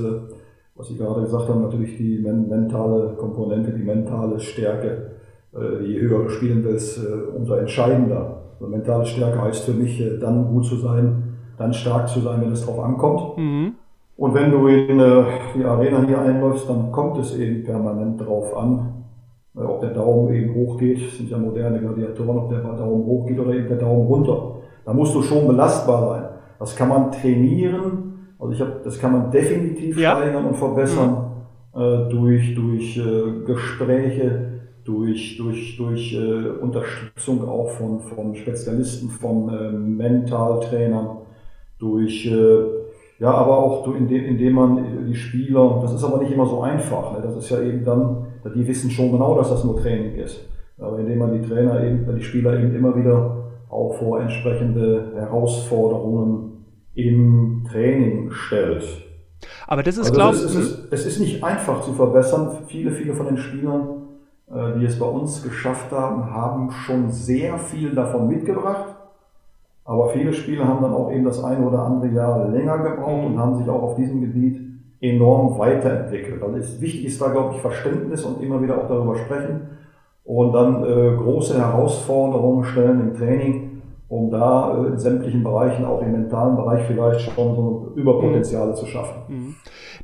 was 0.81 0.89
Sie 0.89 0.97
gerade 0.97 1.21
gesagt 1.21 1.49
haben, 1.49 1.61
natürlich 1.63 1.99
die 1.99 2.19
mentale 2.19 3.15
Komponente, 3.17 3.73
die 3.73 3.83
mentale 3.83 4.41
Stärke 4.41 4.89
äh, 4.89 5.10
je 5.53 6.01
höher 6.01 6.25
du 6.25 6.29
spielen 6.29 6.65
willst, 6.65 6.99
äh, 6.99 7.37
umso 7.37 7.55
entscheidender. 7.55 8.43
Also 8.55 8.71
mentale 8.71 9.07
Stärke 9.07 9.43
heißt 9.43 9.65
für 9.65 9.73
mich, 9.73 10.01
äh, 10.01 10.19
dann 10.19 10.47
gut 10.47 10.65
zu 10.65 10.77
sein, 10.77 11.35
dann 11.59 11.73
stark 11.73 12.09
zu 12.09 12.21
sein, 12.21 12.41
wenn 12.41 12.53
es 12.53 12.65
drauf 12.65 12.79
ankommt. 12.81 13.37
Mhm. 13.39 13.73
Und 14.17 14.35
wenn 14.35 14.51
du 14.51 14.67
in 14.67 14.99
die 14.99 15.65
Arena 15.65 16.05
hier 16.07 16.21
einläufst, 16.21 16.69
dann 16.69 16.93
kommt 16.93 17.17
es 17.19 17.35
eben 17.39 17.65
permanent 17.65 18.21
drauf 18.21 18.55
an, 18.55 19.05
ob 19.55 19.81
der 19.81 19.95
Daumen 19.95 20.35
eben 20.35 20.55
hochgeht, 20.55 21.07
das 21.07 21.17
sind 21.17 21.31
ja 21.31 21.39
moderne 21.39 21.81
Gladiatoren, 21.81 22.37
ob 22.37 22.51
der 22.51 22.61
Daumen 22.61 23.07
hochgeht 23.07 23.39
oder 23.39 23.55
eben 23.55 23.69
der 23.69 23.79
Daumen 23.79 24.07
runter. 24.07 24.57
Da 24.85 24.93
musst 24.93 25.15
du 25.15 25.23
schon 25.23 25.47
belastbar 25.47 26.09
sein. 26.11 26.25
Das 26.59 26.77
kann 26.77 26.91
man 26.91 27.11
trainieren, 27.11 28.11
also 28.39 28.53
ich 28.53 28.61
habe, 28.61 28.81
das 28.85 28.99
kann 28.99 29.13
man 29.13 29.31
definitiv 29.31 29.99
ja. 29.99 30.17
steigern 30.17 30.45
und 30.47 30.57
verbessern 30.57 31.31
mhm. 31.75 31.81
äh, 31.81 32.09
durch, 32.11 32.55
durch 32.55 32.97
äh, 32.99 33.45
Gespräche, 33.47 34.60
durch, 34.85 35.37
durch, 35.37 35.77
durch 35.77 36.15
äh, 36.15 36.49
Unterstützung 36.61 37.47
auch 37.49 37.71
von, 37.71 38.01
von 38.01 38.35
Spezialisten, 38.35 39.09
von 39.09 39.49
äh, 39.49 39.71
Mentaltrainern, 39.73 41.19
durch, 41.79 42.27
äh, 42.27 42.65
ja, 43.19 43.33
aber 43.33 43.59
auch 43.59 43.95
indem, 43.95 44.25
indem 44.25 44.53
man 44.55 45.07
die 45.07 45.15
Spieler, 45.15 45.81
das 45.83 45.95
ist 45.95 46.05
aber 46.05 46.19
nicht 46.19 46.33
immer 46.33 46.47
so 46.47 46.63
einfach, 46.63 47.13
ne? 47.13 47.21
das 47.23 47.37
ist 47.37 47.51
ja 47.51 47.61
eben 47.61 47.85
dann, 47.85 48.27
die 48.55 48.67
wissen 48.67 48.91
schon 48.91 49.13
genau, 49.13 49.37
dass 49.37 49.51
das 49.51 49.65
nur 49.65 49.81
Training 49.81 50.15
ist, 50.15 50.41
aber 50.79 50.99
indem 50.99 51.19
man 51.19 51.33
die 51.33 51.47
Trainer 51.47 51.85
eben, 51.85 52.07
die 52.17 52.23
Spieler 52.23 52.59
eben 52.59 52.75
immer 52.75 52.97
wieder 52.97 53.37
auch 53.69 53.95
vor 53.99 54.21
entsprechende 54.21 55.13
Herausforderungen 55.15 56.65
im 56.95 57.65
Training 57.71 58.31
stellt. 58.31 58.85
Aber 59.67 59.83
das 59.83 59.97
ist, 59.97 60.11
also 60.11 60.15
glaube 60.15 60.37
ich. 60.37 60.45
Es, 60.45 60.55
ist, 60.55 60.89
es 60.91 61.07
ist 61.07 61.21
nicht 61.21 61.43
einfach 61.43 61.83
zu 61.83 61.93
verbessern. 61.93 62.65
Viele, 62.67 62.91
viele 62.91 63.15
von 63.15 63.27
den 63.27 63.37
Spielern 63.37 63.81
äh, 63.83 64.00
die 64.79 64.85
es 64.85 64.99
bei 64.99 65.07
uns 65.07 65.43
geschafft 65.43 65.93
haben, 65.93 66.35
haben 66.35 66.71
schon 66.73 67.11
sehr 67.11 67.59
viel 67.59 67.95
davon 67.95 68.29
mitgebracht. 68.29 68.97
Aber 69.85 70.09
viele 70.09 70.33
Spieler 70.33 70.67
haben 70.67 70.83
dann 70.83 70.93
auch 70.93 71.11
eben 71.13 71.25
das 71.25 71.43
eine 71.43 71.67
oder 71.67 71.81
andere 71.81 72.13
Jahr 72.13 72.49
länger 72.49 72.79
gebraucht 72.79 73.27
und 73.27 73.39
haben 73.39 73.57
sich 73.57 73.69
auch 73.69 73.83
auf 73.83 73.95
diesem 73.97 74.21
Gebiet 74.21 74.61
enorm 75.01 75.59
weiterentwickelt. 75.59 76.43
Also 76.43 76.57
ist, 76.57 76.81
wichtig 76.81 77.07
ist 77.07 77.21
da, 77.21 77.29
glaube 77.29 77.55
ich, 77.55 77.61
Verständnis 77.61 78.25
und 78.25 78.43
immer 78.43 78.63
wieder 78.63 78.79
auch 78.79 78.89
darüber 78.89 79.17
sprechen 79.17 79.69
und 80.25 80.53
dann 80.53 80.85
äh, 80.85 81.17
große 81.17 81.59
Herausforderungen 81.59 82.65
stellen 82.65 83.01
im 83.01 83.15
Training, 83.15 83.70
um 84.11 84.29
da 84.29 84.77
äh, 84.77 84.89
in 84.89 84.99
sämtlichen 84.99 85.45
Bereichen, 85.45 85.85
auch 85.85 86.03
im 86.03 86.11
mentalen 86.11 86.57
Bereich 86.57 86.85
vielleicht 86.87 87.21
schon 87.21 87.55
so 87.55 87.93
Überpotenziale 87.95 88.73
mhm. 88.73 88.77
zu 88.77 88.87
schaffen. 88.87 89.23
Mhm. 89.29 89.55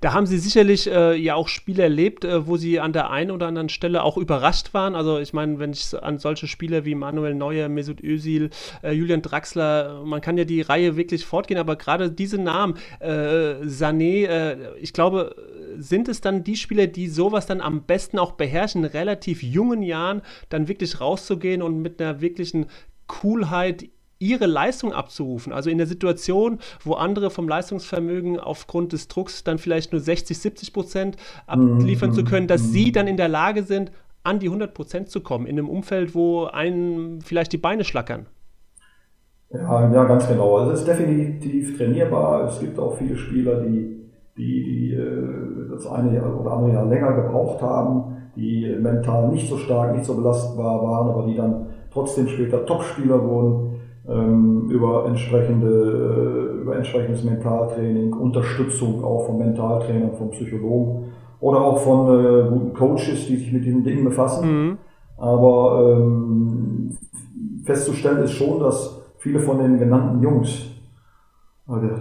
Da 0.00 0.12
haben 0.12 0.26
Sie 0.26 0.38
sicherlich 0.38 0.88
äh, 0.88 1.16
ja 1.16 1.34
auch 1.34 1.48
Spiele 1.48 1.82
erlebt, 1.82 2.24
äh, 2.24 2.46
wo 2.46 2.56
Sie 2.56 2.78
an 2.78 2.92
der 2.92 3.10
einen 3.10 3.32
oder 3.32 3.48
anderen 3.48 3.68
Stelle 3.68 4.04
auch 4.04 4.16
überrascht 4.16 4.74
waren. 4.74 4.94
Also 4.94 5.18
ich 5.18 5.32
meine, 5.32 5.58
wenn 5.58 5.72
ich 5.72 5.92
an 6.00 6.18
solche 6.18 6.46
Spieler 6.46 6.84
wie 6.84 6.94
Manuel 6.94 7.34
Neuer, 7.34 7.68
Mesut 7.68 8.00
Özil, 8.00 8.50
äh, 8.84 8.92
Julian 8.92 9.22
Draxler, 9.22 10.04
man 10.04 10.20
kann 10.20 10.38
ja 10.38 10.44
die 10.44 10.60
Reihe 10.60 10.96
wirklich 10.96 11.26
fortgehen, 11.26 11.58
aber 11.58 11.74
gerade 11.74 12.08
diese 12.12 12.38
Namen, 12.38 12.74
äh, 13.00 13.64
Sané, 13.64 14.26
äh, 14.26 14.56
ich 14.78 14.92
glaube, 14.92 15.34
sind 15.78 16.08
es 16.08 16.20
dann 16.20 16.44
die 16.44 16.54
Spieler, 16.54 16.86
die 16.86 17.08
sowas 17.08 17.46
dann 17.46 17.60
am 17.60 17.82
besten 17.82 18.20
auch 18.20 18.32
beherrschen, 18.32 18.84
in 18.84 18.90
relativ 18.90 19.42
jungen 19.42 19.82
Jahren 19.82 20.22
dann 20.48 20.68
wirklich 20.68 21.00
rauszugehen 21.00 21.60
und 21.60 21.82
mit 21.82 22.00
einer 22.00 22.20
wirklichen 22.20 22.66
Coolheit 23.08 23.86
ihre 24.18 24.46
Leistung 24.46 24.92
abzurufen. 24.92 25.52
Also 25.52 25.70
in 25.70 25.78
der 25.78 25.86
Situation, 25.86 26.58
wo 26.82 26.94
andere 26.94 27.30
vom 27.30 27.48
Leistungsvermögen 27.48 28.40
aufgrund 28.40 28.92
des 28.92 29.08
Drucks 29.08 29.44
dann 29.44 29.58
vielleicht 29.58 29.92
nur 29.92 30.00
60, 30.00 30.38
70 30.38 30.72
Prozent 30.72 31.16
abliefern 31.46 32.12
zu 32.12 32.24
können, 32.24 32.46
dass 32.46 32.72
sie 32.72 32.92
dann 32.92 33.06
in 33.06 33.16
der 33.16 33.28
Lage 33.28 33.62
sind, 33.62 33.92
an 34.22 34.38
die 34.38 34.46
100 34.46 34.74
Prozent 34.74 35.10
zu 35.10 35.20
kommen, 35.20 35.46
in 35.46 35.58
einem 35.58 35.68
Umfeld, 35.68 36.14
wo 36.14 36.44
einen 36.44 37.20
vielleicht 37.20 37.52
die 37.52 37.58
Beine 37.58 37.84
schlackern. 37.84 38.26
Ja, 39.50 39.92
ja, 39.92 40.04
ganz 40.04 40.26
genau. 40.26 40.56
Also 40.56 40.72
es 40.72 40.80
ist 40.80 40.88
definitiv 40.88 41.76
trainierbar. 41.76 42.48
Es 42.48 42.58
gibt 42.58 42.78
auch 42.78 42.96
viele 42.96 43.16
Spieler, 43.16 43.60
die, 43.60 44.10
die, 44.36 44.64
die 44.64 44.94
äh, 44.94 45.70
das 45.70 45.86
eine 45.86 46.20
oder 46.22 46.52
andere 46.52 46.72
Jahr 46.72 46.86
länger 46.86 47.12
gebraucht 47.12 47.62
haben, 47.62 48.16
die 48.34 48.74
mental 48.80 49.28
nicht 49.28 49.48
so 49.48 49.56
stark, 49.56 49.94
nicht 49.94 50.04
so 50.04 50.16
belastbar 50.16 50.82
waren, 50.82 51.08
aber 51.10 51.26
die 51.26 51.36
dann 51.36 51.66
trotzdem 51.92 52.26
später 52.26 52.66
Topspieler 52.66 53.22
wurden 53.22 53.75
über, 54.08 55.06
entsprechende, 55.06 55.68
äh, 56.58 56.62
über 56.62 56.76
entsprechendes 56.76 57.24
Mentaltraining, 57.24 58.12
Unterstützung 58.12 59.02
auch 59.02 59.26
von 59.26 59.38
Mentaltrainern, 59.38 60.14
von 60.14 60.30
Psychologen 60.30 61.06
oder 61.40 61.60
auch 61.60 61.78
von 61.78 62.08
äh, 62.08 62.48
guten 62.48 62.72
Coaches, 62.72 63.26
die 63.26 63.36
sich 63.36 63.52
mit 63.52 63.64
diesen 63.64 63.82
Dingen 63.82 64.04
befassen. 64.04 64.48
Mhm. 64.48 64.78
Aber 65.18 65.96
ähm, 65.96 66.96
festzustellen 67.64 68.22
ist 68.22 68.32
schon, 68.32 68.60
dass 68.60 69.00
viele 69.18 69.40
von 69.40 69.58
den 69.58 69.78
genannten 69.78 70.22
Jungs, 70.22 70.70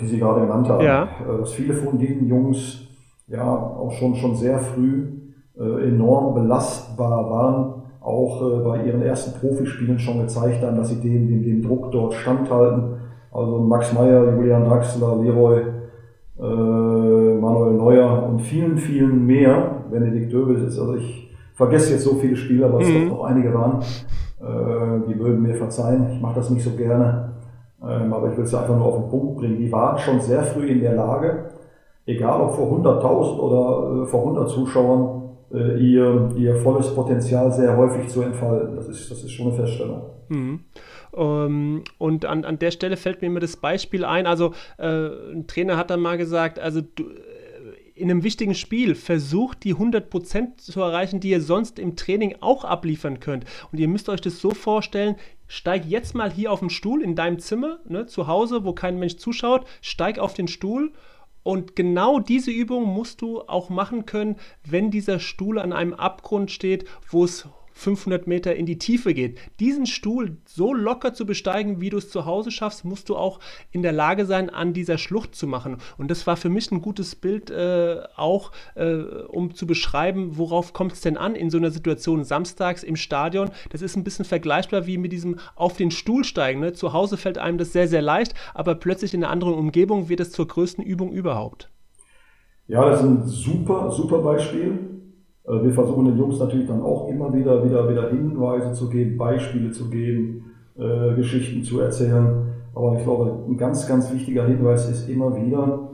die 0.01 0.05
Sie 0.05 0.19
gerade 0.19 0.41
genannt 0.41 0.69
haben, 0.69 0.85
ja. 0.85 1.03
Äh, 1.03 1.39
dass 1.39 1.53
viele 1.53 1.73
von 1.73 1.97
diesen 1.97 2.27
Jungs 2.27 2.87
ja 3.27 3.51
auch 3.51 3.91
schon, 3.93 4.15
schon 4.15 4.35
sehr 4.35 4.59
früh 4.59 5.07
äh, 5.57 5.87
enorm 5.87 6.35
belastbar 6.35 7.29
waren 7.29 7.84
auch 8.05 8.41
äh, 8.41 8.63
bei 8.63 8.83
ihren 8.85 9.01
ersten 9.01 9.39
Profispielen 9.39 9.99
schon 9.99 10.19
gezeigt 10.19 10.63
haben, 10.63 10.77
dass 10.77 10.89
sie 10.89 11.01
dem, 11.01 11.27
dem, 11.27 11.43
dem 11.43 11.61
Druck 11.61 11.91
dort 11.91 12.13
standhalten. 12.13 12.97
Also 13.31 13.59
Max 13.59 13.93
Meyer, 13.93 14.31
Julian 14.35 14.63
Draxler, 14.63 15.17
Leroy, 15.21 15.61
äh, 16.39 17.39
Manuel 17.39 17.73
Neuer 17.73 18.27
und 18.29 18.41
vielen, 18.41 18.77
vielen 18.77 19.25
mehr. 19.25 19.83
Benedikt 19.91 20.31
Döbel 20.31 20.55
ist, 20.55 20.79
also 20.79 20.95
ich 20.95 21.35
vergesse 21.53 21.93
jetzt 21.93 22.03
so 22.03 22.15
viele 22.15 22.35
Spieler, 22.35 22.71
weil 22.71 22.83
es 22.83 22.89
mhm. 22.89 23.09
doch 23.09 23.17
noch 23.17 23.23
einige 23.25 23.53
waren. 23.53 23.79
Äh, 24.39 25.07
die 25.07 25.19
würden 25.19 25.41
mir 25.41 25.55
verzeihen. 25.55 26.07
Ich 26.13 26.21
mache 26.21 26.35
das 26.35 26.49
nicht 26.49 26.63
so 26.63 26.71
gerne. 26.71 27.33
Ähm, 27.83 28.13
aber 28.13 28.31
ich 28.31 28.37
will 28.37 28.45
es 28.45 28.53
einfach 28.53 28.75
nur 28.75 28.85
auf 28.85 28.97
den 28.97 29.09
Punkt 29.09 29.37
bringen. 29.37 29.57
Die 29.57 29.71
waren 29.71 29.97
schon 29.97 30.19
sehr 30.19 30.43
früh 30.43 30.67
in 30.67 30.81
der 30.81 30.93
Lage, 30.93 31.45
egal 32.05 32.41
ob 32.41 32.55
vor 32.55 32.79
100.000 32.79 33.39
oder 33.39 34.03
äh, 34.03 34.05
vor 34.05 34.21
100 34.21 34.49
Zuschauern, 34.49 35.14
äh, 35.53 35.79
ihr, 35.79 36.31
ihr 36.37 36.55
volles 36.55 36.93
Potenzial 36.93 37.51
sehr 37.51 37.75
häufig 37.77 38.07
zu 38.09 38.21
entfalten. 38.21 38.75
Das 38.75 38.87
ist, 38.87 39.09
das 39.09 39.23
ist 39.23 39.31
schon 39.31 39.47
eine 39.47 39.55
Feststellung. 39.55 40.03
Mhm. 40.29 40.59
Ähm, 41.15 41.83
und 41.97 42.25
an, 42.25 42.45
an 42.45 42.59
der 42.59 42.71
Stelle 42.71 42.97
fällt 42.97 43.21
mir 43.21 43.27
immer 43.27 43.39
das 43.39 43.57
Beispiel 43.57 44.05
ein. 44.05 44.27
Also, 44.27 44.53
äh, 44.77 44.87
ein 44.87 45.47
Trainer 45.47 45.77
hat 45.77 45.89
dann 45.89 46.01
mal 46.01 46.17
gesagt, 46.17 46.59
also 46.59 46.81
du, 46.81 47.03
äh, 47.03 47.15
in 47.95 48.11
einem 48.11 48.23
wichtigen 48.23 48.55
Spiel 48.55 48.93
versucht 48.93 49.63
die 49.63 49.73
100% 49.73 50.57
zu 50.57 50.81
erreichen, 50.81 51.21
die 51.21 51.29
ihr 51.29 51.41
sonst 51.41 51.79
im 51.79 51.95
Training 51.95 52.35
auch 52.41 52.65
abliefern 52.65 53.21
könnt. 53.21 53.45
Und 53.71 53.79
ihr 53.79 53.87
müsst 53.87 54.09
euch 54.09 54.19
das 54.19 54.39
so 54.39 54.51
vorstellen, 54.51 55.15
steig 55.47 55.85
jetzt 55.85 56.13
mal 56.13 56.29
hier 56.29 56.51
auf 56.51 56.59
den 56.59 56.69
Stuhl 56.69 57.01
in 57.01 57.15
deinem 57.15 57.39
Zimmer, 57.39 57.79
ne, 57.87 58.05
zu 58.05 58.27
Hause, 58.27 58.65
wo 58.65 58.73
kein 58.73 58.99
Mensch 58.99 59.15
zuschaut, 59.15 59.65
steig 59.81 60.19
auf 60.19 60.33
den 60.33 60.49
Stuhl 60.49 60.91
und 61.45 61.75
genau 61.75 62.19
diese 62.19 62.49
Übung 62.49 62.85
musst 62.85 63.21
du 63.21 63.41
auch 63.41 63.69
machen 63.69 64.07
können, 64.07 64.37
wenn 64.63 64.89
dieser 64.89 65.19
Stuhl 65.19 65.59
an 65.59 65.73
einem 65.73 65.93
Abgrund 65.93 66.49
steht, 66.49 66.85
wo 67.07 67.23
es 67.23 67.47
500 67.75 68.25
Meter 68.25 68.55
in 68.55 68.65
die 68.65 68.79
Tiefe 68.79 69.13
geht. 69.13 69.37
Diesen 69.59 69.85
Stuhl 69.85 70.37
so 70.45 70.73
locker 70.73 71.13
zu 71.13 71.25
besteigen, 71.25 71.81
wie 71.81 71.89
du 71.89 71.97
es 71.97 72.09
zu 72.09 72.25
Hause 72.25 72.49
schaffst, 72.49 72.85
musst 72.85 73.09
du 73.09 73.17
auch 73.17 73.39
in 73.71 73.81
der 73.81 73.91
Lage 73.91 74.25
sein, 74.25 74.49
an 74.49 74.73
dieser 74.73 74.97
Schlucht 74.97 75.35
zu 75.35 75.45
machen. 75.45 75.77
Und 75.97 76.09
das 76.09 76.25
war 76.25 76.37
für 76.37 76.49
mich 76.49 76.71
ein 76.71 76.81
gutes 76.81 77.15
Bild 77.15 77.51
äh, 77.51 77.99
auch, 78.15 78.51
äh, 78.75 78.95
um 78.95 79.53
zu 79.53 79.67
beschreiben, 79.67 80.37
worauf 80.37 80.71
kommt 80.71 80.93
es 80.93 81.01
denn 81.01 81.17
an 81.17 81.35
in 81.35 81.49
so 81.49 81.57
einer 81.57 81.69
Situation 81.69 82.23
samstags 82.23 82.81
im 82.81 82.95
Stadion. 82.95 83.51
Das 83.69 83.81
ist 83.81 83.97
ein 83.97 84.05
bisschen 84.05 84.25
vergleichbar 84.25 84.87
wie 84.87 84.97
mit 84.97 85.11
diesem 85.11 85.37
auf 85.55 85.75
den 85.75 85.91
Stuhl 85.91 86.23
steigen. 86.23 86.61
Ne? 86.61 86.73
Zu 86.73 86.93
Hause 86.93 87.17
fällt 87.17 87.37
einem 87.37 87.57
das 87.57 87.73
sehr, 87.73 87.89
sehr 87.89 88.01
leicht, 88.01 88.33
aber 88.53 88.75
plötzlich 88.75 89.13
in 89.13 89.21
einer 89.21 89.33
anderen 89.33 89.53
Umgebung 89.53 90.07
wird 90.07 90.21
es 90.21 90.31
zur 90.31 90.47
größten 90.47 90.83
Übung 90.83 91.11
überhaupt. 91.11 91.69
Ja, 92.67 92.89
das 92.89 93.01
ist 93.01 93.05
ein 93.05 93.27
super, 93.27 93.91
super 93.91 94.19
Beispiel. 94.19 94.95
Äh, 95.47 95.63
wir 95.63 95.73
versuchen 95.73 96.05
den 96.05 96.17
Jungs 96.17 96.39
natürlich 96.39 96.67
dann 96.67 96.81
auch 96.81 97.09
immer 97.09 97.33
wieder, 97.33 97.63
wieder, 97.63 97.89
wieder 97.89 98.09
Hinweise 98.09 98.73
zu 98.73 98.89
geben, 98.89 99.17
Beispiele 99.17 99.71
zu 99.71 99.89
geben, 99.89 100.51
äh, 100.77 101.15
Geschichten 101.15 101.63
zu 101.63 101.79
erzählen. 101.79 102.53
Aber 102.73 102.97
ich 102.97 103.03
glaube, 103.03 103.45
ein 103.47 103.57
ganz, 103.57 103.87
ganz 103.87 104.11
wichtiger 104.13 104.45
Hinweis 104.45 104.89
ist 104.89 105.09
immer 105.09 105.35
wieder, 105.35 105.91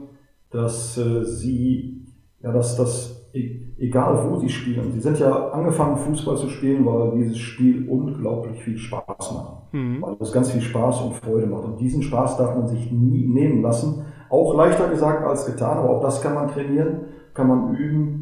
dass 0.50 0.98
äh, 0.98 1.24
sie, 1.24 2.04
ja, 2.42 2.52
dass 2.52 2.76
das, 2.76 3.30
e, 3.32 3.60
egal 3.78 4.28
wo 4.28 4.36
sie 4.36 4.48
spielen, 4.48 4.90
sie 4.92 5.00
sind 5.00 5.18
ja 5.20 5.50
angefangen 5.50 5.96
Fußball 5.96 6.36
zu 6.36 6.48
spielen, 6.48 6.84
weil 6.84 7.12
dieses 7.16 7.38
Spiel 7.38 7.88
unglaublich 7.88 8.60
viel 8.62 8.76
Spaß 8.76 9.32
macht. 9.32 9.72
Mhm. 9.72 10.02
Weil 10.02 10.16
es 10.20 10.32
ganz 10.32 10.50
viel 10.50 10.60
Spaß 10.60 11.02
und 11.02 11.14
Freude 11.14 11.46
macht. 11.46 11.64
Und 11.64 11.80
diesen 11.80 12.02
Spaß 12.02 12.36
darf 12.36 12.56
man 12.56 12.66
sich 12.66 12.90
nie 12.90 13.26
nehmen 13.26 13.62
lassen. 13.62 14.04
Auch 14.28 14.54
leichter 14.56 14.88
gesagt 14.88 15.24
als 15.24 15.46
getan, 15.46 15.78
aber 15.78 15.90
auch 15.90 16.02
das 16.02 16.20
kann 16.20 16.34
man 16.34 16.48
trainieren, 16.48 17.02
kann 17.34 17.48
man 17.48 17.76
üben 17.76 18.21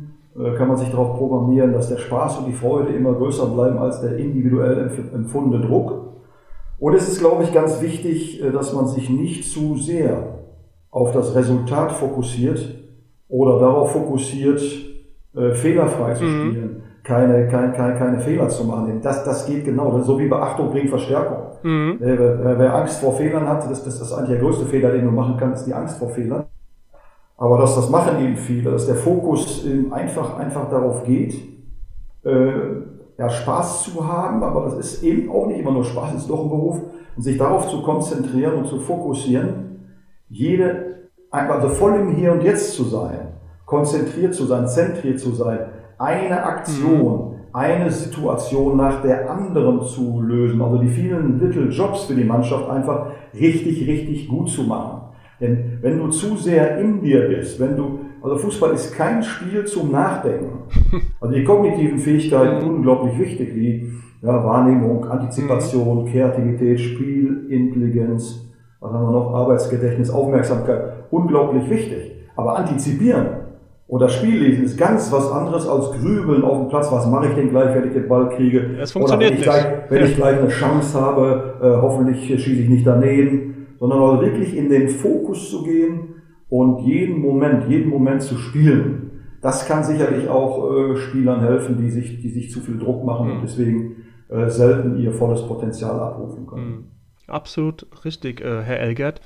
kann 0.56 0.68
man 0.68 0.76
sich 0.76 0.90
darauf 0.90 1.16
programmieren, 1.16 1.72
dass 1.72 1.88
der 1.88 1.98
Spaß 1.98 2.38
und 2.38 2.46
die 2.46 2.52
Freude 2.52 2.92
immer 2.92 3.14
größer 3.14 3.46
bleiben 3.46 3.78
als 3.78 4.00
der 4.00 4.16
individuell 4.16 4.90
empfundene 5.14 5.66
Druck. 5.66 6.10
Und 6.78 6.94
es 6.94 7.08
ist, 7.08 7.20
glaube 7.20 7.44
ich, 7.44 7.52
ganz 7.52 7.80
wichtig, 7.82 8.42
äh, 8.42 8.50
dass 8.50 8.72
man 8.72 8.88
sich 8.88 9.10
nicht 9.10 9.50
zu 9.50 9.76
sehr 9.76 10.40
auf 10.90 11.12
das 11.12 11.34
Resultat 11.34 11.92
fokussiert 11.92 12.58
oder 13.28 13.60
darauf 13.60 13.92
fokussiert, 13.92 14.60
äh, 15.36 15.52
fehlerfrei 15.52 16.14
zu 16.14 16.24
mhm. 16.24 16.50
spielen, 16.50 16.70
mhm. 16.70 16.82
keine, 17.04 17.48
keine, 17.48 17.72
keine, 17.72 17.98
keine 17.98 18.20
Fehler 18.20 18.48
zu 18.48 18.64
machen. 18.64 19.00
Das, 19.02 19.24
das 19.24 19.46
geht 19.46 19.64
genau, 19.64 20.00
so 20.00 20.18
wie 20.18 20.26
Beachtung 20.26 20.70
bringt 20.70 20.88
Verstärkung. 20.88 21.50
Mhm. 21.62 21.96
Wer, 22.00 22.58
wer, 22.58 22.74
Angst 22.74 23.00
vor 23.00 23.12
Fehlern 23.12 23.46
hat, 23.46 23.70
das, 23.70 23.84
das 23.84 24.00
ist 24.00 24.12
eigentlich 24.12 24.30
der 24.30 24.40
größte 24.40 24.64
Fehler, 24.64 24.90
den 24.92 25.04
du 25.04 25.10
machen 25.12 25.36
kannst, 25.38 25.66
die 25.66 25.74
Angst 25.74 25.98
vor 25.98 26.08
Fehlern. 26.08 26.46
Aber 27.40 27.56
dass 27.56 27.74
das 27.74 27.88
machen 27.88 28.22
eben 28.22 28.36
viele, 28.36 28.70
dass 28.70 28.86
der 28.86 28.96
Fokus 28.96 29.64
einfach, 29.90 30.38
einfach 30.38 30.68
darauf 30.68 31.04
geht, 31.04 31.34
äh, 32.22 32.52
ja, 33.16 33.30
Spaß 33.30 33.84
zu 33.84 34.06
haben, 34.06 34.42
aber 34.42 34.64
das 34.64 34.74
ist 34.74 35.02
eben 35.02 35.30
auch 35.30 35.46
nicht 35.46 35.60
immer 35.60 35.72
nur 35.72 35.84
Spaß, 35.84 36.12
es 36.14 36.22
ist 36.22 36.30
doch 36.30 36.42
ein 36.42 36.50
Beruf, 36.50 36.82
und 37.16 37.22
sich 37.22 37.38
darauf 37.38 37.66
zu 37.68 37.80
konzentrieren 37.80 38.56
und 38.56 38.66
zu 38.66 38.78
fokussieren, 38.78 39.86
jede, 40.28 41.08
also 41.30 41.70
voll 41.70 41.94
im 41.94 42.14
Hier 42.14 42.32
und 42.32 42.42
Jetzt 42.42 42.74
zu 42.74 42.84
sein, 42.84 43.28
konzentriert 43.64 44.34
zu 44.34 44.44
sein, 44.44 44.68
zentriert 44.68 45.18
zu 45.18 45.32
sein, 45.32 45.60
eine 45.96 46.44
Aktion, 46.44 47.30
mhm. 47.30 47.34
eine 47.54 47.90
Situation 47.90 48.76
nach 48.76 49.00
der 49.00 49.30
anderen 49.30 49.80
zu 49.80 50.20
lösen, 50.20 50.60
also 50.60 50.76
die 50.76 50.88
vielen 50.88 51.40
Little 51.40 51.70
Jobs 51.70 52.04
für 52.04 52.14
die 52.14 52.24
Mannschaft 52.24 52.68
einfach 52.68 53.06
richtig, 53.32 53.88
richtig 53.88 54.28
gut 54.28 54.50
zu 54.50 54.64
machen. 54.64 55.09
Denn 55.40 55.78
wenn 55.80 55.98
du 55.98 56.08
zu 56.08 56.36
sehr 56.36 56.78
in 56.78 57.02
dir 57.02 57.28
bist, 57.28 57.58
wenn 57.58 57.76
du, 57.76 58.00
also 58.22 58.36
Fußball 58.36 58.72
ist 58.72 58.94
kein 58.94 59.22
Spiel 59.22 59.64
zum 59.64 59.90
Nachdenken. 59.90 60.64
Also 61.20 61.34
die 61.34 61.44
kognitiven 61.44 61.98
Fähigkeiten 61.98 62.66
unglaublich 62.66 63.18
wichtig, 63.18 63.54
wie 63.54 63.92
ja, 64.22 64.42
Wahrnehmung, 64.42 65.04
Antizipation, 65.04 66.04
mhm. 66.04 66.10
Kreativität, 66.10 66.80
Spielintelligenz, 66.80 68.46
was 68.80 68.90
haben 68.90 69.04
wir 69.04 69.12
noch, 69.12 69.34
Arbeitsgedächtnis, 69.34 70.10
Aufmerksamkeit, 70.10 70.80
unglaublich 71.10 71.68
wichtig. 71.68 72.12
Aber 72.36 72.56
antizipieren 72.56 73.26
oder 73.86 74.08
Spiellesen 74.08 74.64
ist 74.64 74.78
ganz 74.78 75.12
was 75.12 75.30
anderes 75.30 75.68
als 75.68 75.90
Grübeln 75.92 76.42
auf 76.42 76.58
dem 76.58 76.68
Platz. 76.68 76.90
Was 76.90 77.06
mache 77.06 77.26
ich 77.26 77.34
denn 77.34 77.50
gleich, 77.50 77.74
wenn 77.74 77.88
ich 77.88 77.92
den 77.92 78.08
Ball 78.08 78.30
kriege? 78.30 78.76
Das 78.78 78.92
funktioniert 78.92 79.32
oder 79.32 79.36
wenn 79.36 79.38
ich, 79.38 79.44
gleich, 79.44 79.66
wenn 79.90 80.04
ich 80.04 80.16
gleich 80.16 80.38
eine 80.38 80.48
Chance 80.48 81.00
habe, 81.00 81.54
äh, 81.62 81.66
hoffentlich 81.82 82.42
schieße 82.42 82.62
ich 82.62 82.68
nicht 82.68 82.86
daneben 82.86 83.59
sondern 83.80 83.98
auch 83.98 84.20
wirklich 84.20 84.56
in 84.56 84.68
den 84.68 84.88
Fokus 84.88 85.50
zu 85.50 85.64
gehen 85.64 86.14
und 86.48 86.80
jeden 86.80 87.20
Moment, 87.20 87.68
jeden 87.68 87.90
Moment 87.90 88.22
zu 88.22 88.36
spielen, 88.36 89.10
das 89.40 89.66
kann 89.66 89.82
sicherlich 89.82 90.28
auch 90.28 90.70
äh, 90.70 90.96
Spielern 90.96 91.40
helfen, 91.40 91.78
die 91.78 91.90
sich, 91.90 92.20
die 92.20 92.28
sich 92.28 92.50
zu 92.50 92.60
viel 92.60 92.78
Druck 92.78 93.04
machen 93.04 93.28
mhm. 93.28 93.32
und 93.36 93.42
deswegen 93.42 93.96
äh, 94.28 94.48
selten 94.50 94.98
ihr 94.98 95.12
volles 95.12 95.46
Potenzial 95.46 95.98
abrufen 95.98 96.46
können. 96.46 96.66
Mhm. 96.66 96.84
Absolut 97.26 97.86
richtig, 98.04 98.42
äh, 98.42 98.62
Herr 98.62 98.80
Elgert. 98.80 99.22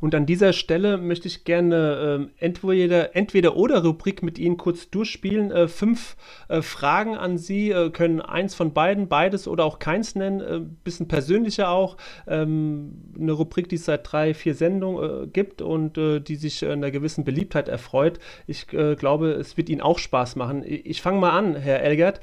Und 0.00 0.14
an 0.14 0.26
dieser 0.26 0.52
Stelle 0.52 0.98
möchte 0.98 1.28
ich 1.28 1.44
gerne 1.44 2.28
äh, 2.38 2.44
entweder, 2.44 3.16
entweder 3.16 3.56
oder 3.56 3.82
Rubrik 3.82 4.22
mit 4.22 4.38
Ihnen 4.38 4.56
kurz 4.56 4.90
durchspielen. 4.90 5.50
Äh, 5.50 5.68
fünf 5.68 6.16
äh, 6.48 6.62
Fragen 6.62 7.16
an 7.16 7.38
Sie, 7.38 7.70
äh, 7.70 7.90
können 7.90 8.20
eins 8.20 8.54
von 8.54 8.72
beiden, 8.72 9.08
beides 9.08 9.48
oder 9.48 9.64
auch 9.64 9.78
keins 9.78 10.14
nennen, 10.14 10.40
äh, 10.40 10.60
bisschen 10.84 11.08
persönlicher 11.08 11.70
auch. 11.70 11.96
Ähm, 12.26 13.12
eine 13.18 13.32
Rubrik, 13.32 13.68
die 13.68 13.76
es 13.76 13.84
seit 13.84 14.10
drei, 14.10 14.34
vier 14.34 14.54
Sendungen 14.54 15.24
äh, 15.24 15.26
gibt 15.26 15.62
und 15.62 15.96
die 15.96 16.36
sich 16.36 16.64
einer 16.66 16.90
gewissen 16.90 17.24
Beliebtheit 17.24 17.68
erfreut. 17.68 18.18
Ich 18.46 18.66
glaube, 18.66 19.32
es 19.32 19.56
wird 19.56 19.68
Ihnen 19.68 19.80
auch 19.80 19.98
Spaß 19.98 20.36
machen. 20.36 20.62
Ich, 20.64 20.86
ich 20.86 21.02
fange 21.02 21.20
mal 21.20 21.30
an, 21.30 21.56
Herr 21.56 21.80
Elgert. 21.82 22.20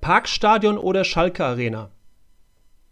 Parkstadion 0.00 0.78
oder 0.78 1.04
Schalke 1.04 1.44
Arena? 1.44 1.90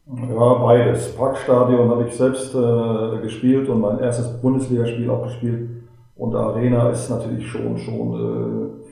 Ja, 0.07 0.55
beides. 0.55 1.15
Parkstadion 1.17 1.89
habe 1.89 2.07
ich 2.07 2.15
selbst 2.15 2.55
äh, 2.55 3.23
gespielt 3.23 3.69
und 3.69 3.81
mein 3.81 4.01
erstes 4.01 4.41
Bundesligaspiel 4.41 5.09
auch 5.09 5.23
gespielt. 5.25 5.71
Und 6.17 6.35
Arena 6.35 6.91
ist 6.91 7.09
natürlich 7.09 7.47
schon, 7.49 7.79
schon 7.79 8.83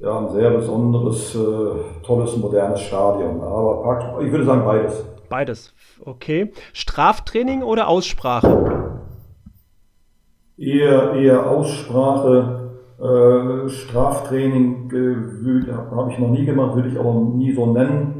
äh, 0.00 0.04
ja, 0.04 0.18
ein 0.18 0.30
sehr 0.30 0.50
besonderes, 0.50 1.34
äh, 1.34 2.02
tolles, 2.02 2.36
modernes 2.38 2.80
Stadion. 2.80 3.42
Aber 3.42 3.82
Park, 3.82 4.22
ich 4.22 4.30
würde 4.30 4.44
sagen 4.44 4.64
beides. 4.64 5.04
Beides, 5.28 5.74
okay. 6.04 6.52
Straftraining 6.72 7.62
oder 7.62 7.88
Aussprache? 7.88 9.00
Eher, 10.56 11.12
eher 11.14 11.50
Aussprache. 11.50 12.70
Äh, 12.98 13.68
Straftraining 13.68 14.90
äh, 14.92 15.72
habe 15.94 16.10
ich 16.10 16.18
noch 16.18 16.30
nie 16.30 16.46
gemacht, 16.46 16.74
würde 16.74 16.88
ich 16.88 16.98
aber 16.98 17.14
nie 17.14 17.52
so 17.52 17.66
nennen. 17.66 18.13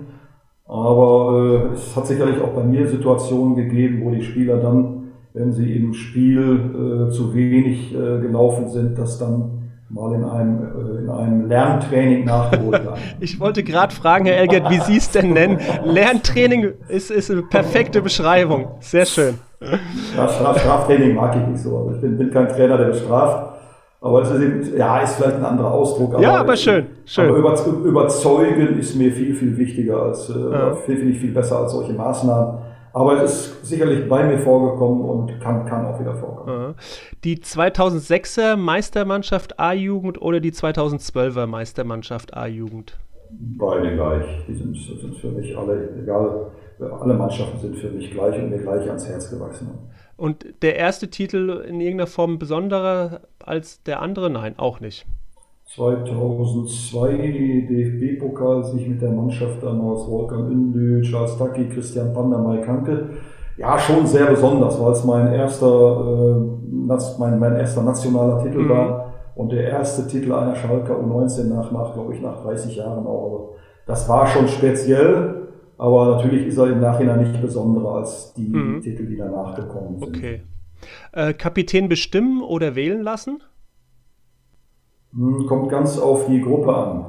Aber 0.66 1.70
äh, 1.70 1.74
es 1.74 1.94
hat 1.94 2.06
sicherlich 2.06 2.40
auch 2.40 2.50
bei 2.50 2.64
mir 2.64 2.86
Situationen 2.88 3.54
gegeben, 3.54 4.02
wo 4.04 4.10
die 4.10 4.22
Spieler 4.22 4.56
dann, 4.56 5.12
wenn 5.34 5.52
sie 5.52 5.76
im 5.76 5.92
Spiel 5.92 7.08
äh, 7.08 7.10
zu 7.10 7.34
wenig 7.34 7.94
äh, 7.94 8.20
gelaufen 8.20 8.70
sind, 8.70 8.98
das 8.98 9.18
dann 9.18 9.64
mal 9.90 10.14
in 10.14 10.24
einem, 10.24 10.58
äh, 10.58 10.98
in 11.02 11.10
einem 11.10 11.48
Lerntraining 11.48 12.24
nachgeholt 12.24 12.86
haben. 12.86 13.00
ich 13.20 13.38
wollte 13.40 13.62
gerade 13.62 13.94
fragen, 13.94 14.24
Herr 14.24 14.38
Elgert, 14.38 14.70
wie 14.70 14.80
Sie 14.80 14.96
es 14.96 15.10
denn 15.10 15.34
nennen. 15.34 15.58
Lerntraining 15.84 16.72
ist, 16.88 17.10
ist 17.10 17.30
eine 17.30 17.42
perfekte 17.42 18.00
Beschreibung. 18.00 18.68
Sehr 18.80 19.04
schön. 19.04 19.38
Ja, 20.16 20.28
Straf, 20.28 20.60
Straftraining 20.60 21.14
mag 21.14 21.36
ich 21.36 21.46
nicht 21.46 21.62
so. 21.62 21.76
Also 21.78 21.94
ich 21.94 22.00
bin, 22.00 22.16
bin 22.16 22.30
kein 22.30 22.48
Trainer, 22.48 22.78
der 22.78 22.86
bestraft. 22.86 23.53
Aber 24.04 24.20
es 24.20 24.30
ist 24.30 24.42
eben, 24.42 24.76
ja, 24.76 24.98
ist 24.98 25.14
vielleicht 25.14 25.36
ein 25.36 25.44
anderer 25.46 25.72
Ausdruck. 25.72 26.12
Aber, 26.12 26.22
ja, 26.22 26.36
aber 26.36 26.54
schön, 26.56 26.88
schön. 27.06 27.26
Aber 27.26 27.38
über, 27.38 27.54
überzeugen 27.86 28.78
ist 28.78 28.94
mir 28.96 29.10
viel, 29.10 29.34
viel 29.34 29.56
wichtiger 29.56 30.02
als, 30.02 30.28
äh, 30.28 30.52
ja. 30.52 30.74
finde 30.74 31.04
ich 31.04 31.18
viel 31.18 31.32
besser 31.32 31.60
als 31.60 31.72
solche 31.72 31.94
Maßnahmen. 31.94 32.58
Aber 32.92 33.22
es 33.22 33.32
ist 33.32 33.66
sicherlich 33.66 34.06
bei 34.06 34.24
mir 34.24 34.38
vorgekommen 34.38 35.00
und 35.00 35.40
kann, 35.40 35.64
kann 35.64 35.86
auch 35.86 35.98
wieder 35.98 36.14
vorkommen. 36.16 36.74
Die 37.24 37.38
2006er 37.38 38.56
Meistermannschaft 38.56 39.58
A-Jugend 39.58 40.20
oder 40.20 40.38
die 40.38 40.52
2012er 40.52 41.46
Meistermannschaft 41.46 42.36
A-Jugend? 42.36 42.98
Beide 43.30 43.94
gleich. 43.94 44.26
Die 44.46 44.54
sind, 44.54 44.76
sind 44.76 45.16
für 45.16 45.28
mich 45.28 45.56
alle, 45.56 45.88
egal, 46.02 46.50
alle 47.00 47.14
Mannschaften 47.14 47.58
sind 47.58 47.78
für 47.78 47.88
mich 47.88 48.10
gleich 48.10 48.36
und 48.36 48.50
mir 48.50 48.58
gleich 48.58 48.86
ans 48.86 49.08
Herz 49.08 49.30
gewachsen. 49.30 49.70
Und 50.16 50.46
der 50.62 50.76
erste 50.76 51.08
Titel 51.08 51.64
in 51.68 51.80
irgendeiner 51.80 52.06
Form 52.06 52.38
besonderer 52.38 53.22
als 53.44 53.82
der 53.82 54.00
andere? 54.00 54.30
Nein, 54.30 54.54
auch 54.58 54.80
nicht. 54.80 55.06
2002 55.74 57.66
DFB-Pokal 57.68 58.64
sich 58.64 58.86
mit 58.86 59.02
der 59.02 59.10
Mannschaft 59.10 59.62
dann 59.62 59.80
aus 59.80 60.08
Wolfgang 60.08 60.50
Ündü, 60.50 61.02
Charles 61.02 61.36
Taki, 61.36 61.68
Christian 61.68 62.12
Pander, 62.12 62.38
Mike 62.38 62.68
Hanke. 62.68 63.08
Ja, 63.56 63.78
schon 63.78 64.06
sehr 64.06 64.26
besonders, 64.26 64.80
weil 64.80 64.92
es 64.92 65.04
mein 65.04 65.32
erster, 65.32 65.66
äh, 65.66 67.18
mein, 67.18 67.38
mein 67.38 67.56
erster 67.56 67.82
nationaler 67.82 68.42
Titel 68.42 68.62
mhm. 68.62 68.68
war 68.68 69.12
und 69.34 69.52
der 69.52 69.68
erste 69.68 70.06
Titel 70.06 70.32
einer 70.32 70.54
Schalker 70.54 70.94
U19 70.94 71.44
nach, 71.44 71.70
nach 71.72 71.94
glaube 71.94 72.14
ich, 72.14 72.20
nach 72.20 72.42
30 72.42 72.76
Jahren 72.76 73.06
auch. 73.06 73.54
Das 73.86 74.08
war 74.08 74.26
schon 74.26 74.48
speziell 74.48 75.43
aber 75.78 76.16
natürlich 76.16 76.46
ist 76.46 76.58
er 76.58 76.70
im 76.70 76.80
Nachhinein 76.80 77.20
nicht 77.20 77.40
besonderer 77.40 77.96
als 77.96 78.32
die 78.34 78.48
mhm. 78.48 78.80
Titel, 78.80 79.06
die 79.06 79.16
danach 79.16 79.54
gekommen 79.54 79.98
sind. 79.98 80.16
Okay. 80.16 80.40
Äh, 81.12 81.32
Kapitän 81.34 81.88
bestimmen 81.88 82.42
oder 82.42 82.74
wählen 82.74 83.02
lassen? 83.02 83.42
Hm, 85.12 85.46
kommt 85.46 85.70
ganz 85.70 85.98
auf 85.98 86.26
die 86.26 86.40
Gruppe 86.40 86.74
an. 86.74 87.06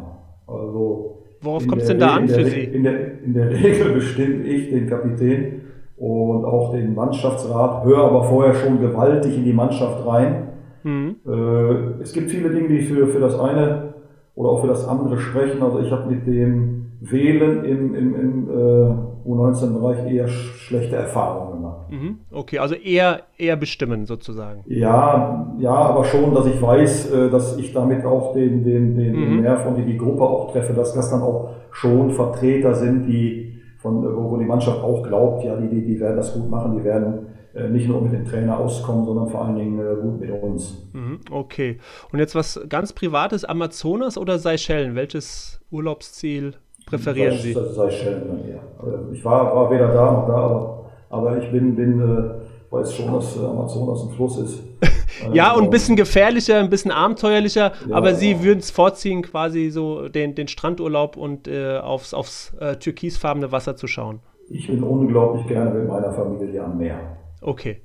Also 0.47 1.24
Worauf 1.41 1.68
kommt 1.68 1.82
es 1.82 1.88
denn 1.88 1.99
da 1.99 2.16
an 2.16 2.28
für 2.28 2.45
Sie? 2.45 2.63
In 2.63 2.84
der, 2.84 3.22
in 3.22 3.34
der 3.34 3.49
Regel 3.51 3.93
bestimme 3.93 4.43
ich 4.43 4.70
den 4.70 4.88
Kapitän 4.88 5.61
und 5.97 6.45
auch 6.45 6.74
den 6.74 6.93
Mannschaftsrat, 6.93 7.86
höre 7.86 8.03
aber 8.03 8.24
vorher 8.24 8.53
schon 8.53 8.82
gewaltig 8.82 9.38
in 9.38 9.45
die 9.45 9.53
Mannschaft 9.53 10.05
rein. 10.05 10.49
Mhm. 10.84 11.16
Äh, 11.26 12.01
es 12.01 12.13
gibt 12.13 12.30
viele 12.30 12.49
Dinge, 12.49 12.68
die 12.68 12.82
für, 12.82 13.07
für 13.07 13.20
das 13.20 13.39
eine 13.39 13.93
oder 14.36 14.49
auch 14.49 14.61
für 14.61 14.68
das 14.68 14.88
andere 14.88 15.18
sprechen. 15.18 15.61
Also 15.63 15.80
ich 15.80 15.91
habe 15.91 16.09
mit 16.09 16.28
dem 16.28 16.84
Wählen 17.11 17.63
im, 17.65 17.95
im, 17.95 18.15
im 18.15 18.49
äh, 18.49 19.29
U19-Bereich 19.29 20.11
eher 20.11 20.27
schlechte 20.27 20.95
Erfahrungen 20.95 21.53
gemacht. 21.53 21.91
Mhm. 21.91 22.19
Okay, 22.31 22.59
also 22.59 22.75
eher, 22.75 23.23
eher 23.37 23.55
bestimmen 23.55 24.05
sozusagen. 24.05 24.63
Ja, 24.67 25.55
ja, 25.59 25.73
aber 25.73 26.03
schon, 26.05 26.33
dass 26.33 26.45
ich 26.45 26.61
weiß, 26.61 27.11
äh, 27.11 27.29
dass 27.29 27.57
ich 27.57 27.73
damit 27.73 28.05
auch 28.05 28.33
den, 28.33 28.63
den, 28.63 28.95
den 28.95 29.35
mhm. 29.35 29.41
Nerv 29.41 29.65
und 29.65 29.77
die, 29.77 29.97
Gruppe 29.97 30.23
auch 30.23 30.51
treffe, 30.51 30.73
dass 30.73 30.93
das 30.93 31.09
dann 31.09 31.21
auch 31.21 31.49
schon 31.71 32.11
Vertreter 32.11 32.75
sind, 32.75 33.05
die 33.05 33.61
von, 33.77 34.03
wo 34.03 34.37
die 34.37 34.45
Mannschaft 34.45 34.81
auch 34.81 35.03
glaubt, 35.03 35.43
ja, 35.43 35.55
die, 35.55 35.69
die, 35.69 35.85
die 35.85 35.99
werden 35.99 36.17
das 36.17 36.33
gut 36.33 36.49
machen, 36.49 36.77
die 36.77 36.83
werden 36.83 37.27
äh, 37.55 37.69
nicht 37.69 37.87
nur 37.87 38.01
mit 38.01 38.11
dem 38.11 38.25
Trainer 38.25 38.59
auskommen, 38.59 39.05
sondern 39.05 39.29
vor 39.29 39.45
allen 39.45 39.55
Dingen 39.55 39.79
äh, 39.79 39.95
gut 40.01 40.19
mit 40.19 40.29
uns. 40.29 40.89
Mhm, 40.93 41.19
okay. 41.31 41.77
Und 42.11 42.19
jetzt 42.19 42.35
was 42.35 42.59
ganz 42.67 42.93
Privates, 42.93 43.45
Amazonas 43.45 44.17
oder 44.17 44.39
Seychellen? 44.39 44.95
Welches 44.95 45.61
Urlaubsziel 45.71 46.55
präferieren 46.86 47.38
Sie? 47.38 47.53
Das 47.53 47.75
Seychellen 47.75 48.47
eher. 48.47 48.61
Also 48.77 49.11
ich 49.11 49.23
war, 49.23 49.55
war 49.55 49.71
weder 49.71 49.88
da 49.88 50.11
noch 50.11 50.27
da, 50.27 50.33
aber, 50.33 50.91
aber 51.09 51.38
ich 51.38 51.51
bin, 51.51 51.75
bin 51.75 52.01
äh, 52.01 52.45
weiß 52.71 52.93
schon, 52.93 53.13
dass 53.13 53.38
äh, 53.38 53.45
Amazonas 53.45 54.03
ein 54.03 54.09
Fluss 54.15 54.38
ist. 54.38 54.63
ja, 55.33 55.53
und 55.53 55.65
ein 55.65 55.69
bisschen 55.69 55.95
gefährlicher, 55.95 56.59
ein 56.59 56.69
bisschen 56.69 56.91
abenteuerlicher, 56.91 57.71
ja, 57.88 57.95
aber 57.95 58.15
Sie 58.15 58.43
würden 58.43 58.59
es 58.59 58.71
vorziehen, 58.71 59.21
quasi 59.21 59.69
so 59.69 60.09
den, 60.09 60.36
den 60.36 60.47
Strandurlaub 60.47 61.17
und 61.17 61.47
äh, 61.47 61.77
aufs, 61.77 62.13
aufs 62.13 62.53
äh, 62.59 62.75
türkisfarbene 62.75 63.51
Wasser 63.51 63.75
zu 63.75 63.88
schauen. 63.88 64.19
Ich 64.49 64.67
bin 64.67 64.83
unglaublich 64.83 65.47
gerne 65.47 65.71
mit 65.71 65.88
meiner 65.88 66.11
Familie 66.13 66.63
am 66.63 66.77
Meer. 66.77 66.99
Okay. 67.41 67.81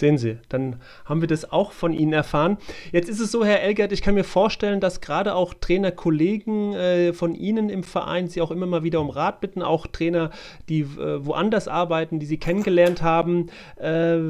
Sehen 0.00 0.16
Sie, 0.16 0.38
dann 0.48 0.76
haben 1.04 1.20
wir 1.20 1.28
das 1.28 1.52
auch 1.52 1.72
von 1.72 1.92
Ihnen 1.92 2.14
erfahren. 2.14 2.56
Jetzt 2.90 3.10
ist 3.10 3.20
es 3.20 3.30
so, 3.30 3.44
Herr 3.44 3.60
Elgert, 3.60 3.92
ich 3.92 4.00
kann 4.00 4.14
mir 4.14 4.24
vorstellen, 4.24 4.80
dass 4.80 5.02
gerade 5.02 5.34
auch 5.34 5.52
Trainerkollegen 5.52 6.72
äh, 6.72 7.12
von 7.12 7.34
Ihnen 7.34 7.68
im 7.68 7.82
Verein 7.82 8.26
Sie 8.26 8.40
auch 8.40 8.50
immer 8.50 8.64
mal 8.64 8.82
wieder 8.82 9.02
um 9.02 9.10
Rat 9.10 9.42
bitten, 9.42 9.60
auch 9.60 9.86
Trainer, 9.86 10.30
die 10.70 10.80
äh, 10.80 11.26
woanders 11.26 11.68
arbeiten, 11.68 12.18
die 12.18 12.24
Sie 12.24 12.38
kennengelernt 12.38 13.02
haben. 13.02 13.48
Äh, 13.76 14.20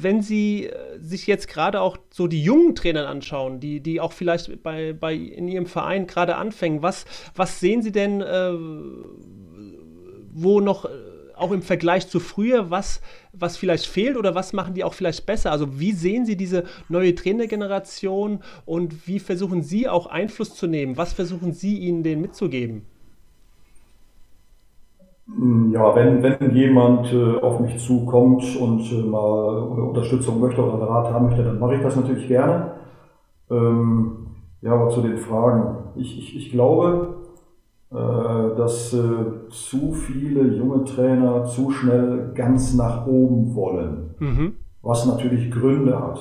wenn 0.00 0.20
Sie 0.20 0.66
äh, 0.66 0.98
sich 1.00 1.28
jetzt 1.28 1.46
gerade 1.46 1.80
auch 1.80 1.96
so 2.10 2.26
die 2.26 2.42
jungen 2.42 2.74
Trainer 2.74 3.06
anschauen, 3.06 3.60
die, 3.60 3.78
die 3.78 4.00
auch 4.00 4.12
vielleicht 4.12 4.64
bei, 4.64 4.92
bei 4.92 5.14
in 5.14 5.46
Ihrem 5.46 5.66
Verein 5.66 6.08
gerade 6.08 6.34
anfangen, 6.34 6.82
was, 6.82 7.04
was 7.36 7.60
sehen 7.60 7.82
Sie 7.82 7.92
denn, 7.92 8.20
äh, 8.20 8.52
wo 10.32 10.60
noch 10.60 10.86
auch 11.40 11.52
im 11.52 11.62
Vergleich 11.62 12.08
zu 12.08 12.20
früher, 12.20 12.70
was, 12.70 13.00
was 13.32 13.56
vielleicht 13.56 13.86
fehlt 13.86 14.16
oder 14.16 14.34
was 14.34 14.52
machen 14.52 14.74
die 14.74 14.84
auch 14.84 14.94
vielleicht 14.94 15.26
besser? 15.26 15.52
Also 15.52 15.80
wie 15.80 15.92
sehen 15.92 16.26
Sie 16.26 16.36
diese 16.36 16.64
neue 16.88 17.14
Trainergeneration 17.14 18.40
und 18.66 19.06
wie 19.06 19.18
versuchen 19.18 19.62
Sie 19.62 19.88
auch 19.88 20.06
Einfluss 20.06 20.54
zu 20.54 20.66
nehmen? 20.66 20.96
Was 20.96 21.12
versuchen 21.12 21.52
Sie 21.52 21.78
ihnen 21.78 22.02
denen 22.02 22.22
mitzugeben? 22.22 22.82
Ja, 25.72 25.94
wenn, 25.94 26.22
wenn 26.22 26.54
jemand 26.56 27.12
äh, 27.12 27.38
auf 27.38 27.60
mich 27.60 27.78
zukommt 27.78 28.56
und 28.56 28.80
äh, 28.90 29.02
mal 29.02 29.58
Unterstützung 29.58 30.40
möchte 30.40 30.60
oder 30.60 30.84
Rat 30.88 31.12
haben 31.12 31.26
möchte, 31.26 31.44
dann 31.44 31.60
mache 31.60 31.76
ich 31.76 31.82
das 31.82 31.94
natürlich 31.94 32.26
gerne. 32.26 32.72
Ähm, 33.48 34.26
ja, 34.60 34.72
aber 34.72 34.88
zu 34.88 35.02
den 35.02 35.18
Fragen. 35.18 35.84
Ich, 35.94 36.18
ich, 36.18 36.36
ich 36.36 36.50
glaube, 36.50 37.19
dass 37.90 38.92
äh, 38.94 39.48
zu 39.50 39.92
viele 39.92 40.54
junge 40.54 40.84
Trainer 40.84 41.44
zu 41.44 41.70
schnell 41.70 42.30
ganz 42.34 42.74
nach 42.74 43.06
oben 43.06 43.54
wollen, 43.54 44.14
mhm. 44.20 44.52
was 44.82 45.06
natürlich 45.06 45.50
Gründe 45.50 45.98
hat. 45.98 46.20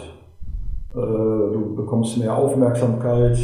Äh, 0.94 0.98
du 0.98 1.76
bekommst 1.76 2.18
mehr 2.18 2.36
Aufmerksamkeit, 2.36 3.38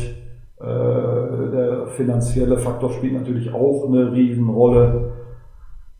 der 0.57 1.87
finanzielle 1.87 2.57
Faktor 2.57 2.89
spielt 2.89 3.13
natürlich 3.13 3.53
auch 3.53 3.87
eine 3.87 4.13
Riesenrolle. 4.13 5.11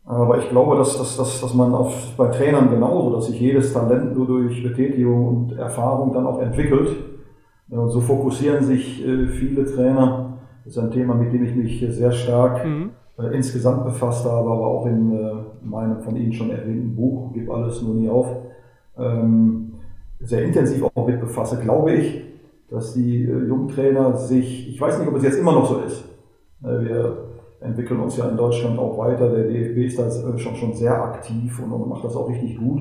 Aber 0.06 0.38
ich 0.38 0.48
glaube, 0.48 0.76
dass, 0.76 0.96
dass, 0.96 1.16
dass, 1.16 1.40
dass 1.40 1.52
man 1.54 1.74
auf, 1.74 2.16
bei 2.16 2.28
Trainern 2.28 2.70
genauso, 2.70 3.14
dass 3.14 3.26
sich 3.26 3.40
jedes 3.40 3.72
Talent 3.72 4.16
nur 4.16 4.26
durch 4.26 4.62
Betätigung 4.62 5.26
und 5.26 5.58
Erfahrung 5.58 6.12
dann 6.12 6.26
auch 6.26 6.40
entwickelt. 6.40 6.90
Und 7.68 7.90
so 7.90 8.00
fokussieren 8.00 8.64
sich 8.64 9.04
äh, 9.04 9.26
viele 9.26 9.64
Trainer. 9.66 10.25
Das 10.66 10.76
ist 10.76 10.82
ein 10.82 10.90
Thema, 10.90 11.14
mit 11.14 11.32
dem 11.32 11.44
ich 11.44 11.54
mich 11.54 11.86
sehr 11.90 12.10
stark 12.10 12.66
mhm. 12.66 12.90
äh, 13.18 13.36
insgesamt 13.36 13.84
befasst 13.84 14.24
habe, 14.24 14.50
aber 14.50 14.66
auch 14.66 14.86
in 14.86 15.12
äh, 15.12 15.32
meinem 15.62 16.00
von 16.00 16.16
Ihnen 16.16 16.32
schon 16.32 16.50
erwähnten 16.50 16.96
Buch, 16.96 17.30
Gib 17.32 17.48
alles 17.48 17.80
nur 17.82 17.94
nie 17.94 18.08
auf, 18.08 18.26
ähm, 18.98 19.74
sehr 20.18 20.42
intensiv 20.42 20.82
auch 20.82 21.06
mit 21.06 21.20
befasse, 21.20 21.60
glaube 21.62 21.92
ich, 21.92 22.20
dass 22.68 22.94
die 22.94 23.22
äh, 23.22 23.46
Jungtrainer 23.46 24.16
sich, 24.16 24.68
ich 24.68 24.80
weiß 24.80 24.98
nicht, 24.98 25.08
ob 25.08 25.14
es 25.14 25.22
jetzt 25.22 25.38
immer 25.38 25.52
noch 25.52 25.66
so 25.66 25.78
ist, 25.86 26.04
äh, 26.64 26.80
wir 26.80 27.16
entwickeln 27.60 28.00
uns 28.00 28.16
ja 28.16 28.28
in 28.28 28.36
Deutschland 28.36 28.76
auch 28.76 28.98
weiter. 28.98 29.30
Der 29.30 29.44
DFB 29.44 29.86
ist 29.86 30.00
da 30.00 30.08
äh, 30.08 30.36
schon, 30.36 30.56
schon 30.56 30.74
sehr 30.74 31.00
aktiv 31.00 31.62
und, 31.62 31.70
und 31.70 31.88
macht 31.88 32.02
das 32.02 32.16
auch 32.16 32.28
richtig 32.28 32.58
gut. 32.58 32.80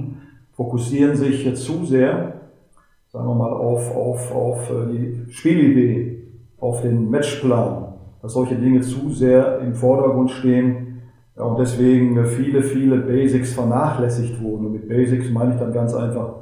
Fokussieren 0.54 1.16
sich 1.16 1.54
zu 1.56 1.86
sehr, 1.86 2.34
sagen 3.10 3.28
wir 3.28 3.36
mal, 3.36 3.54
auf, 3.54 3.96
auf, 3.96 4.34
auf 4.34 4.72
äh, 4.72 4.92
die 4.92 5.32
Spielidee, 5.32 6.15
auf 6.66 6.82
den 6.82 7.10
Matchplan, 7.10 7.94
dass 8.22 8.34
solche 8.34 8.56
Dinge 8.56 8.82
zu 8.82 9.10
sehr 9.10 9.60
im 9.60 9.76
Vordergrund 9.76 10.32
stehen 10.32 11.02
ja, 11.38 11.44
und 11.44 11.60
deswegen 11.60 12.26
viele, 12.26 12.64
viele 12.64 12.98
Basics 12.98 13.54
vernachlässigt 13.54 14.42
wurden. 14.42 14.68
Und 14.68 14.74
mit 14.74 14.90
Basics 14.90 15.30
meine 15.30 15.54
ich 15.54 15.60
dann 15.60 15.74
ganz 15.74 15.94
einfach 15.94 16.36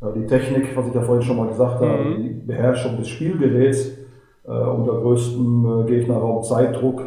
ja, 0.00 0.12
die 0.12 0.26
Technik, 0.26 0.76
was 0.76 0.86
ich 0.88 0.94
ja 0.94 1.00
vorhin 1.00 1.22
schon 1.22 1.36
mal 1.36 1.48
gesagt 1.48 1.80
habe, 1.80 2.04
mhm. 2.04 2.22
die 2.22 2.28
Beherrschung 2.46 2.96
des 2.96 3.08
Spielgeräts 3.08 3.92
äh, 4.46 4.50
unter 4.50 5.00
größtem 5.00 5.80
äh, 5.80 5.90
Gegnerraum 5.90 6.42
Zeitdruck, 6.42 7.02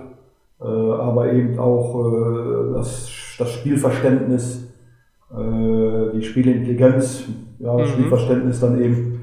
äh, 0.59 0.65
aber 0.65 1.31
eben 1.31 1.57
auch 1.59 1.95
äh, 2.05 2.73
das, 2.73 3.09
das 3.37 3.53
Spielverständnis, 3.53 4.67
äh, 5.31 6.15
die 6.15 6.23
Spielintelligenz, 6.23 7.25
ja, 7.59 7.77
das 7.77 7.89
mhm. 7.89 7.93
Spielverständnis 7.93 8.59
dann 8.59 8.81
eben 8.81 9.18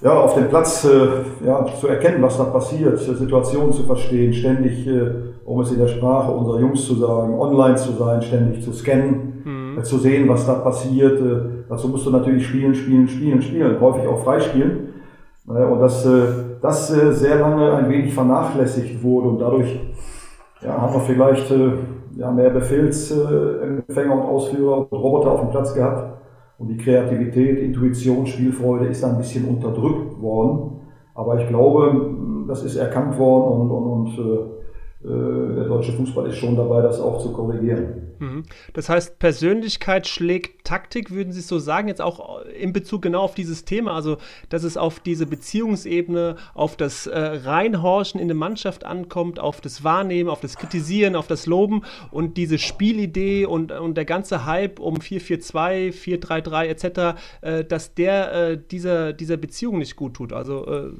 ja, 0.00 0.12
auf 0.12 0.34
dem 0.34 0.48
Platz 0.48 0.84
äh, 0.84 1.44
ja, 1.44 1.64
zu 1.80 1.88
erkennen, 1.88 2.22
was 2.22 2.38
da 2.38 2.44
passiert, 2.44 2.98
Situationen 2.98 3.72
zu 3.72 3.82
verstehen, 3.82 4.32
ständig, 4.32 4.86
äh, 4.86 5.10
um 5.44 5.60
es 5.60 5.72
in 5.72 5.78
der 5.78 5.88
Sprache 5.88 6.30
unserer 6.30 6.60
Jungs 6.60 6.84
zu 6.86 6.94
sagen, 6.94 7.38
online 7.38 7.76
zu 7.76 7.92
sein, 7.92 8.22
ständig 8.22 8.62
zu 8.62 8.72
scannen, 8.72 9.42
mhm. 9.44 9.78
äh, 9.78 9.82
zu 9.82 9.98
sehen, 9.98 10.28
was 10.28 10.46
da 10.46 10.54
passiert. 10.54 11.20
Äh, 11.20 11.64
dazu 11.68 11.88
musst 11.88 12.06
du 12.06 12.10
natürlich 12.10 12.46
spielen, 12.46 12.74
spielen, 12.74 13.08
spielen, 13.08 13.42
spielen, 13.42 13.80
häufig 13.80 14.06
auch 14.06 14.22
freispielen. 14.22 14.88
Äh, 15.48 15.64
und 15.64 15.80
dass 15.80 16.06
äh, 16.06 16.26
das 16.62 16.88
sehr 16.88 17.36
lange 17.36 17.72
ein 17.72 17.88
wenig 17.88 18.12
vernachlässigt 18.14 19.02
wurde 19.02 19.28
und 19.28 19.38
dadurch 19.38 19.78
ja, 20.60 20.80
haben 20.80 20.92
wir 20.92 21.00
vielleicht 21.00 21.52
ja, 22.16 22.32
mehr 22.32 22.50
Befehlsempfänger 22.50 24.12
und 24.12 24.22
Ausführer 24.22 24.78
und 24.78 24.92
Roboter 24.92 25.30
auf 25.30 25.40
dem 25.40 25.50
Platz 25.50 25.72
gehabt. 25.72 26.18
Und 26.58 26.68
die 26.68 26.76
Kreativität, 26.76 27.60
Intuition, 27.60 28.26
Spielfreude 28.26 28.86
ist 28.86 29.04
ein 29.04 29.16
bisschen 29.16 29.44
unterdrückt 29.48 30.20
worden. 30.20 30.80
Aber 31.14 31.40
ich 31.40 31.48
glaube, 31.48 32.14
das 32.48 32.64
ist 32.64 32.76
erkannt 32.76 33.18
worden 33.18 33.60
und, 33.60 33.70
und, 33.70 33.86
und 33.86 34.18
äh, 34.18 34.57
der 35.08 35.64
deutsche 35.64 35.92
Fußball 35.92 36.28
ist 36.28 36.36
schon 36.36 36.56
dabei, 36.56 36.82
das 36.82 37.00
auch 37.00 37.22
zu 37.22 37.32
korrigieren. 37.32 38.08
Mhm. 38.18 38.42
Das 38.72 38.88
heißt, 38.88 39.18
Persönlichkeit 39.18 40.06
schlägt 40.06 40.64
Taktik, 40.64 41.10
würden 41.10 41.32
Sie 41.32 41.40
so 41.40 41.58
sagen, 41.58 41.88
jetzt 41.88 42.00
auch 42.00 42.42
in 42.44 42.72
Bezug 42.72 43.02
genau 43.02 43.22
auf 43.22 43.34
dieses 43.34 43.64
Thema, 43.64 43.94
also 43.94 44.18
dass 44.48 44.64
es 44.64 44.76
auf 44.76 45.00
diese 45.00 45.26
Beziehungsebene, 45.26 46.36
auf 46.54 46.76
das 46.76 47.06
äh, 47.06 47.18
Reinhorchen 47.18 48.20
in 48.20 48.28
der 48.28 48.36
Mannschaft 48.36 48.84
ankommt, 48.84 49.38
auf 49.38 49.60
das 49.60 49.84
Wahrnehmen, 49.84 50.30
auf 50.30 50.40
das 50.40 50.56
Kritisieren, 50.56 51.16
auf 51.16 51.26
das 51.26 51.46
Loben 51.46 51.82
und 52.10 52.36
diese 52.36 52.58
Spielidee 52.58 53.46
und, 53.46 53.72
und 53.72 53.96
der 53.96 54.04
ganze 54.04 54.46
Hype 54.46 54.80
um 54.80 54.96
4-4-2, 54.96 55.92
4-3-3 55.92 56.64
etc., 56.66 57.20
äh, 57.40 57.64
dass 57.64 57.94
der 57.94 58.32
äh, 58.32 58.58
dieser, 58.58 59.12
dieser 59.12 59.36
Beziehung 59.36 59.78
nicht 59.78 59.96
gut 59.96 60.14
tut. 60.14 60.32
Also 60.32 60.66
äh, 60.66 60.90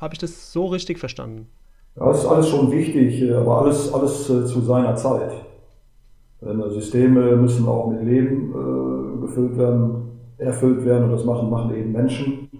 habe 0.00 0.14
ich 0.14 0.18
das 0.18 0.52
so 0.52 0.66
richtig 0.66 0.98
verstanden? 0.98 1.48
Ja, 1.96 2.06
das 2.06 2.24
ist 2.24 2.26
alles 2.26 2.48
schon 2.48 2.70
wichtig, 2.70 3.22
äh, 3.22 3.34
aber 3.34 3.62
alles, 3.62 3.92
alles 3.92 4.28
äh, 4.30 4.44
zu 4.44 4.60
seiner 4.60 4.96
Zeit. 4.96 5.32
Systeme 6.68 7.36
müssen 7.36 7.66
auch 7.66 7.90
mit 7.90 8.02
Leben 8.02 8.52
äh, 8.52 9.20
gefüllt 9.22 9.56
werden, 9.56 10.18
erfüllt 10.36 10.84
werden 10.84 11.04
und 11.04 11.12
das 11.12 11.24
machen, 11.24 11.48
machen 11.48 11.74
eben 11.74 11.92
Menschen. 11.92 12.50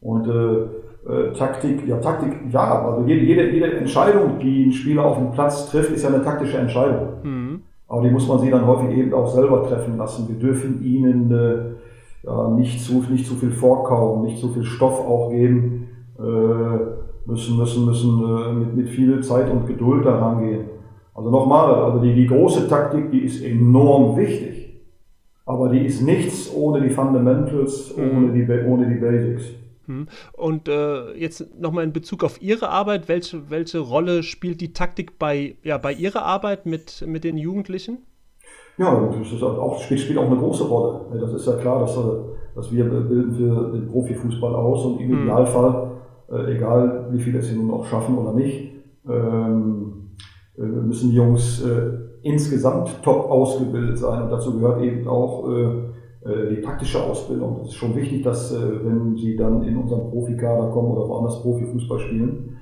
Und 0.00 0.28
äh, 0.28 1.10
äh, 1.10 1.32
Taktik, 1.32 1.86
ja 1.86 1.98
Taktik, 1.98 2.32
ja, 2.50 2.86
also 2.86 3.06
jede, 3.06 3.24
jede, 3.24 3.50
jede 3.50 3.76
Entscheidung, 3.76 4.38
die 4.38 4.66
ein 4.66 4.72
Spieler 4.72 5.04
auf 5.04 5.18
dem 5.18 5.32
Platz 5.32 5.70
trifft, 5.70 5.90
ist 5.90 6.02
ja 6.02 6.10
eine 6.10 6.22
taktische 6.22 6.58
Entscheidung. 6.58 7.08
Mhm. 7.22 7.62
Aber 7.88 8.02
die 8.02 8.10
muss 8.10 8.28
man 8.28 8.38
sie 8.38 8.50
dann 8.50 8.66
häufig 8.66 8.96
eben 8.96 9.12
auch 9.12 9.26
selber 9.26 9.66
treffen 9.68 9.98
lassen. 9.98 10.28
Wir 10.28 10.36
dürfen 10.36 10.82
ihnen 10.82 11.30
äh, 11.30 12.26
ja, 12.26 12.48
nicht, 12.50 12.82
zu, 12.82 13.04
nicht 13.10 13.26
zu 13.26 13.34
viel 13.34 13.50
vorkauen, 13.50 14.22
nicht 14.22 14.38
zu 14.38 14.48
viel 14.48 14.64
Stoff 14.64 14.98
auch 15.00 15.30
geben, 15.30 15.88
äh, 16.18 17.03
müssen, 17.26 17.56
müssen, 17.56 17.84
müssen 17.86 18.22
äh, 18.22 18.52
mit, 18.52 18.76
mit 18.76 18.88
viel 18.88 19.22
Zeit 19.22 19.50
und 19.50 19.66
Geduld 19.66 20.04
daran 20.04 20.44
gehen. 20.44 20.64
Also 21.14 21.30
nochmal, 21.30 21.72
also 21.74 22.00
die, 22.00 22.14
die 22.14 22.26
große 22.26 22.68
Taktik, 22.68 23.10
die 23.10 23.20
ist 23.20 23.42
enorm 23.42 24.16
wichtig. 24.16 24.80
Aber 25.46 25.68
die 25.68 25.84
ist 25.84 26.02
nichts 26.02 26.52
ohne 26.54 26.80
die 26.80 26.90
Fundamentals, 26.90 27.94
mhm. 27.96 28.16
ohne, 28.16 28.32
die, 28.32 28.66
ohne 28.66 28.88
die 28.88 29.00
Basics. 29.00 29.44
Mhm. 29.86 30.08
Und 30.32 30.68
äh, 30.68 31.12
jetzt 31.12 31.60
nochmal 31.60 31.84
in 31.84 31.92
Bezug 31.92 32.24
auf 32.24 32.40
Ihre 32.40 32.70
Arbeit, 32.70 33.08
welche, 33.08 33.50
welche 33.50 33.78
Rolle 33.78 34.22
spielt 34.22 34.60
die 34.60 34.72
Taktik 34.72 35.18
bei, 35.18 35.56
ja, 35.62 35.78
bei 35.78 35.92
Ihrer 35.92 36.24
Arbeit 36.24 36.66
mit, 36.66 37.04
mit 37.06 37.24
den 37.24 37.36
Jugendlichen? 37.36 37.98
Ja, 38.78 39.08
das 39.08 39.32
ist 39.32 39.42
auch, 39.42 39.80
spielt, 39.80 40.00
spielt 40.00 40.18
auch 40.18 40.26
eine 40.26 40.36
große 40.36 40.64
Rolle. 40.64 41.20
Das 41.20 41.32
ist 41.32 41.46
ja 41.46 41.56
klar, 41.56 41.80
dass, 41.80 41.96
dass 42.56 42.72
wir 42.72 42.84
bilden 42.84 43.36
für 43.36 43.70
den 43.72 43.86
Profifußball 43.86 44.54
aus 44.54 44.84
und 44.84 45.00
im 45.00 45.10
mhm. 45.10 45.22
Idealfall, 45.24 45.92
äh, 46.30 46.56
egal 46.56 47.08
wie 47.10 47.20
viele 47.20 47.38
es 47.38 47.52
nun 47.54 47.70
auch 47.70 47.84
schaffen 47.86 48.18
oder 48.18 48.32
nicht, 48.32 48.72
ähm, 49.08 50.10
äh, 50.56 50.62
müssen 50.62 51.10
die 51.10 51.16
Jungs 51.16 51.62
äh, 51.64 51.90
insgesamt 52.22 53.02
top 53.02 53.30
ausgebildet 53.30 53.98
sein 53.98 54.22
und 54.22 54.30
dazu 54.30 54.58
gehört 54.58 54.82
eben 54.82 55.06
auch 55.06 55.48
äh, 55.48 55.64
äh 56.24 56.56
die 56.56 56.62
taktische 56.62 57.02
Ausbildung. 57.02 57.60
Es 57.62 57.68
ist 57.68 57.74
schon 57.74 57.94
wichtig, 57.94 58.22
dass 58.22 58.52
äh, 58.52 58.84
wenn 58.84 59.16
sie 59.16 59.36
dann 59.36 59.62
in 59.62 59.76
unseren 59.76 60.10
Profikader 60.10 60.70
kommen 60.70 60.92
oder 60.92 61.08
woanders 61.08 61.42
Profifußball 61.42 61.98
spielen, 61.98 62.56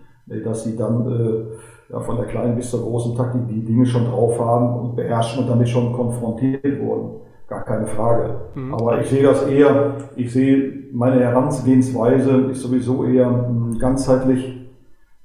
dass 0.45 0.65
sie 0.65 0.77
dann 0.77 1.51
ja, 1.91 2.01
von 2.01 2.17
der 2.17 2.27
kleinen 2.27 2.55
bis 2.55 2.71
zur 2.71 2.81
großen 2.83 3.17
Taktik 3.17 3.49
die 3.49 3.65
Dinge 3.65 3.85
schon 3.85 4.05
drauf 4.05 4.39
haben 4.39 4.79
und 4.79 4.97
beherrschen 4.97 5.43
und 5.43 5.51
damit 5.51 5.69
schon 5.69 5.93
konfrontiert 5.93 6.81
wurden. 6.81 7.21
Gar 7.49 7.64
keine 7.64 7.86
Frage. 7.86 8.40
Mhm. 8.55 8.74
Aber 8.74 9.01
ich 9.01 9.09
sehe 9.09 9.22
das 9.22 9.47
eher, 9.47 9.97
ich 10.16 10.32
sehe 10.32 10.84
meine 10.93 11.20
Herangehensweise 11.20 12.49
ist 12.51 12.62
sowieso 12.62 13.05
eher 13.05 13.51
ganzheitlich 13.78 14.68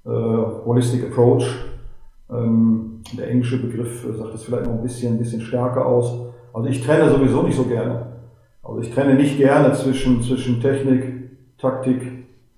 äh, 0.05 0.09
holistic 0.09 1.05
approach 1.05 1.67
ähm, 2.29 3.01
der 3.17 3.29
englische 3.29 3.61
Begriff 3.61 4.05
sagt 4.17 4.33
das 4.33 4.43
vielleicht 4.43 4.65
noch 4.65 4.73
ein 4.73 4.81
bisschen, 4.81 5.13
ein 5.13 5.19
bisschen 5.19 5.41
stärker 5.41 5.85
aus. 5.85 6.13
Also 6.53 6.67
ich 6.67 6.85
trenne 6.85 7.09
sowieso 7.09 7.43
nicht 7.43 7.55
so 7.55 7.63
gerne. 7.63 8.05
Also 8.63 8.81
ich 8.81 8.93
trenne 8.93 9.13
nicht 9.15 9.37
gerne 9.37 9.73
zwischen, 9.73 10.21
zwischen 10.21 10.59
Technik, 10.59 11.29
Taktik, 11.57 12.01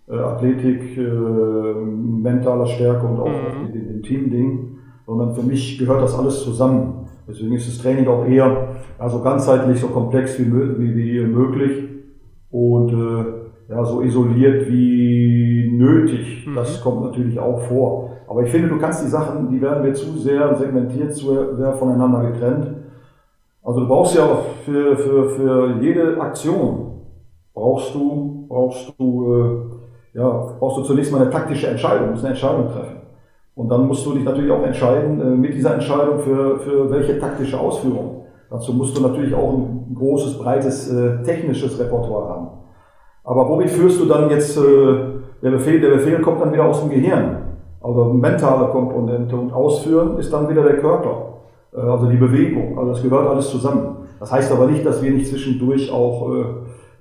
äh, 0.08 0.16
Athletik, 0.16 0.98
äh, 0.98 1.02
mentaler 1.02 2.66
Stärke 2.66 3.06
und 3.06 3.20
auch 3.20 3.28
mhm. 3.28 3.72
dem, 3.72 3.88
dem 3.88 4.04
Teamding, 4.04 4.78
sondern 5.06 5.36
für 5.36 5.44
mich 5.44 5.78
gehört 5.78 6.02
das 6.02 6.18
alles 6.18 6.44
zusammen. 6.44 7.08
Deswegen 7.30 7.54
ist 7.54 7.68
das 7.68 7.78
Training 7.78 8.08
auch 8.08 8.26
eher 8.26 8.76
also 8.98 9.22
ganzheitlich 9.22 9.80
so 9.80 9.88
komplex 9.88 10.40
wie, 10.40 10.52
wie, 10.52 10.96
wie 10.96 11.22
möglich 11.26 11.88
und 12.52 12.92
äh, 12.92 13.72
ja, 13.72 13.86
so 13.86 14.02
isoliert 14.02 14.68
wie 14.70 15.72
nötig. 15.74 16.48
Mhm. 16.48 16.56
Das 16.56 16.82
kommt 16.82 17.04
natürlich 17.04 17.40
auch 17.40 17.62
vor. 17.62 18.12
Aber 18.28 18.44
ich 18.44 18.50
finde, 18.50 18.68
du 18.68 18.78
kannst 18.78 19.04
die 19.04 19.10
Sachen, 19.10 19.50
die 19.50 19.62
werden 19.62 19.84
wir 19.84 19.94
zu 19.94 20.18
sehr 20.18 20.56
segmentiert, 20.56 21.14
zu 21.14 21.56
sehr 21.56 21.74
voneinander 21.74 22.32
getrennt. 22.32 22.68
Also 23.64 23.82
du 23.82 23.88
brauchst 23.88 24.16
ja 24.16 24.28
für, 24.66 24.98
für, 24.98 25.30
für 25.30 25.76
jede 25.82 26.20
Aktion 26.20 26.90
brauchst 27.54 27.94
du, 27.94 28.46
brauchst 28.48 28.94
du, 28.98 29.34
äh, 30.14 30.18
ja, 30.18 30.30
brauchst 30.60 30.78
du 30.78 30.84
zunächst 30.84 31.12
mal 31.12 31.22
eine 31.22 31.30
taktische 31.30 31.68
Entscheidung, 31.68 32.12
musst 32.12 32.24
eine 32.24 32.34
Entscheidung 32.34 32.68
treffen. 32.68 32.99
Und 33.60 33.68
dann 33.68 33.88
musst 33.88 34.06
du 34.06 34.14
dich 34.14 34.24
natürlich 34.24 34.50
auch 34.54 34.64
entscheiden, 34.64 35.20
äh, 35.20 35.36
mit 35.36 35.54
dieser 35.54 35.74
Entscheidung 35.74 36.20
für, 36.20 36.60
für 36.60 36.90
welche 36.90 37.20
taktische 37.20 37.60
Ausführung. 37.60 38.24
Dazu 38.50 38.72
musst 38.72 38.98
du 38.98 39.02
natürlich 39.02 39.36
auch 39.36 39.52
ein 39.52 39.94
großes, 39.96 40.40
breites 40.40 40.90
äh, 40.90 41.22
technisches 41.24 41.78
Repertoire 41.78 42.30
haben. 42.30 42.48
Aber 43.26 43.50
womit 43.50 43.70
führst 43.70 44.00
du 44.00 44.06
dann 44.06 44.30
jetzt, 44.30 44.58
äh, 44.58 44.62
der 45.44 45.52
Befehl, 45.52 45.82
der 45.82 45.90
Befehl 45.90 46.22
kommt 46.22 46.40
dann 46.40 46.54
wieder 46.54 46.64
aus 46.64 46.80
dem 46.80 46.90
Gehirn. 46.90 47.36
Also 47.82 48.06
mentale 48.06 48.70
Komponente 48.70 49.36
und 49.36 49.52
Ausführen 49.52 50.18
ist 50.20 50.32
dann 50.32 50.48
wieder 50.48 50.64
der 50.64 50.78
Körper, 50.78 51.34
äh, 51.74 51.82
also 51.82 52.06
die 52.06 52.16
Bewegung. 52.16 52.80
Also 52.80 52.92
das 52.94 53.04
gehört 53.04 53.28
alles 53.28 53.50
zusammen. 53.50 54.08
Das 54.22 54.32
heißt 54.32 54.54
aber 54.54 54.68
nicht, 54.68 54.86
dass 54.86 55.04
wir 55.04 55.12
nicht 55.12 55.28
zwischendurch 55.28 55.92
auch 55.92 56.30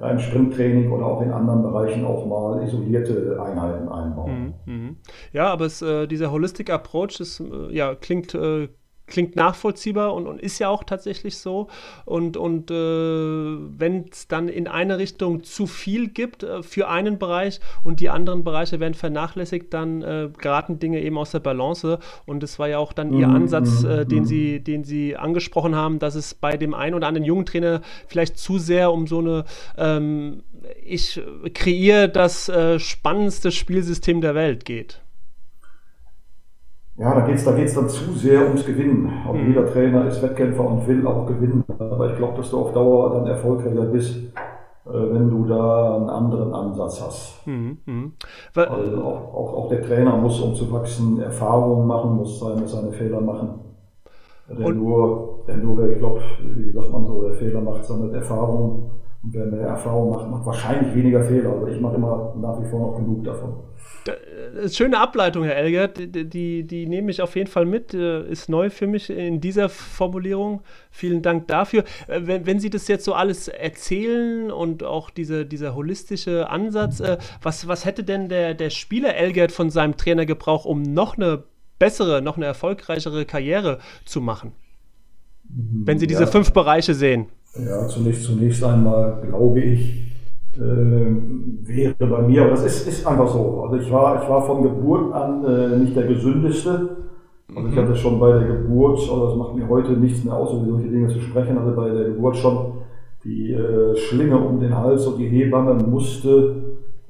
äh, 0.00 0.10
im 0.10 0.18
Sprinttraining 0.18 0.90
oder 0.90 1.06
auch 1.06 1.22
in 1.22 1.30
anderen 1.30 1.62
Bereichen 1.62 2.04
auch 2.04 2.26
mal 2.26 2.62
isolierte 2.62 3.40
Einheiten 3.40 3.88
einbauen. 3.88 4.54
Mhm, 4.66 4.72
mhm. 4.72 4.96
Ja, 5.32 5.46
aber 5.46 5.66
es, 5.66 5.82
äh, 5.82 6.06
dieser 6.06 6.32
Holistic 6.32 6.70
Approach 6.70 7.20
ist, 7.20 7.42
ja, 7.70 7.94
klingt 7.94 8.36
klingt 9.08 9.36
nachvollziehbar 9.36 10.14
und, 10.14 10.26
und, 10.26 10.40
ist 10.40 10.58
ja 10.58 10.68
auch 10.68 10.84
tatsächlich 10.84 11.38
so. 11.38 11.68
Und, 12.04 12.36
und 12.36 12.70
äh, 12.70 12.74
wenn 12.74 14.06
es 14.10 14.28
dann 14.28 14.48
in 14.48 14.68
eine 14.68 14.98
Richtung 14.98 15.42
zu 15.42 15.66
viel 15.66 16.08
gibt 16.08 16.42
äh, 16.42 16.62
für 16.62 16.88
einen 16.88 17.18
Bereich 17.18 17.60
und 17.82 18.00
die 18.00 18.10
anderen 18.10 18.44
Bereiche 18.44 18.80
werden 18.80 18.94
vernachlässigt, 18.94 19.74
dann 19.74 20.02
äh, 20.02 20.28
geraten 20.38 20.78
Dinge 20.78 21.00
eben 21.00 21.18
aus 21.18 21.32
der 21.32 21.40
Balance. 21.40 21.98
Und 22.26 22.42
das 22.42 22.58
war 22.58 22.68
ja 22.68 22.78
auch 22.78 22.92
dann 22.92 23.12
Ihr 23.12 23.28
mhm, 23.28 23.34
Ansatz, 23.34 23.82
mhm, 23.82 23.90
äh, 23.90 24.06
den, 24.06 24.20
mhm. 24.20 24.26
Sie, 24.26 24.60
den 24.60 24.84
Sie 24.84 25.16
angesprochen 25.16 25.74
haben, 25.74 25.98
dass 25.98 26.14
es 26.14 26.34
bei 26.34 26.56
dem 26.56 26.74
einen 26.74 26.94
oder 26.94 27.06
anderen 27.06 27.26
jungen 27.26 27.46
Trainer 27.46 27.80
vielleicht 28.06 28.38
zu 28.38 28.58
sehr 28.58 28.92
um 28.92 29.06
so 29.06 29.18
eine 29.18 29.44
ähm, 29.76 30.42
ich 30.84 31.20
kreiere 31.54 32.08
das 32.08 32.48
äh, 32.48 32.78
spannendste 32.78 33.52
Spielsystem 33.52 34.20
der 34.20 34.34
Welt 34.34 34.64
geht. 34.64 35.00
Ja, 36.98 37.14
da 37.14 37.20
geht 37.20 37.36
es 37.36 37.44
da 37.44 37.52
geht's 37.52 37.74
dann 37.74 37.88
zu 37.88 38.12
sehr 38.12 38.42
ums 38.42 38.66
Gewinnen. 38.66 39.08
Auch 39.26 39.32
mhm. 39.32 39.46
jeder 39.46 39.66
Trainer 39.66 40.06
ist 40.06 40.20
Wettkämpfer 40.20 40.66
und 40.66 40.86
will 40.88 41.06
auch 41.06 41.26
gewinnen. 41.26 41.64
Aber 41.78 42.10
ich 42.10 42.16
glaube, 42.16 42.36
dass 42.36 42.50
du 42.50 42.58
auf 42.58 42.72
Dauer 42.72 43.14
dann 43.14 43.26
erfolgreicher 43.28 43.84
bist, 43.84 44.16
äh, 44.16 44.90
wenn 44.90 45.30
du 45.30 45.44
da 45.44 45.94
einen 45.96 46.10
anderen 46.10 46.52
Ansatz 46.52 47.00
hast. 47.00 47.46
Mhm. 47.46 47.78
Mhm. 47.86 48.12
Also 48.52 49.02
auch, 49.04 49.32
auch, 49.32 49.54
auch, 49.54 49.68
der 49.68 49.82
Trainer 49.82 50.16
muss, 50.16 50.40
um 50.40 50.56
zu 50.56 50.72
wachsen, 50.72 51.20
Erfahrungen 51.20 51.86
machen, 51.86 52.16
muss 52.16 52.40
seine, 52.40 52.66
seine 52.66 52.90
Fehler 52.90 53.20
machen. 53.20 53.60
Der 54.48 54.70
nur, 54.70 55.44
der 55.46 55.58
nur, 55.58 55.88
ich 55.90 55.98
glaube, 55.98 56.20
wie 56.42 56.72
sagt 56.72 56.90
man 56.90 57.04
so, 57.04 57.22
der 57.22 57.34
Fehler 57.34 57.60
macht, 57.60 57.84
sammelt 57.84 58.14
Erfahrung. 58.14 58.90
Und 59.22 59.34
wer 59.34 59.46
mehr 59.46 59.66
Erfahrung 59.66 60.10
macht, 60.10 60.30
macht 60.30 60.46
wahrscheinlich 60.46 60.94
weniger 60.94 61.22
Fehler. 61.22 61.50
Aber 61.50 61.68
ich 61.68 61.80
mache 61.80 61.96
immer 61.96 62.34
nach 62.40 62.62
wie 62.62 62.68
vor 62.68 62.92
noch 62.92 62.96
genug 62.98 63.24
davon. 63.24 63.54
Äh, 64.06 64.68
schöne 64.68 64.98
Ableitung, 64.98 65.44
Herr 65.44 65.56
Elgert. 65.56 65.98
Die, 65.98 66.28
die, 66.28 66.64
die, 66.64 66.86
nehme 66.86 67.10
ich 67.10 67.20
auf 67.20 67.34
jeden 67.36 67.50
Fall 67.50 67.64
mit. 67.64 67.94
Äh, 67.94 68.28
ist 68.28 68.48
neu 68.48 68.70
für 68.70 68.86
mich 68.86 69.10
in 69.10 69.40
dieser 69.40 69.68
Formulierung. 69.68 70.62
Vielen 70.90 71.22
Dank 71.22 71.48
dafür. 71.48 71.84
Äh, 72.06 72.20
wenn, 72.24 72.46
wenn 72.46 72.60
Sie 72.60 72.70
das 72.70 72.86
jetzt 72.86 73.04
so 73.04 73.14
alles 73.14 73.48
erzählen 73.48 74.50
und 74.50 74.84
auch 74.84 75.10
diese, 75.10 75.44
dieser 75.44 75.74
holistische 75.74 76.48
Ansatz, 76.48 77.02
was, 77.42 77.68
was 77.68 77.84
hätte 77.84 78.04
denn 78.04 78.28
der, 78.28 78.54
der 78.54 78.70
Spieler 78.70 79.14
Elgert 79.16 79.52
von 79.52 79.70
seinem 79.70 79.96
Trainer 79.96 80.26
gebraucht, 80.26 80.66
um 80.66 80.82
noch 80.82 81.16
eine 81.16 81.44
bessere, 81.78 82.22
noch 82.22 82.36
eine 82.36 82.46
erfolgreichere 82.46 83.24
Karriere 83.24 83.78
zu 84.04 84.20
machen? 84.20 84.52
Wenn 85.48 85.98
Sie 85.98 86.06
diese 86.06 86.24
ja. 86.24 86.26
fünf 86.26 86.52
Bereiche 86.52 86.94
sehen. 86.94 87.28
Ja, 87.54 87.86
zunächst, 87.88 88.24
zunächst 88.24 88.62
einmal 88.62 89.22
glaube 89.26 89.60
ich, 89.60 90.08
äh, 90.56 90.60
wäre 90.60 91.94
bei 91.98 92.22
mir, 92.22 92.42
aber 92.42 92.50
das 92.52 92.64
ist, 92.64 92.88
ist 92.88 93.06
einfach 93.06 93.28
so. 93.28 93.62
Also 93.62 93.76
ich 93.76 93.90
war, 93.92 94.22
ich 94.22 94.28
war 94.28 94.42
von 94.42 94.62
Geburt 94.62 95.12
an 95.12 95.44
äh, 95.44 95.76
nicht 95.78 95.96
der 95.96 96.06
gesündeste. 96.06 96.96
Also 97.54 97.68
ich 97.68 97.74
mhm. 97.74 97.80
hatte 97.80 97.96
schon 97.96 98.20
bei 98.20 98.32
der 98.32 98.46
Geburt, 98.46 98.98
also 98.98 99.26
das 99.26 99.36
macht 99.36 99.56
mir 99.56 99.68
heute 99.68 99.92
nichts 99.92 100.22
mehr 100.24 100.34
aus, 100.34 100.52
über 100.52 100.66
solche 100.66 100.88
Dinge 100.88 101.08
zu 101.08 101.20
sprechen, 101.20 101.56
also 101.56 101.74
bei 101.74 101.88
der 101.88 102.04
Geburt 102.04 102.36
schon 102.36 102.72
die 103.24 103.52
äh, 103.52 103.96
Schlinge 103.96 104.36
um 104.36 104.60
den 104.60 104.76
Hals 104.76 105.06
und 105.06 105.18
die 105.18 105.26
Hebamme 105.26 105.74
musste, 105.74 106.56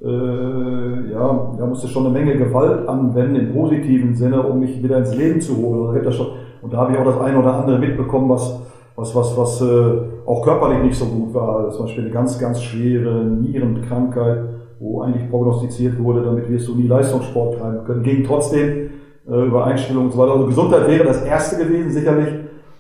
äh, 0.03 1.12
ja, 1.12 1.55
ja, 1.59 1.66
musste 1.66 1.89
schon 1.89 2.07
eine 2.07 2.12
Menge 2.12 2.36
Gewalt 2.36 2.89
anwenden 2.89 3.36
im 3.36 3.53
positiven 3.53 4.14
Sinne, 4.14 4.43
um 4.43 4.61
mich 4.61 4.82
wieder 4.82 4.99
ins 4.99 5.14
Leben 5.14 5.41
zu 5.41 5.57
holen. 5.57 5.97
Also 5.97 6.11
schon, 6.12 6.26
und 6.62 6.72
da 6.72 6.78
habe 6.78 6.93
ich 6.93 6.99
auch 6.99 7.05
das 7.05 7.20
eine 7.20 7.39
oder 7.39 7.55
andere 7.55 7.78
mitbekommen, 7.78 8.28
was 8.28 8.61
was, 8.99 9.14
was, 9.14 9.36
was 9.36 9.61
äh, 9.62 10.01
auch 10.26 10.42
körperlich 10.42 10.82
nicht 10.82 10.99
so 10.99 11.07
gut 11.07 11.32
war. 11.32 11.70
Zum 11.70 11.86
Beispiel 11.86 12.05
eine 12.05 12.12
ganz, 12.12 12.38
ganz 12.38 12.61
schwere 12.61 13.24
Nierenkrankheit, 13.24 14.40
wo 14.80 15.03
eigentlich 15.03 15.30
prognostiziert 15.30 15.99
wurde, 16.03 16.24
damit 16.24 16.51
wirst 16.51 16.66
du 16.66 16.74
nie 16.74 16.88
Leistungssport 16.88 17.59
treiben 17.59 17.84
können. 17.84 18.03
Ging 18.03 18.24
trotzdem 18.24 18.90
äh, 19.28 19.46
über 19.46 19.64
Einstellungen 19.64 20.09
und 20.09 20.12
so 20.12 20.18
weiter. 20.18 20.32
Also 20.32 20.46
Gesundheit 20.46 20.88
wäre 20.88 21.05
das 21.05 21.22
Erste 21.24 21.64
gewesen, 21.64 21.90
sicherlich. 21.90 22.28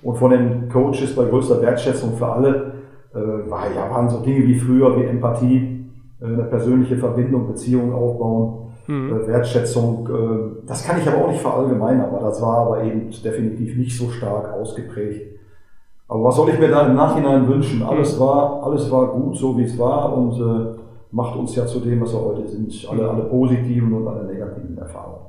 Und 0.02 0.16
von 0.16 0.30
den 0.30 0.68
Coaches 0.68 1.14
bei 1.14 1.24
größter 1.24 1.62
Wertschätzung 1.62 2.14
für 2.16 2.26
alle 2.26 2.72
äh, 3.14 3.50
war, 3.50 3.64
ja, 3.74 3.88
waren 3.88 4.08
so 4.08 4.18
Dinge 4.18 4.44
wie 4.44 4.58
früher, 4.58 4.96
wie 4.96 5.04
Empathie, 5.04 5.86
äh, 6.20 6.24
eine 6.24 6.44
persönliche 6.44 6.96
Verbindung, 6.96 7.46
Beziehungen 7.46 7.92
aufbauen, 7.92 8.72
mhm. 8.88 9.20
äh, 9.22 9.28
Wertschätzung. 9.28 10.08
Äh, 10.08 10.66
das 10.66 10.84
kann 10.84 10.98
ich 11.00 11.06
aber 11.06 11.24
auch 11.24 11.30
nicht 11.30 11.42
verallgemeinern, 11.42 12.06
aber 12.06 12.26
das 12.26 12.42
war 12.42 12.58
aber 12.58 12.82
eben 12.82 13.08
definitiv 13.24 13.76
nicht 13.76 13.96
so 13.96 14.10
stark 14.10 14.52
ausgeprägt 14.52 15.37
aber 16.08 16.24
was 16.24 16.36
soll 16.36 16.48
ich 16.48 16.58
mir 16.58 16.68
da 16.68 16.86
im 16.86 16.94
Nachhinein 16.94 17.46
wünschen? 17.46 17.82
Alles 17.82 18.18
war, 18.18 18.62
alles 18.62 18.90
war 18.90 19.08
gut, 19.08 19.36
so 19.36 19.56
wie 19.58 19.64
es 19.64 19.78
war 19.78 20.16
und 20.16 20.40
äh, 20.40 20.78
macht 21.10 21.36
uns 21.36 21.54
ja 21.54 21.66
zu 21.66 21.80
dem, 21.80 22.00
was 22.00 22.14
wir 22.14 22.20
heute 22.20 22.48
sind. 22.48 22.86
Alle, 22.90 23.10
alle 23.10 23.24
positiven 23.24 23.92
und 23.92 24.08
alle 24.08 24.24
negativen 24.24 24.78
Erfahrungen. 24.78 25.26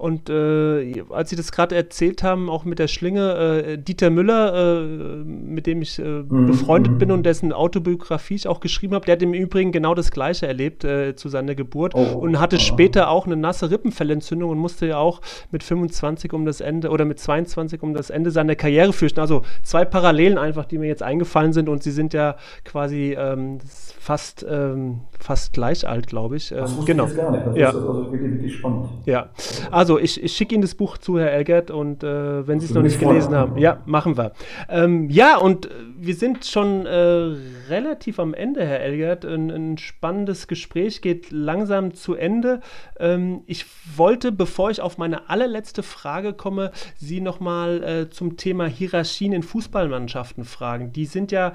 Und 0.00 0.30
äh, 0.30 1.04
als 1.10 1.28
Sie 1.28 1.36
das 1.36 1.52
gerade 1.52 1.76
erzählt 1.76 2.22
haben, 2.22 2.48
auch 2.48 2.64
mit 2.64 2.78
der 2.78 2.88
Schlinge, 2.88 3.64
äh, 3.66 3.76
Dieter 3.76 4.08
Müller, 4.08 4.80
äh, 4.80 4.86
mit 4.86 5.66
dem 5.66 5.82
ich 5.82 5.98
äh, 5.98 6.02
mhm. 6.02 6.46
befreundet 6.46 6.98
bin 6.98 7.08
mhm. 7.08 7.16
und 7.16 7.26
dessen 7.26 7.52
Autobiografie 7.52 8.36
ich 8.36 8.48
auch 8.48 8.60
geschrieben 8.60 8.94
habe, 8.94 9.04
der 9.04 9.16
hat 9.16 9.22
im 9.22 9.34
Übrigen 9.34 9.72
genau 9.72 9.94
das 9.94 10.10
Gleiche 10.10 10.46
erlebt 10.46 10.84
äh, 10.84 11.16
zu 11.16 11.28
seiner 11.28 11.54
Geburt 11.54 11.94
oh. 11.94 12.16
und 12.18 12.40
hatte 12.40 12.56
oh. 12.56 12.60
später 12.60 13.10
auch 13.10 13.26
eine 13.26 13.36
nasse 13.36 13.70
Rippenfellentzündung 13.70 14.48
und 14.48 14.56
musste 14.56 14.86
ja 14.86 14.96
auch 14.96 15.20
mit 15.50 15.62
25 15.62 16.32
um 16.32 16.46
das 16.46 16.62
Ende 16.62 16.88
oder 16.88 17.04
mit 17.04 17.18
22 17.18 17.82
um 17.82 17.92
das 17.92 18.08
Ende 18.08 18.30
seiner 18.30 18.56
Karriere 18.56 18.94
fürchten. 18.94 19.20
Also 19.20 19.42
zwei 19.62 19.84
Parallelen 19.84 20.38
einfach, 20.38 20.64
die 20.64 20.78
mir 20.78 20.88
jetzt 20.88 21.02
eingefallen 21.02 21.52
sind 21.52 21.68
und 21.68 21.82
sie 21.82 21.90
sind 21.90 22.14
ja 22.14 22.36
quasi 22.64 23.14
ähm, 23.18 23.58
fast, 23.98 24.46
ähm, 24.48 25.00
fast 25.18 25.52
gleich 25.52 25.86
alt, 25.86 26.06
glaube 26.06 26.36
ich. 26.36 26.48
das 26.48 26.72
ähm, 26.72 26.86
genau. 26.86 27.06
Ich 27.06 27.16
gar 27.16 27.30
nicht. 27.30 27.46
Das 27.46 27.56
ja. 27.56 27.68
ist 27.68 27.74
also 27.74 28.10
wirklich, 28.10 28.32
wirklich 28.32 28.54
spannend. 28.54 28.88
Ja, 29.04 29.28
also 29.70 29.89
ich, 29.98 30.22
ich 30.22 30.36
schicke 30.36 30.54
Ihnen 30.54 30.62
das 30.62 30.74
Buch 30.74 30.98
zu, 30.98 31.18
Herr 31.18 31.32
Elgert, 31.32 31.70
und 31.70 32.02
äh, 32.02 32.46
wenn 32.46 32.60
Sie 32.60 32.66
es 32.66 32.74
noch 32.74 32.82
nicht 32.82 33.00
gelesen 33.00 33.34
haben, 33.34 33.58
ja, 33.58 33.82
machen 33.86 34.16
wir. 34.16 34.32
Ähm, 34.68 35.08
ja, 35.10 35.36
und 35.36 35.68
wir 35.98 36.14
sind 36.14 36.44
schon 36.44 36.86
äh, 36.86 37.36
relativ 37.68 38.18
am 38.18 38.34
Ende, 38.34 38.64
Herr 38.64 38.80
Elgert. 38.80 39.24
Ein, 39.24 39.50
ein, 39.50 39.78
spannendes 39.78 40.48
Gespräch 40.48 41.02
geht 41.02 41.30
langsam 41.30 41.94
zu 41.94 42.14
Ende. 42.14 42.60
Ähm, 42.98 43.42
ich 43.46 43.66
wollte, 43.96 44.32
bevor 44.32 44.70
ich 44.70 44.80
auf 44.80 44.98
meine 44.98 45.28
allerletzte 45.30 45.82
Frage 45.82 46.32
komme, 46.32 46.70
Sie 46.96 47.20
nochmal 47.20 47.82
äh, 47.82 48.10
zum 48.10 48.36
Thema 48.36 48.66
Hierarchien 48.66 49.32
in 49.32 49.42
Fußballmannschaften 49.42 50.44
fragen. 50.44 50.92
Die 50.92 51.06
sind 51.06 51.32
ja 51.32 51.54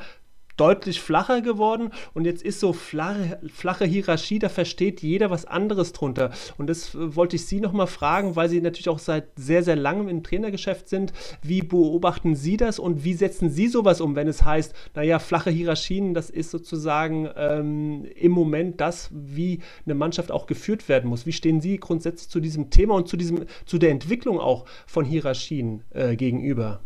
deutlich 0.57 1.01
flacher 1.01 1.41
geworden 1.41 1.91
und 2.13 2.25
jetzt 2.25 2.43
ist 2.43 2.59
so 2.59 2.73
flache, 2.73 3.39
flache 3.53 3.85
Hierarchie, 3.85 4.39
da 4.39 4.49
versteht 4.49 5.01
jeder 5.01 5.29
was 5.29 5.45
anderes 5.45 5.93
drunter. 5.93 6.31
Und 6.57 6.67
das 6.67 6.95
äh, 6.95 7.15
wollte 7.15 7.35
ich 7.35 7.45
Sie 7.45 7.59
nochmal 7.59 7.87
fragen, 7.87 8.35
weil 8.35 8.49
Sie 8.49 8.61
natürlich 8.61 8.89
auch 8.89 8.99
seit 8.99 9.27
sehr, 9.35 9.63
sehr 9.63 9.75
langem 9.75 10.07
im 10.07 10.23
Trainergeschäft 10.23 10.89
sind. 10.89 11.13
Wie 11.41 11.61
beobachten 11.61 12.35
Sie 12.35 12.57
das 12.57 12.79
und 12.79 13.03
wie 13.03 13.13
setzen 13.13 13.49
Sie 13.49 13.67
sowas 13.67 14.01
um, 14.01 14.15
wenn 14.15 14.27
es 14.27 14.43
heißt, 14.43 14.73
naja, 14.95 15.19
flache 15.19 15.49
Hierarchien, 15.49 16.13
das 16.13 16.29
ist 16.29 16.51
sozusagen 16.51 17.29
ähm, 17.35 18.05
im 18.15 18.31
Moment 18.31 18.81
das, 18.81 19.09
wie 19.11 19.59
eine 19.85 19.95
Mannschaft 19.95 20.31
auch 20.31 20.47
geführt 20.47 20.87
werden 20.89 21.09
muss. 21.09 21.25
Wie 21.25 21.33
stehen 21.33 21.61
Sie 21.61 21.77
grundsätzlich 21.77 22.29
zu 22.29 22.39
diesem 22.39 22.69
Thema 22.69 22.95
und 22.95 23.07
zu, 23.07 23.17
diesem, 23.17 23.45
zu 23.65 23.77
der 23.77 23.91
Entwicklung 23.91 24.39
auch 24.39 24.65
von 24.85 25.05
Hierarchien 25.05 25.83
äh, 25.91 26.15
gegenüber? 26.15 26.81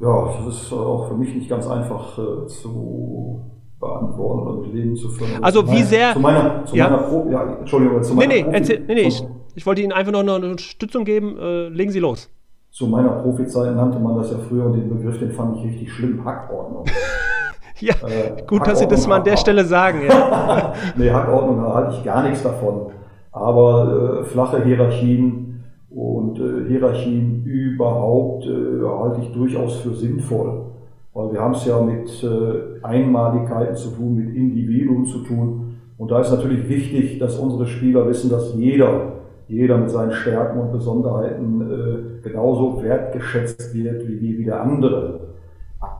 Ja, 0.00 0.30
das 0.46 0.56
ist 0.56 0.72
auch 0.72 1.08
für 1.08 1.14
mich 1.14 1.34
nicht 1.34 1.48
ganz 1.48 1.66
einfach 1.68 2.18
äh, 2.18 2.46
zu 2.46 3.44
beantworten 3.78 4.46
oder 4.46 4.60
mit 4.60 4.72
Leben 4.72 4.96
zu 4.96 5.10
führen. 5.10 5.42
Also 5.42 5.70
wie 5.70 5.82
sehr... 5.82 6.14
Zu 6.14 6.20
meiner, 6.20 6.64
zu 6.64 6.74
ja. 6.74 6.88
meiner 6.88 7.02
Pro, 7.02 7.28
ja, 7.30 7.58
Entschuldigung, 7.58 8.02
zu 8.02 8.14
meiner 8.14 8.34
nee, 8.34 8.42
nee, 8.42 8.50
erzähl, 8.50 8.80
nee, 8.86 8.94
nee, 8.94 9.00
ich, 9.02 9.22
ich 9.54 9.66
wollte 9.66 9.82
Ihnen 9.82 9.92
einfach 9.92 10.12
noch 10.12 10.20
eine 10.20 10.32
Unterstützung 10.32 11.04
geben. 11.04 11.38
Äh, 11.38 11.68
legen 11.68 11.90
Sie 11.90 11.98
los. 11.98 12.30
Zu 12.70 12.86
meiner 12.86 13.10
Profizeit 13.10 13.74
nannte 13.74 13.98
man 13.98 14.16
das 14.16 14.30
ja 14.30 14.38
früher 14.48 14.66
und 14.66 14.74
den 14.74 14.88
Begriff, 14.88 15.18
den 15.18 15.32
fand 15.32 15.56
ich 15.58 15.64
richtig 15.64 15.92
schlimm, 15.92 16.24
Hackordnung. 16.24 16.84
ja, 17.80 17.94
äh, 18.06 18.42
gut, 18.46 18.66
dass 18.66 18.78
Sie 18.78 18.86
das 18.86 19.06
mal 19.06 19.16
an 19.16 19.24
der 19.24 19.36
Stelle 19.36 19.64
sagen. 19.64 20.02
Ja. 20.08 20.72
nee, 20.96 21.10
Hackordnung, 21.10 21.62
da 21.62 21.74
halte 21.74 21.96
ich 21.96 22.04
gar 22.04 22.22
nichts 22.22 22.42
davon. 22.42 22.92
Aber 23.32 24.20
äh, 24.20 24.24
flache 24.24 24.64
Hierarchien 24.64 25.49
und 25.90 26.38
äh, 26.38 26.68
Hierarchien 26.68 27.44
überhaupt 27.44 28.46
äh, 28.46 28.80
halte 28.84 29.22
ich 29.22 29.32
durchaus 29.32 29.76
für 29.76 29.94
sinnvoll, 29.94 30.66
weil 31.12 31.32
wir 31.32 31.40
haben 31.40 31.54
es 31.54 31.66
ja 31.66 31.80
mit 31.80 32.08
äh, 32.22 32.84
Einmaligkeiten 32.84 33.74
zu 33.74 33.90
tun, 33.90 34.14
mit 34.14 34.34
Individuen 34.34 35.04
zu 35.04 35.18
tun. 35.18 35.78
Und 35.98 36.10
da 36.10 36.20
ist 36.20 36.30
natürlich 36.30 36.68
wichtig, 36.68 37.18
dass 37.18 37.38
unsere 37.38 37.66
Spieler 37.66 38.08
wissen, 38.08 38.30
dass 38.30 38.54
jeder, 38.54 39.12
jeder 39.48 39.78
mit 39.78 39.90
seinen 39.90 40.12
Stärken 40.12 40.60
und 40.60 40.72
Besonderheiten 40.72 41.60
äh, 41.60 42.28
genauso 42.28 42.82
wertgeschätzt 42.82 43.74
wird 43.74 44.08
wie, 44.08 44.38
wie 44.38 44.44
der 44.44 44.62
andere. 44.62 45.20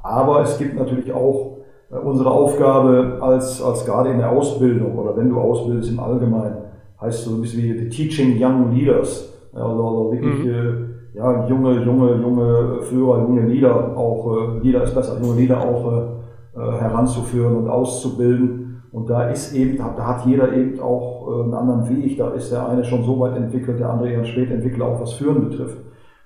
Aber 0.03 0.43
es 0.43 0.57
gibt 0.57 0.77
natürlich 0.77 1.13
auch 1.13 1.59
äh, 1.91 1.97
unsere 1.97 2.31
Aufgabe 2.31 3.19
als, 3.21 3.61
als 3.61 3.85
gerade 3.85 4.11
in 4.11 4.19
der 4.19 4.31
Ausbildung 4.31 4.97
oder 4.97 5.17
wenn 5.17 5.31
du 5.31 5.39
ausbildest 5.39 5.91
im 5.91 5.99
Allgemeinen, 5.99 6.59
heißt 7.01 7.25
so 7.25 7.35
ein 7.35 7.41
bisschen 7.41 7.65
wie 7.65 7.79
the 7.79 7.89
Teaching 7.89 8.37
Young 8.41 8.73
Leaders 8.73 9.31
also, 9.53 9.87
also 9.87 10.13
wirklich 10.13 10.45
mhm. 10.45 10.51
äh, 10.51 11.19
ja, 11.19 11.47
junge, 11.49 11.83
junge, 11.85 12.15
junge 12.21 12.83
Führer, 12.83 13.23
junge 13.23 13.47
Lieder 13.47 13.97
auch, 13.97 14.37
äh, 14.37 14.59
Lieder 14.61 14.85
ist 14.85 14.95
besser, 14.95 15.21
junge 15.21 15.41
Lieder 15.41 15.61
auch 15.61 15.93
äh, 15.93 16.61
äh, 16.61 16.81
heranzuführen 16.81 17.57
und 17.57 17.69
auszubilden. 17.69 18.83
Und 18.93 19.09
da 19.09 19.29
ist 19.29 19.55
eben, 19.55 19.77
da, 19.77 19.95
da 19.97 20.07
hat 20.07 20.27
jeder 20.27 20.53
eben 20.53 20.81
auch 20.81 21.29
äh, 21.29 21.45
einen 21.45 21.55
anderen 21.55 21.89
Weg. 21.89 22.19
Da 22.19 22.31
ist 22.31 22.51
der 22.51 22.69
eine 22.69 22.85
schon 22.85 23.05
so 23.05 23.21
weit 23.21 23.37
entwickelt, 23.37 23.79
der 23.79 23.91
andere 23.91 24.11
eher 24.11 24.25
spät 24.25 24.51
entwickelt, 24.51 24.83
auch 24.83 25.01
was 25.01 25.13
Führen 25.13 25.49
betrifft. 25.49 25.79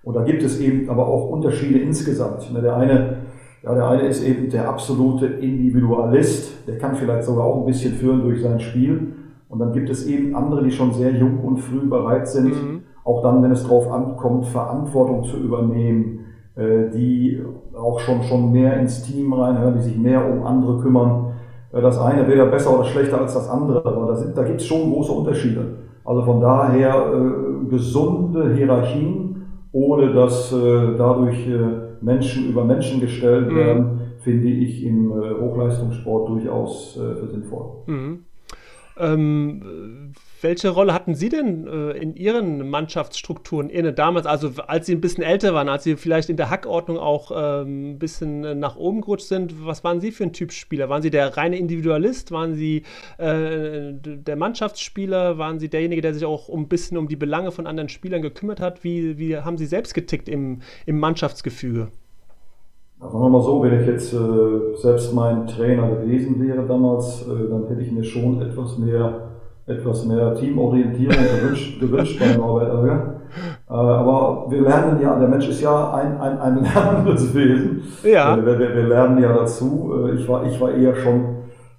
Und 0.02 0.14
da 0.16 0.22
gibt 0.22 0.42
es 0.42 0.60
eben 0.60 0.88
aber 0.88 1.06
auch 1.06 1.30
Unterschiede 1.30 1.78
insgesamt. 1.78 2.52
Ne, 2.52 2.60
der 2.60 2.76
eine, 2.76 3.16
ja, 3.62 3.74
der 3.74 3.88
eine 3.88 4.02
ist 4.02 4.22
eben 4.22 4.50
der 4.50 4.68
absolute 4.68 5.26
Individualist, 5.26 6.66
der 6.66 6.78
kann 6.78 6.94
vielleicht 6.94 7.24
sogar 7.24 7.44
auch 7.44 7.60
ein 7.60 7.66
bisschen 7.66 7.94
führen 7.94 8.22
durch 8.22 8.42
sein 8.42 8.60
Spiel. 8.60 9.12
Und 9.48 9.58
dann 9.58 9.72
gibt 9.72 9.88
es 9.88 10.06
eben 10.06 10.34
andere, 10.34 10.64
die 10.64 10.70
schon 10.70 10.92
sehr 10.92 11.12
jung 11.12 11.40
und 11.40 11.58
früh 11.58 11.86
bereit 11.88 12.28
sind, 12.28 12.46
mhm. 12.46 12.82
Auch 13.04 13.22
dann, 13.22 13.42
wenn 13.42 13.52
es 13.52 13.62
darauf 13.62 13.90
ankommt, 13.90 14.46
Verantwortung 14.46 15.24
zu 15.24 15.36
übernehmen, 15.36 16.20
äh, 16.56 16.90
die 16.90 17.42
auch 17.76 18.00
schon, 18.00 18.22
schon 18.22 18.52
mehr 18.52 18.78
ins 18.80 19.02
Team 19.02 19.32
reinhören, 19.32 19.74
die 19.74 19.82
sich 19.82 19.98
mehr 19.98 20.24
um 20.30 20.44
andere 20.46 20.80
kümmern. 20.80 21.32
Äh, 21.72 21.82
das 21.82 21.98
eine 21.98 22.26
wäre 22.26 22.46
besser 22.46 22.74
oder 22.74 22.84
schlechter 22.84 23.20
als 23.20 23.34
das 23.34 23.48
andere, 23.48 23.84
aber 23.84 24.06
da, 24.06 24.14
sind, 24.16 24.36
da 24.36 24.42
gibt 24.42 24.60
es 24.60 24.66
schon 24.66 24.90
große 24.92 25.12
Unterschiede. 25.12 25.66
Also 26.04 26.22
von 26.22 26.40
daher 26.40 27.12
äh, 27.12 27.68
gesunde 27.68 28.54
Hierarchien, 28.54 29.42
ohne 29.72 30.12
dass 30.12 30.52
äh, 30.52 30.96
dadurch 30.96 31.48
äh, 31.48 31.58
Menschen 32.00 32.48
über 32.48 32.64
Menschen 32.64 33.00
gestellt 33.00 33.50
mhm. 33.50 33.56
werden, 33.56 33.82
mhm. 33.82 34.00
finde 34.20 34.48
ich 34.48 34.84
im 34.84 35.10
äh, 35.10 35.40
Hochleistungssport 35.40 36.28
durchaus 36.28 36.92
für 36.94 37.26
sinnvoll. 37.26 37.66
Mhm. 37.86 38.18
Ähm, 38.96 40.12
welche 40.40 40.68
Rolle 40.68 40.92
hatten 40.92 41.14
Sie 41.14 41.28
denn 41.28 41.66
äh, 41.66 41.92
in 41.92 42.14
Ihren 42.14 42.68
Mannschaftsstrukturen 42.68 43.70
inne 43.70 43.92
damals, 43.92 44.26
also 44.26 44.52
als 44.66 44.86
Sie 44.86 44.94
ein 44.94 45.00
bisschen 45.00 45.24
älter 45.24 45.54
waren, 45.54 45.68
als 45.68 45.84
Sie 45.84 45.96
vielleicht 45.96 46.28
in 46.28 46.36
der 46.36 46.50
Hackordnung 46.50 46.98
auch 46.98 47.32
ähm, 47.34 47.92
ein 47.92 47.98
bisschen 47.98 48.44
äh, 48.44 48.54
nach 48.54 48.76
oben 48.76 49.00
gerutscht 49.00 49.26
sind? 49.26 49.66
Was 49.66 49.82
waren 49.82 50.00
Sie 50.00 50.12
für 50.12 50.24
ein 50.24 50.32
Typ 50.32 50.52
Spieler? 50.52 50.88
Waren 50.88 51.02
Sie 51.02 51.10
der 51.10 51.36
reine 51.36 51.58
Individualist? 51.58 52.30
Waren 52.30 52.54
Sie 52.54 52.82
äh, 53.18 53.92
der 53.94 54.36
Mannschaftsspieler? 54.36 55.38
Waren 55.38 55.58
Sie 55.58 55.68
derjenige, 55.68 56.02
der 56.02 56.14
sich 56.14 56.24
auch 56.24 56.48
ein 56.48 56.68
bisschen 56.68 56.96
um 56.96 57.08
die 57.08 57.16
Belange 57.16 57.50
von 57.50 57.66
anderen 57.66 57.88
Spielern 57.88 58.22
gekümmert 58.22 58.60
hat? 58.60 58.84
Wie, 58.84 59.18
wie 59.18 59.38
haben 59.38 59.56
Sie 59.56 59.66
selbst 59.66 59.94
getickt 59.94 60.28
im, 60.28 60.60
im 60.86 60.98
Mannschaftsgefüge? 61.00 61.88
Sagen 63.10 63.24
wir 63.24 63.28
mal 63.28 63.42
so, 63.42 63.62
wenn 63.62 63.80
ich 63.80 63.86
jetzt 63.86 64.12
äh, 64.12 64.76
selbst 64.76 65.14
mein 65.14 65.46
Trainer 65.46 65.88
gewesen 65.88 66.40
wäre 66.40 66.66
damals, 66.66 67.22
äh, 67.22 67.48
dann 67.48 67.66
hätte 67.68 67.82
ich 67.82 67.92
mir 67.92 68.04
schon 68.04 68.40
etwas 68.42 68.78
mehr 68.78 69.24
etwas 69.66 70.04
mehr 70.04 70.34
Teamorientierung 70.34 71.16
gewünscht, 71.16 71.80
gewünscht 71.80 72.20
bei 72.20 72.36
Norbert 72.36 72.74
Oerger. 72.74 73.14
Äh, 73.68 73.72
aber 73.72 74.46
wir 74.50 74.60
lernen 74.60 75.00
ja, 75.00 75.18
der 75.18 75.28
Mensch 75.28 75.48
ist 75.48 75.60
ja 75.60 75.92
ein, 75.94 76.20
ein, 76.20 76.38
ein 76.38 76.62
lernendes 76.74 77.34
Wesen. 77.34 77.82
Ja. 78.02 78.36
Äh, 78.36 78.44
wir, 78.44 78.58
wir, 78.58 78.74
wir, 78.74 78.88
lernen 78.88 79.22
ja 79.22 79.32
dazu. 79.32 79.92
Äh, 80.06 80.16
ich 80.16 80.28
war, 80.28 80.44
ich 80.46 80.60
war 80.60 80.72
eher 80.72 80.94
schon 80.94 81.34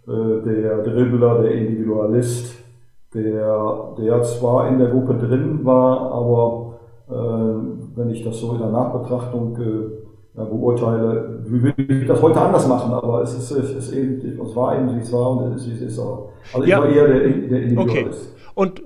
der 0.08 0.84
Dribbler, 0.84 1.42
der 1.42 1.52
Individualist, 1.54 2.54
der, 3.12 3.96
der 3.98 4.22
zwar 4.22 4.68
in 4.68 4.78
der 4.78 4.90
Gruppe 4.90 5.16
drin 5.16 5.62
war, 5.64 6.12
aber 6.12 6.74
wenn 7.08 8.12
ich 8.12 8.24
das 8.24 8.40
so 8.40 8.52
in 8.52 8.60
der 8.60 8.70
Nachbetrachtung 8.70 9.58
ja, 10.38 10.44
beurteile, 10.44 11.40
wie 11.46 11.64
würde 11.64 11.82
ich 11.84 12.08
das 12.08 12.22
heute 12.22 12.42
anders 12.42 12.68
machen, 12.68 12.92
aber 12.94 13.22
es 13.22 13.34
ist, 13.34 13.52
es 13.52 13.72
ist 13.72 13.94
eben, 13.94 14.22
es 14.42 14.56
war 14.56 14.78
eben, 14.78 14.96
wie 14.96 15.00
es 15.00 15.12
war 15.12 15.32
und 15.32 15.54
es 15.54 15.62
ist, 15.62 15.70
wie 15.70 15.86
es 15.86 15.94
ist. 15.94 16.00
Also 16.00 16.30
ich 16.64 16.68
ja. 16.68 16.80
war 16.80 16.90
eher 16.90 17.08
der, 17.08 17.20
der 17.20 17.64
Individualist. 17.64 18.34
Okay. 18.54 18.54
Und 18.56 18.84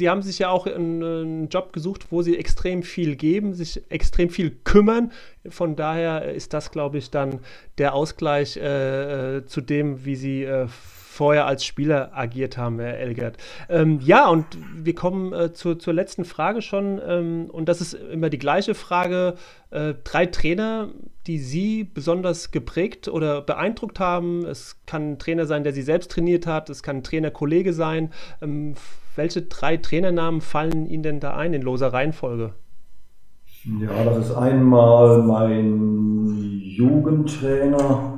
Sie 0.00 0.08
haben 0.08 0.22
sich 0.22 0.38
ja 0.38 0.48
auch 0.48 0.66
einen 0.66 1.50
Job 1.50 1.74
gesucht, 1.74 2.06
wo 2.08 2.22
Sie 2.22 2.38
extrem 2.38 2.82
viel 2.82 3.16
geben, 3.16 3.52
sich 3.52 3.82
extrem 3.90 4.30
viel 4.30 4.50
kümmern. 4.64 5.12
Von 5.46 5.76
daher 5.76 6.32
ist 6.32 6.54
das, 6.54 6.70
glaube 6.70 6.96
ich, 6.96 7.10
dann 7.10 7.40
der 7.76 7.92
Ausgleich 7.92 8.56
äh, 8.56 9.36
äh 9.36 9.44
zu 9.44 9.60
dem, 9.60 10.06
wie 10.06 10.16
Sie 10.16 10.44
äh, 10.44 10.68
vorher 10.68 11.44
als 11.44 11.66
Spieler 11.66 12.12
agiert 12.14 12.56
haben, 12.56 12.80
Herr 12.80 12.98
Elgert. 12.98 13.36
Ähm, 13.68 14.00
ja, 14.00 14.26
und 14.26 14.46
wir 14.74 14.94
kommen 14.94 15.34
äh, 15.34 15.52
zur, 15.52 15.78
zur 15.78 15.92
letzten 15.92 16.24
Frage 16.24 16.62
schon. 16.62 16.98
Ähm, 17.06 17.50
und 17.52 17.68
das 17.68 17.82
ist 17.82 17.92
immer 17.92 18.30
die 18.30 18.38
gleiche 18.38 18.74
Frage. 18.74 19.34
Äh, 19.68 19.92
drei 20.02 20.24
Trainer, 20.24 20.88
die 21.26 21.38
Sie 21.38 21.84
besonders 21.84 22.52
geprägt 22.52 23.06
oder 23.08 23.42
beeindruckt 23.42 24.00
haben. 24.00 24.46
Es 24.46 24.78
kann 24.86 25.12
ein 25.12 25.18
Trainer 25.18 25.44
sein, 25.44 25.62
der 25.62 25.74
Sie 25.74 25.82
selbst 25.82 26.10
trainiert 26.10 26.46
hat. 26.46 26.70
Es 26.70 26.82
kann 26.82 26.96
ein 26.96 27.04
Trainerkollege 27.04 27.74
sein. 27.74 28.14
Ähm, 28.40 28.76
welche 29.20 29.42
drei 29.42 29.76
Trainernamen 29.76 30.40
fallen 30.40 30.86
Ihnen 30.86 31.02
denn 31.02 31.20
da 31.20 31.36
ein 31.36 31.52
in 31.52 31.60
loser 31.60 31.92
Reihenfolge? 31.92 32.54
Ja, 33.64 34.04
das 34.04 34.16
ist 34.16 34.34
einmal 34.34 35.22
mein 35.22 36.62
Jugendtrainer, 36.62 38.14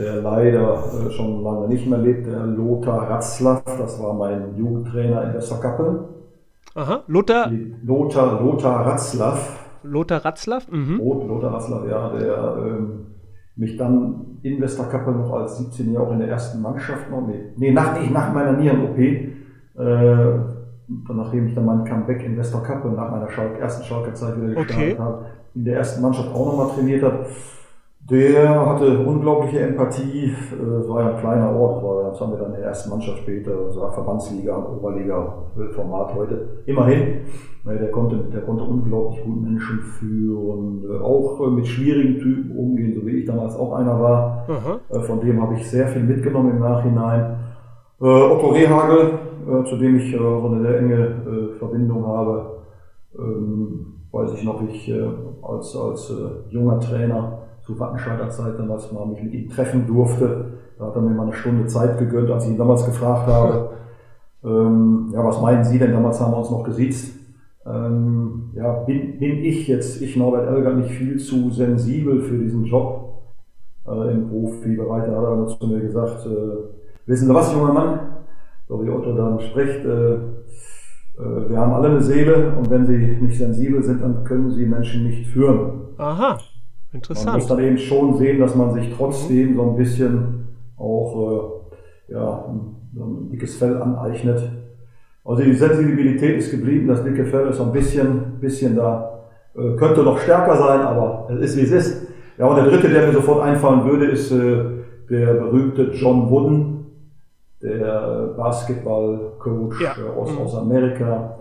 der 0.00 0.22
leider 0.22 0.82
äh, 0.82 1.10
schon 1.10 1.42
lange 1.42 1.68
nicht 1.68 1.86
mehr 1.86 1.98
lebt, 1.98 2.26
der 2.26 2.46
Lothar 2.46 3.10
Ratzlaff, 3.10 3.64
das 3.66 4.02
war 4.02 4.14
mein 4.14 4.56
Jugendtrainer 4.56 5.24
in 5.24 5.34
Westerkappeln. 5.34 5.98
Aha, 6.74 7.02
Lothar? 7.06 7.52
Lothar, 7.82 8.40
Lothar 8.40 8.86
Ratzlaff. 8.86 9.60
Lothar 9.82 10.24
Ratzlaff? 10.24 10.72
Mhm. 10.72 11.02
Lothar 11.28 11.52
Ratzlaff, 11.52 11.86
ja, 11.86 12.08
der 12.16 12.56
ähm, 12.66 13.06
mich 13.56 13.76
dann 13.76 14.38
in 14.40 14.58
Westerkappeln 14.58 15.18
noch 15.18 15.34
als 15.34 15.60
17-Jähriger 15.60 16.00
auch 16.00 16.12
in 16.12 16.20
der 16.20 16.28
ersten 16.28 16.62
Mannschaft 16.62 17.10
noch, 17.10 17.26
nee, 17.26 17.52
nee 17.56 17.72
nach, 17.72 17.94
nach 18.10 18.32
meiner 18.32 18.54
Nieren-OP, 18.54 18.96
nachdem 19.76 21.46
ich 21.46 21.54
dann 21.54 21.64
mein 21.64 21.84
Comeback 21.84 22.24
in 22.24 22.36
Westerkappeln 22.36 22.94
nach 22.94 23.10
meiner 23.10 23.30
Schalk, 23.30 23.58
ersten 23.58 23.84
Schalker 23.84 24.14
Zeit 24.14 24.36
wieder 24.36 24.54
gestartet 24.54 24.92
okay. 24.92 24.96
habe, 24.98 25.24
in 25.54 25.64
der 25.64 25.76
ersten 25.76 26.02
Mannschaft 26.02 26.28
auch 26.34 26.46
nochmal 26.46 26.68
trainiert 26.74 27.02
habe, 27.02 27.26
der 28.10 28.66
hatte 28.66 28.98
unglaubliche 28.98 29.60
Empathie. 29.60 30.24
Äh, 30.26 30.80
es 30.80 30.88
war 30.88 31.02
ja 31.02 31.14
ein 31.14 31.20
kleiner 31.20 31.56
Ort, 31.56 31.82
war, 31.82 32.10
das 32.10 32.20
haben 32.20 32.32
wir 32.32 32.38
dann 32.38 32.52
in 32.52 32.60
der 32.60 32.66
ersten 32.66 32.90
Mannschaft 32.90 33.18
später, 33.18 33.52
das 33.66 33.76
war 33.78 33.92
Verbandsliga, 33.92 34.56
Oberliga, 34.56 35.34
Format 35.74 36.14
heute. 36.14 36.48
Immerhin, 36.66 37.20
der 37.64 37.90
konnte, 37.90 38.16
der 38.16 38.42
konnte 38.42 38.64
unglaublich 38.64 39.24
gut 39.24 39.42
Menschen 39.42 39.80
führen, 39.80 40.84
äh, 40.84 41.02
auch 41.02 41.40
äh, 41.40 41.50
mit 41.50 41.66
schwierigen 41.66 42.18
Typen 42.18 42.56
umgehen, 42.56 42.94
so 42.94 43.06
wie 43.06 43.20
ich 43.20 43.24
damals 43.24 43.56
auch 43.56 43.72
einer 43.72 43.98
war. 43.98 44.44
Aha. 44.48 45.00
Von 45.00 45.20
dem 45.20 45.40
habe 45.40 45.54
ich 45.54 45.70
sehr 45.70 45.88
viel 45.88 46.02
mitgenommen 46.02 46.50
im 46.50 46.60
Nachhinein. 46.60 47.36
Otto 48.00 48.48
Rehagel, 48.48 49.12
zu 49.64 49.76
dem 49.76 49.96
ich 49.96 50.16
so 50.16 50.46
eine 50.46 50.62
sehr 50.62 50.78
enge 50.78 51.50
Verbindung 51.58 52.06
habe, 52.06 52.62
ähm, 53.18 53.94
weiß 54.12 54.32
ich 54.34 54.44
noch, 54.44 54.62
ich 54.62 54.92
als, 55.42 55.76
als 55.76 56.12
junger 56.50 56.80
Trainer 56.80 57.38
zu 57.64 57.78
Wattenscheider 57.78 58.28
Zeit 58.28 58.58
damals 58.58 58.92
mal 58.92 59.06
mich 59.06 59.22
mit 59.22 59.32
ihm 59.32 59.48
treffen 59.48 59.86
durfte. 59.86 60.52
Da 60.78 60.86
hat 60.86 60.96
er 60.96 61.02
mir 61.02 61.10
mal 61.10 61.24
eine 61.24 61.32
Stunde 61.32 61.66
Zeit 61.66 61.98
gegönnt, 61.98 62.30
als 62.30 62.44
ich 62.44 62.50
ihn 62.50 62.58
damals 62.58 62.84
gefragt 62.84 63.26
habe, 63.26 63.70
ähm, 64.44 65.10
ja, 65.12 65.24
was 65.24 65.40
meinen 65.40 65.64
Sie 65.64 65.78
denn? 65.78 65.92
Damals 65.92 66.20
haben 66.20 66.32
wir 66.32 66.38
uns 66.38 66.50
noch 66.50 66.64
gesiezt. 66.64 67.18
Ähm, 67.66 68.50
ja, 68.54 68.72
bin, 68.84 69.18
bin 69.18 69.42
ich 69.42 69.66
jetzt, 69.68 70.02
ich 70.02 70.16
Norbert 70.16 70.48
Elger, 70.48 70.74
nicht 70.74 70.90
viel 70.90 71.18
zu 71.18 71.50
sensibel 71.50 72.20
für 72.20 72.36
diesen 72.36 72.64
Job 72.64 73.22
äh, 73.86 74.12
im 74.12 74.28
Profibereich? 74.28 75.04
Da 75.06 75.16
hat 75.16 75.24
er 75.24 75.46
zu 75.46 75.66
mir 75.66 75.80
gesagt, 75.80 76.26
äh, 76.26 77.06
wissen 77.06 77.28
Sie 77.28 77.34
was, 77.34 77.52
junger 77.54 77.72
Mann? 77.72 78.00
So 78.68 78.78
dann 79.36 79.46
spricht, 79.46 79.84
äh, 79.84 80.14
äh, 80.14 81.48
wir 81.48 81.58
haben 81.58 81.72
alle 81.72 81.88
eine 81.88 82.00
Seele 82.00 82.54
und 82.56 82.70
wenn 82.70 82.86
Sie 82.86 83.18
nicht 83.20 83.38
sensibel 83.38 83.82
sind, 83.82 84.02
dann 84.02 84.24
können 84.24 84.50
Sie 84.50 84.66
Menschen 84.66 85.04
nicht 85.04 85.28
führen. 85.28 85.88
Aha. 85.96 86.38
Interessant. 86.92 87.26
Man 87.26 87.36
muss 87.36 87.46
dann 87.48 87.60
eben 87.60 87.78
schon 87.78 88.18
sehen, 88.18 88.40
dass 88.40 88.54
man 88.54 88.72
sich 88.72 88.92
trotzdem 88.96 89.54
so 89.56 89.70
ein 89.70 89.76
bisschen 89.76 90.46
auch 90.76 91.62
äh, 92.08 92.12
ja, 92.12 92.44
ein, 92.48 93.30
dickes 93.30 93.56
Fell 93.56 93.80
aneignet. 93.80 94.48
Also 95.24 95.42
die 95.42 95.54
Sensibilität 95.54 96.38
ist 96.38 96.50
geblieben, 96.50 96.86
das 96.86 97.02
dicke 97.02 97.24
Fell 97.24 97.48
ist 97.48 97.56
so 97.56 97.64
ein 97.64 97.72
bisschen, 97.72 98.38
bisschen 98.40 98.76
da, 98.76 99.24
äh, 99.56 99.74
könnte 99.76 100.02
noch 100.02 100.18
stärker 100.18 100.56
sein, 100.56 100.80
aber 100.80 101.28
es 101.30 101.50
ist 101.50 101.56
wie 101.56 101.62
es 101.62 101.72
ist. 101.72 102.06
Ja, 102.38 102.46
und 102.46 102.56
der 102.56 102.66
dritte, 102.66 102.88
der 102.88 103.06
mir 103.06 103.12
sofort 103.12 103.42
einfallen 103.42 103.84
würde, 103.84 104.06
ist 104.06 104.30
äh, 104.30 104.64
der 105.08 105.34
berühmte 105.34 105.90
John 105.92 106.30
Wooden, 106.30 106.83
der 107.64 108.34
Basketballcoach 108.36 109.80
ja. 109.80 109.94
Äh, 109.98 110.16
aus, 110.16 110.30
mhm. 110.30 110.38
aus 110.38 110.54
Amerika 110.56 111.38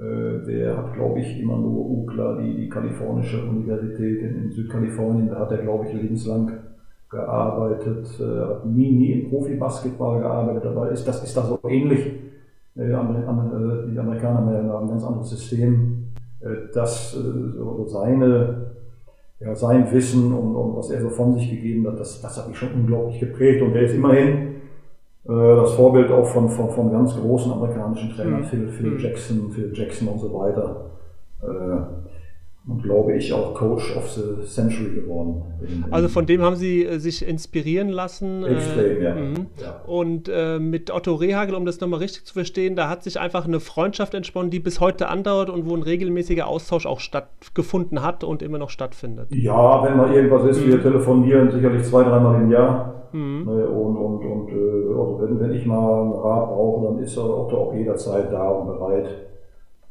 äh, 0.00 0.46
der 0.46 0.78
hat, 0.78 0.94
glaube 0.94 1.20
ich, 1.20 1.40
immer 1.40 1.58
nur 1.58 1.90
UCLA, 1.90 2.40
die, 2.40 2.56
die 2.56 2.68
kalifornische 2.70 3.42
Universität 3.42 4.22
in, 4.22 4.50
Südkalifornien, 4.50 5.28
da 5.28 5.40
hat 5.40 5.52
er, 5.52 5.58
glaube 5.58 5.86
ich, 5.86 5.92
lebenslang 5.92 6.52
gearbeitet, 7.10 8.08
äh, 8.18 8.40
hat 8.40 8.64
nie, 8.64 8.90
nie 8.92 9.12
im 9.12 9.28
Profi-Basketball 9.28 10.20
gearbeitet, 10.20 10.64
aber 10.64 10.90
ist, 10.90 11.06
das 11.06 11.22
ist 11.22 11.36
da 11.36 11.42
so 11.42 11.58
ähnlich. 11.68 12.06
Äh, 12.76 12.86
die 12.86 12.94
Amerikaner 13.98 14.38
haben 14.38 14.84
ein 14.84 14.88
ganz 14.88 15.04
anderes 15.04 15.30
System, 15.30 15.96
dass 16.72 17.14
seine, 17.88 18.70
ja, 19.40 19.54
sein 19.54 19.92
Wissen 19.92 20.32
und, 20.32 20.56
und 20.56 20.76
was 20.78 20.90
er 20.90 21.02
so 21.02 21.10
von 21.10 21.34
sich 21.34 21.50
gegeben 21.50 21.86
hat, 21.86 22.00
das, 22.00 22.22
das 22.22 22.38
hat 22.38 22.48
mich 22.48 22.56
schon 22.56 22.72
unglaublich 22.72 23.20
geprägt 23.20 23.60
und 23.60 23.74
er 23.74 23.82
ist 23.82 23.94
immerhin 23.94 24.49
das 25.30 25.74
Vorbild 25.74 26.10
auch 26.10 26.26
von, 26.26 26.48
von, 26.48 26.70
von 26.70 26.90
ganz 26.90 27.14
großen 27.14 27.52
amerikanischen 27.52 28.10
Trainern, 28.14 28.40
mhm. 28.40 28.44
Phil, 28.44 28.68
Phil 28.68 28.90
mhm. 28.90 28.98
Jackson, 28.98 29.50
Phil 29.50 29.70
Jackson 29.72 30.08
und 30.08 30.18
so 30.18 30.32
weiter. 30.34 30.86
Äh, 32.70 32.72
und 32.72 32.82
glaube 32.82 33.16
ich 33.16 33.32
auch 33.32 33.54
Coach 33.54 33.96
of 33.96 34.08
the 34.10 34.46
Century 34.46 34.94
geworden. 34.94 35.42
also 35.90 36.08
von 36.08 36.26
dem 36.26 36.42
haben 36.42 36.56
Sie 36.56 36.84
äh, 36.84 36.98
sich 36.98 37.26
inspirieren 37.26 37.88
lassen. 37.88 38.44
Extrem, 38.44 38.96
äh, 38.96 39.02
ja. 39.02 39.14
Mhm. 39.14 39.46
ja. 39.60 39.80
Und 39.86 40.28
äh, 40.32 40.58
mit 40.58 40.92
Otto 40.92 41.14
Rehagel, 41.14 41.54
um 41.54 41.66
das 41.66 41.80
nochmal 41.80 42.00
richtig 42.00 42.24
zu 42.24 42.34
verstehen, 42.34 42.76
da 42.76 42.88
hat 42.88 43.02
sich 43.02 43.18
einfach 43.18 43.46
eine 43.46 43.60
Freundschaft 43.60 44.14
entsponnen, 44.14 44.50
die 44.50 44.60
bis 44.60 44.80
heute 44.80 45.08
andauert 45.08 45.50
und 45.50 45.68
wo 45.68 45.74
ein 45.74 45.82
regelmäßiger 45.82 46.46
Austausch 46.46 46.86
auch 46.86 47.00
stattgefunden 47.00 48.02
hat 48.02 48.24
und 48.24 48.42
immer 48.42 48.58
noch 48.58 48.70
stattfindet. 48.70 49.28
Ja, 49.30 49.82
wenn 49.84 49.96
mal 49.96 50.12
irgendwas 50.12 50.44
ist, 50.44 50.64
mhm. 50.64 50.70
wir 50.70 50.82
telefonieren 50.82 51.50
sicherlich 51.50 51.82
zwei, 51.84 52.02
dreimal 52.04 52.40
im 52.40 52.50
Jahr. 52.50 53.08
Mhm. 53.12 53.44
Ne, 53.44 53.68
und, 53.68 53.96
und, 53.96 54.24
und 54.24 54.48
äh, 54.50 54.88
also 54.90 55.20
wenn, 55.20 55.40
wenn 55.40 55.52
ich 55.52 55.66
mal 55.66 56.02
einen 56.02 56.12
Rat 56.12 56.48
brauche, 56.48 56.86
dann 56.86 56.98
ist 57.02 57.18
Otto 57.18 57.56
auch 57.56 57.74
jederzeit 57.74 58.32
da 58.32 58.48
und 58.50 58.66
bereit 58.68 59.06
äh, 59.06 59.29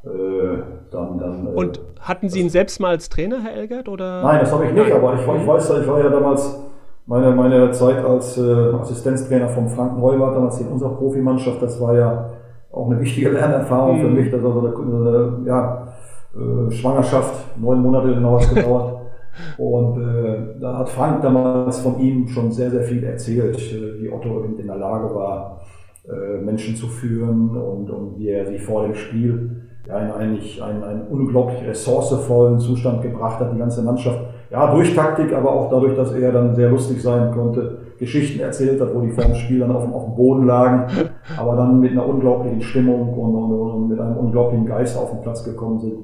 dann, 0.04 1.20
dann, 1.20 1.48
äh, 1.48 1.50
Und 1.50 1.82
hatten 2.00 2.30
Sie 2.30 2.40
ihn 2.40 2.50
selbst 2.50 2.80
mal 2.80 2.90
als 2.90 3.10
Trainer, 3.10 3.42
Herr 3.42 3.54
Elgert? 3.54 3.90
Oder? 3.90 4.24
Nein, 4.24 4.40
das 4.40 4.52
habe 4.52 4.66
ich 4.66 4.72
nicht, 4.72 4.92
aber 4.92 5.16
ich, 5.16 5.22
ich 5.22 5.48
weiß, 5.48 5.70
ich 5.82 5.88
war 5.88 6.00
ja 6.00 6.10
damals 6.10 6.58
meine, 7.06 7.32
meine 7.32 7.72
Zeit 7.72 8.06
als 8.06 8.38
äh, 8.38 8.74
Assistenztrainer 8.80 9.50
vom 9.50 9.68
Frank 9.68 9.98
Neubart, 9.98 10.36
damals 10.36 10.62
in 10.62 10.68
unserer 10.68 10.96
Profimannschaft, 10.96 11.62
das 11.62 11.82
war 11.82 11.96
ja 11.96 12.30
auch 12.72 12.90
eine 12.90 13.00
wichtige 13.00 13.30
Lernerfahrung 13.32 13.98
mhm. 13.98 14.02
für 14.02 14.10
mich. 14.10 14.32
Das 14.32 14.44
war 14.44 14.54
so 14.54 14.60
eine, 14.60 14.76
eine 14.76 15.48
ja, 15.48 15.88
äh, 16.36 16.72
Schwangerschaft, 16.72 17.58
neun 17.58 17.82
Monate 17.82 18.14
genau 18.14 18.36
hat 18.36 18.44
es 18.44 18.54
gedauert. 18.54 18.96
Und 19.58 20.02
äh, 20.02 20.60
da 20.60 20.78
hat 20.80 20.90
Frank 20.90 21.22
damals 21.22 21.80
von 21.80 22.00
ihm 22.00 22.28
schon 22.28 22.52
sehr, 22.52 22.72
sehr 22.72 22.84
viel 22.84 23.04
erzählt, 23.04 23.58
äh, 23.58 24.02
wie 24.02 24.12
Otto 24.12 24.44
in 24.44 24.68
der 24.68 24.76
Lage 24.76 25.14
war, 25.16 25.62
äh, 26.08 26.42
Menschen 26.42 26.76
zu 26.76 26.88
führen 26.88 27.52
und, 27.52 27.90
und 27.90 28.18
wie 28.18 28.30
er 28.30 28.46
sie 28.46 28.60
vor 28.60 28.84
dem 28.84 28.96
Spiel 28.96 29.69
ja, 29.88 30.16
eigentlich 30.16 30.62
einen, 30.62 30.84
einen 30.84 31.08
unglaublich 31.08 31.66
ressourcevollen 31.68 32.60
Zustand 32.60 33.02
gebracht 33.02 33.40
hat, 33.40 33.54
die 33.54 33.58
ganze 33.58 33.82
Mannschaft. 33.82 34.20
Ja, 34.52 34.74
durch 34.74 34.96
Taktik, 34.96 35.34
aber 35.34 35.52
auch 35.52 35.70
dadurch, 35.70 35.96
dass 35.96 36.12
er 36.12 36.32
dann 36.32 36.56
sehr 36.56 36.70
lustig 36.70 37.02
sein 37.02 37.32
konnte, 37.32 37.78
Geschichten 37.98 38.40
erzählt 38.40 38.82
hat, 38.82 38.94
wo 38.96 39.02
die 39.02 39.12
vor 39.12 39.26
dem 39.26 39.36
Spiel 39.36 39.60
dann 39.60 39.72
auf, 39.72 39.92
auf 39.94 40.06
dem 40.06 40.16
Boden 40.16 40.46
lagen, 40.46 40.88
aber 41.38 41.56
dann 41.56 41.80
mit 41.80 41.92
einer 41.92 42.08
unglaublichen 42.08 42.62
Stimmung 42.62 43.14
und, 43.14 43.36
und, 43.36 43.52
und 43.52 43.90
mit 43.90 44.00
einem 44.00 44.18
unglaublichen 44.18 44.66
Geist 44.66 44.98
auf 44.98 45.12
den 45.12 45.22
Platz 45.22 45.44
gekommen 45.44 45.80
sind. 45.80 45.98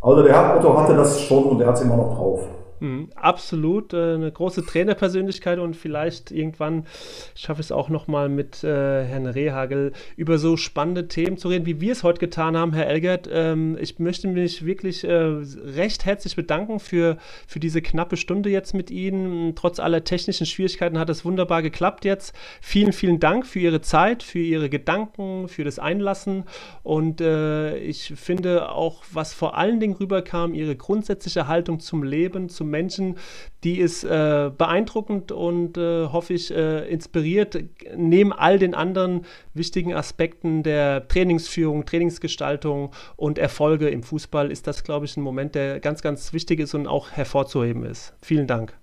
Also 0.00 0.22
der 0.22 0.56
Otto 0.56 0.76
hatte 0.76 0.94
das 0.94 1.20
schon 1.20 1.44
und 1.44 1.60
er 1.60 1.68
hat 1.68 1.76
es 1.76 1.82
immer 1.82 1.96
noch 1.96 2.16
drauf. 2.16 2.48
Mhm, 2.80 3.10
absolut, 3.14 3.92
äh, 3.94 4.14
eine 4.14 4.30
große 4.30 4.64
Trainerpersönlichkeit 4.64 5.58
und 5.58 5.74
vielleicht 5.76 6.30
irgendwann 6.30 6.86
schaffe 7.34 7.60
ich 7.60 7.68
es 7.68 7.72
auch 7.72 7.88
nochmal 7.88 8.28
mit 8.28 8.62
äh, 8.64 9.04
Herrn 9.04 9.26
Rehagel 9.26 9.92
über 10.16 10.38
so 10.38 10.56
spannende 10.56 11.08
Themen 11.08 11.38
zu 11.38 11.48
reden, 11.48 11.66
wie 11.66 11.80
wir 11.80 11.92
es 11.92 12.02
heute 12.02 12.18
getan 12.18 12.56
haben, 12.56 12.72
Herr 12.72 12.86
Elgert. 12.86 13.28
Ähm, 13.32 13.78
ich 13.80 13.98
möchte 13.98 14.28
mich 14.28 14.66
wirklich 14.66 15.04
äh, 15.04 15.12
recht 15.12 16.04
herzlich 16.04 16.36
bedanken 16.36 16.80
für, 16.80 17.16
für 17.46 17.60
diese 17.60 17.80
knappe 17.80 18.16
Stunde 18.16 18.50
jetzt 18.50 18.74
mit 18.74 18.90
Ihnen. 18.90 19.54
Trotz 19.54 19.80
aller 19.80 20.04
technischen 20.04 20.46
Schwierigkeiten 20.46 20.98
hat 20.98 21.08
es 21.08 21.24
wunderbar 21.24 21.62
geklappt 21.62 22.04
jetzt. 22.04 22.34
Vielen, 22.60 22.92
vielen 22.92 23.20
Dank 23.20 23.46
für 23.46 23.60
Ihre 23.60 23.80
Zeit, 23.80 24.22
für 24.22 24.38
Ihre 24.38 24.68
Gedanken, 24.68 25.48
für 25.48 25.64
das 25.64 25.78
Einlassen 25.78 26.44
und 26.82 27.20
äh, 27.20 27.76
ich 27.78 28.12
finde 28.16 28.70
auch, 28.70 29.02
was 29.12 29.32
vor 29.32 29.56
allen 29.56 29.80
Dingen 29.80 29.94
rüberkam, 29.94 30.54
Ihre 30.54 30.76
grundsätzliche 30.76 31.48
Haltung 31.48 31.80
zum 31.80 32.02
Leben, 32.02 32.48
zum 32.48 32.65
Menschen, 32.70 33.16
die 33.64 33.78
ist 33.78 34.04
äh, 34.04 34.50
beeindruckend 34.56 35.32
und 35.32 35.78
äh, 35.78 36.06
hoffe 36.06 36.34
ich 36.34 36.54
äh, 36.54 36.88
inspiriert. 36.88 37.58
Neben 37.96 38.32
all 38.32 38.58
den 38.58 38.74
anderen 38.74 39.22
wichtigen 39.54 39.94
Aspekten 39.94 40.62
der 40.62 41.08
Trainingsführung, 41.08 41.84
Trainingsgestaltung 41.86 42.90
und 43.16 43.38
Erfolge 43.38 43.88
im 43.88 44.02
Fußball 44.02 44.50
ist 44.50 44.66
das, 44.66 44.84
glaube 44.84 45.06
ich, 45.06 45.16
ein 45.16 45.22
Moment, 45.22 45.54
der 45.54 45.80
ganz, 45.80 46.02
ganz 46.02 46.32
wichtig 46.32 46.60
ist 46.60 46.74
und 46.74 46.86
auch 46.86 47.10
hervorzuheben 47.10 47.84
ist. 47.84 48.14
Vielen 48.22 48.46
Dank. 48.46 48.74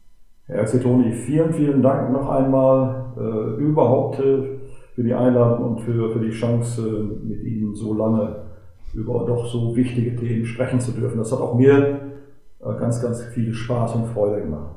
Herr 0.47 0.65
Toni, 0.65 1.13
vielen, 1.13 1.53
vielen 1.53 1.81
Dank 1.81 2.11
noch 2.11 2.29
einmal 2.29 3.13
äh, 3.17 3.61
überhaupt 3.61 4.19
äh, 4.19 4.59
für 4.93 5.03
die 5.03 5.13
Einladung 5.13 5.71
und 5.71 5.81
für, 5.81 6.11
für 6.11 6.19
die 6.19 6.31
Chance, 6.31 6.81
äh, 6.85 7.27
mit 7.27 7.43
Ihnen 7.43 7.73
so 7.73 7.93
lange 7.93 8.43
über 8.93 9.25
doch 9.25 9.45
so 9.45 9.75
wichtige 9.75 10.15
Themen 10.15 10.45
sprechen 10.45 10.79
zu 10.79 10.91
dürfen. 10.91 11.17
Das 11.17 11.31
hat 11.31 11.39
auch 11.39 11.55
mir 11.55 12.12
ganz, 12.63 13.01
ganz 13.01 13.23
viel 13.23 13.53
Spaß 13.53 13.95
und 13.95 14.13
Freude 14.13 14.41
gemacht. 14.41 14.75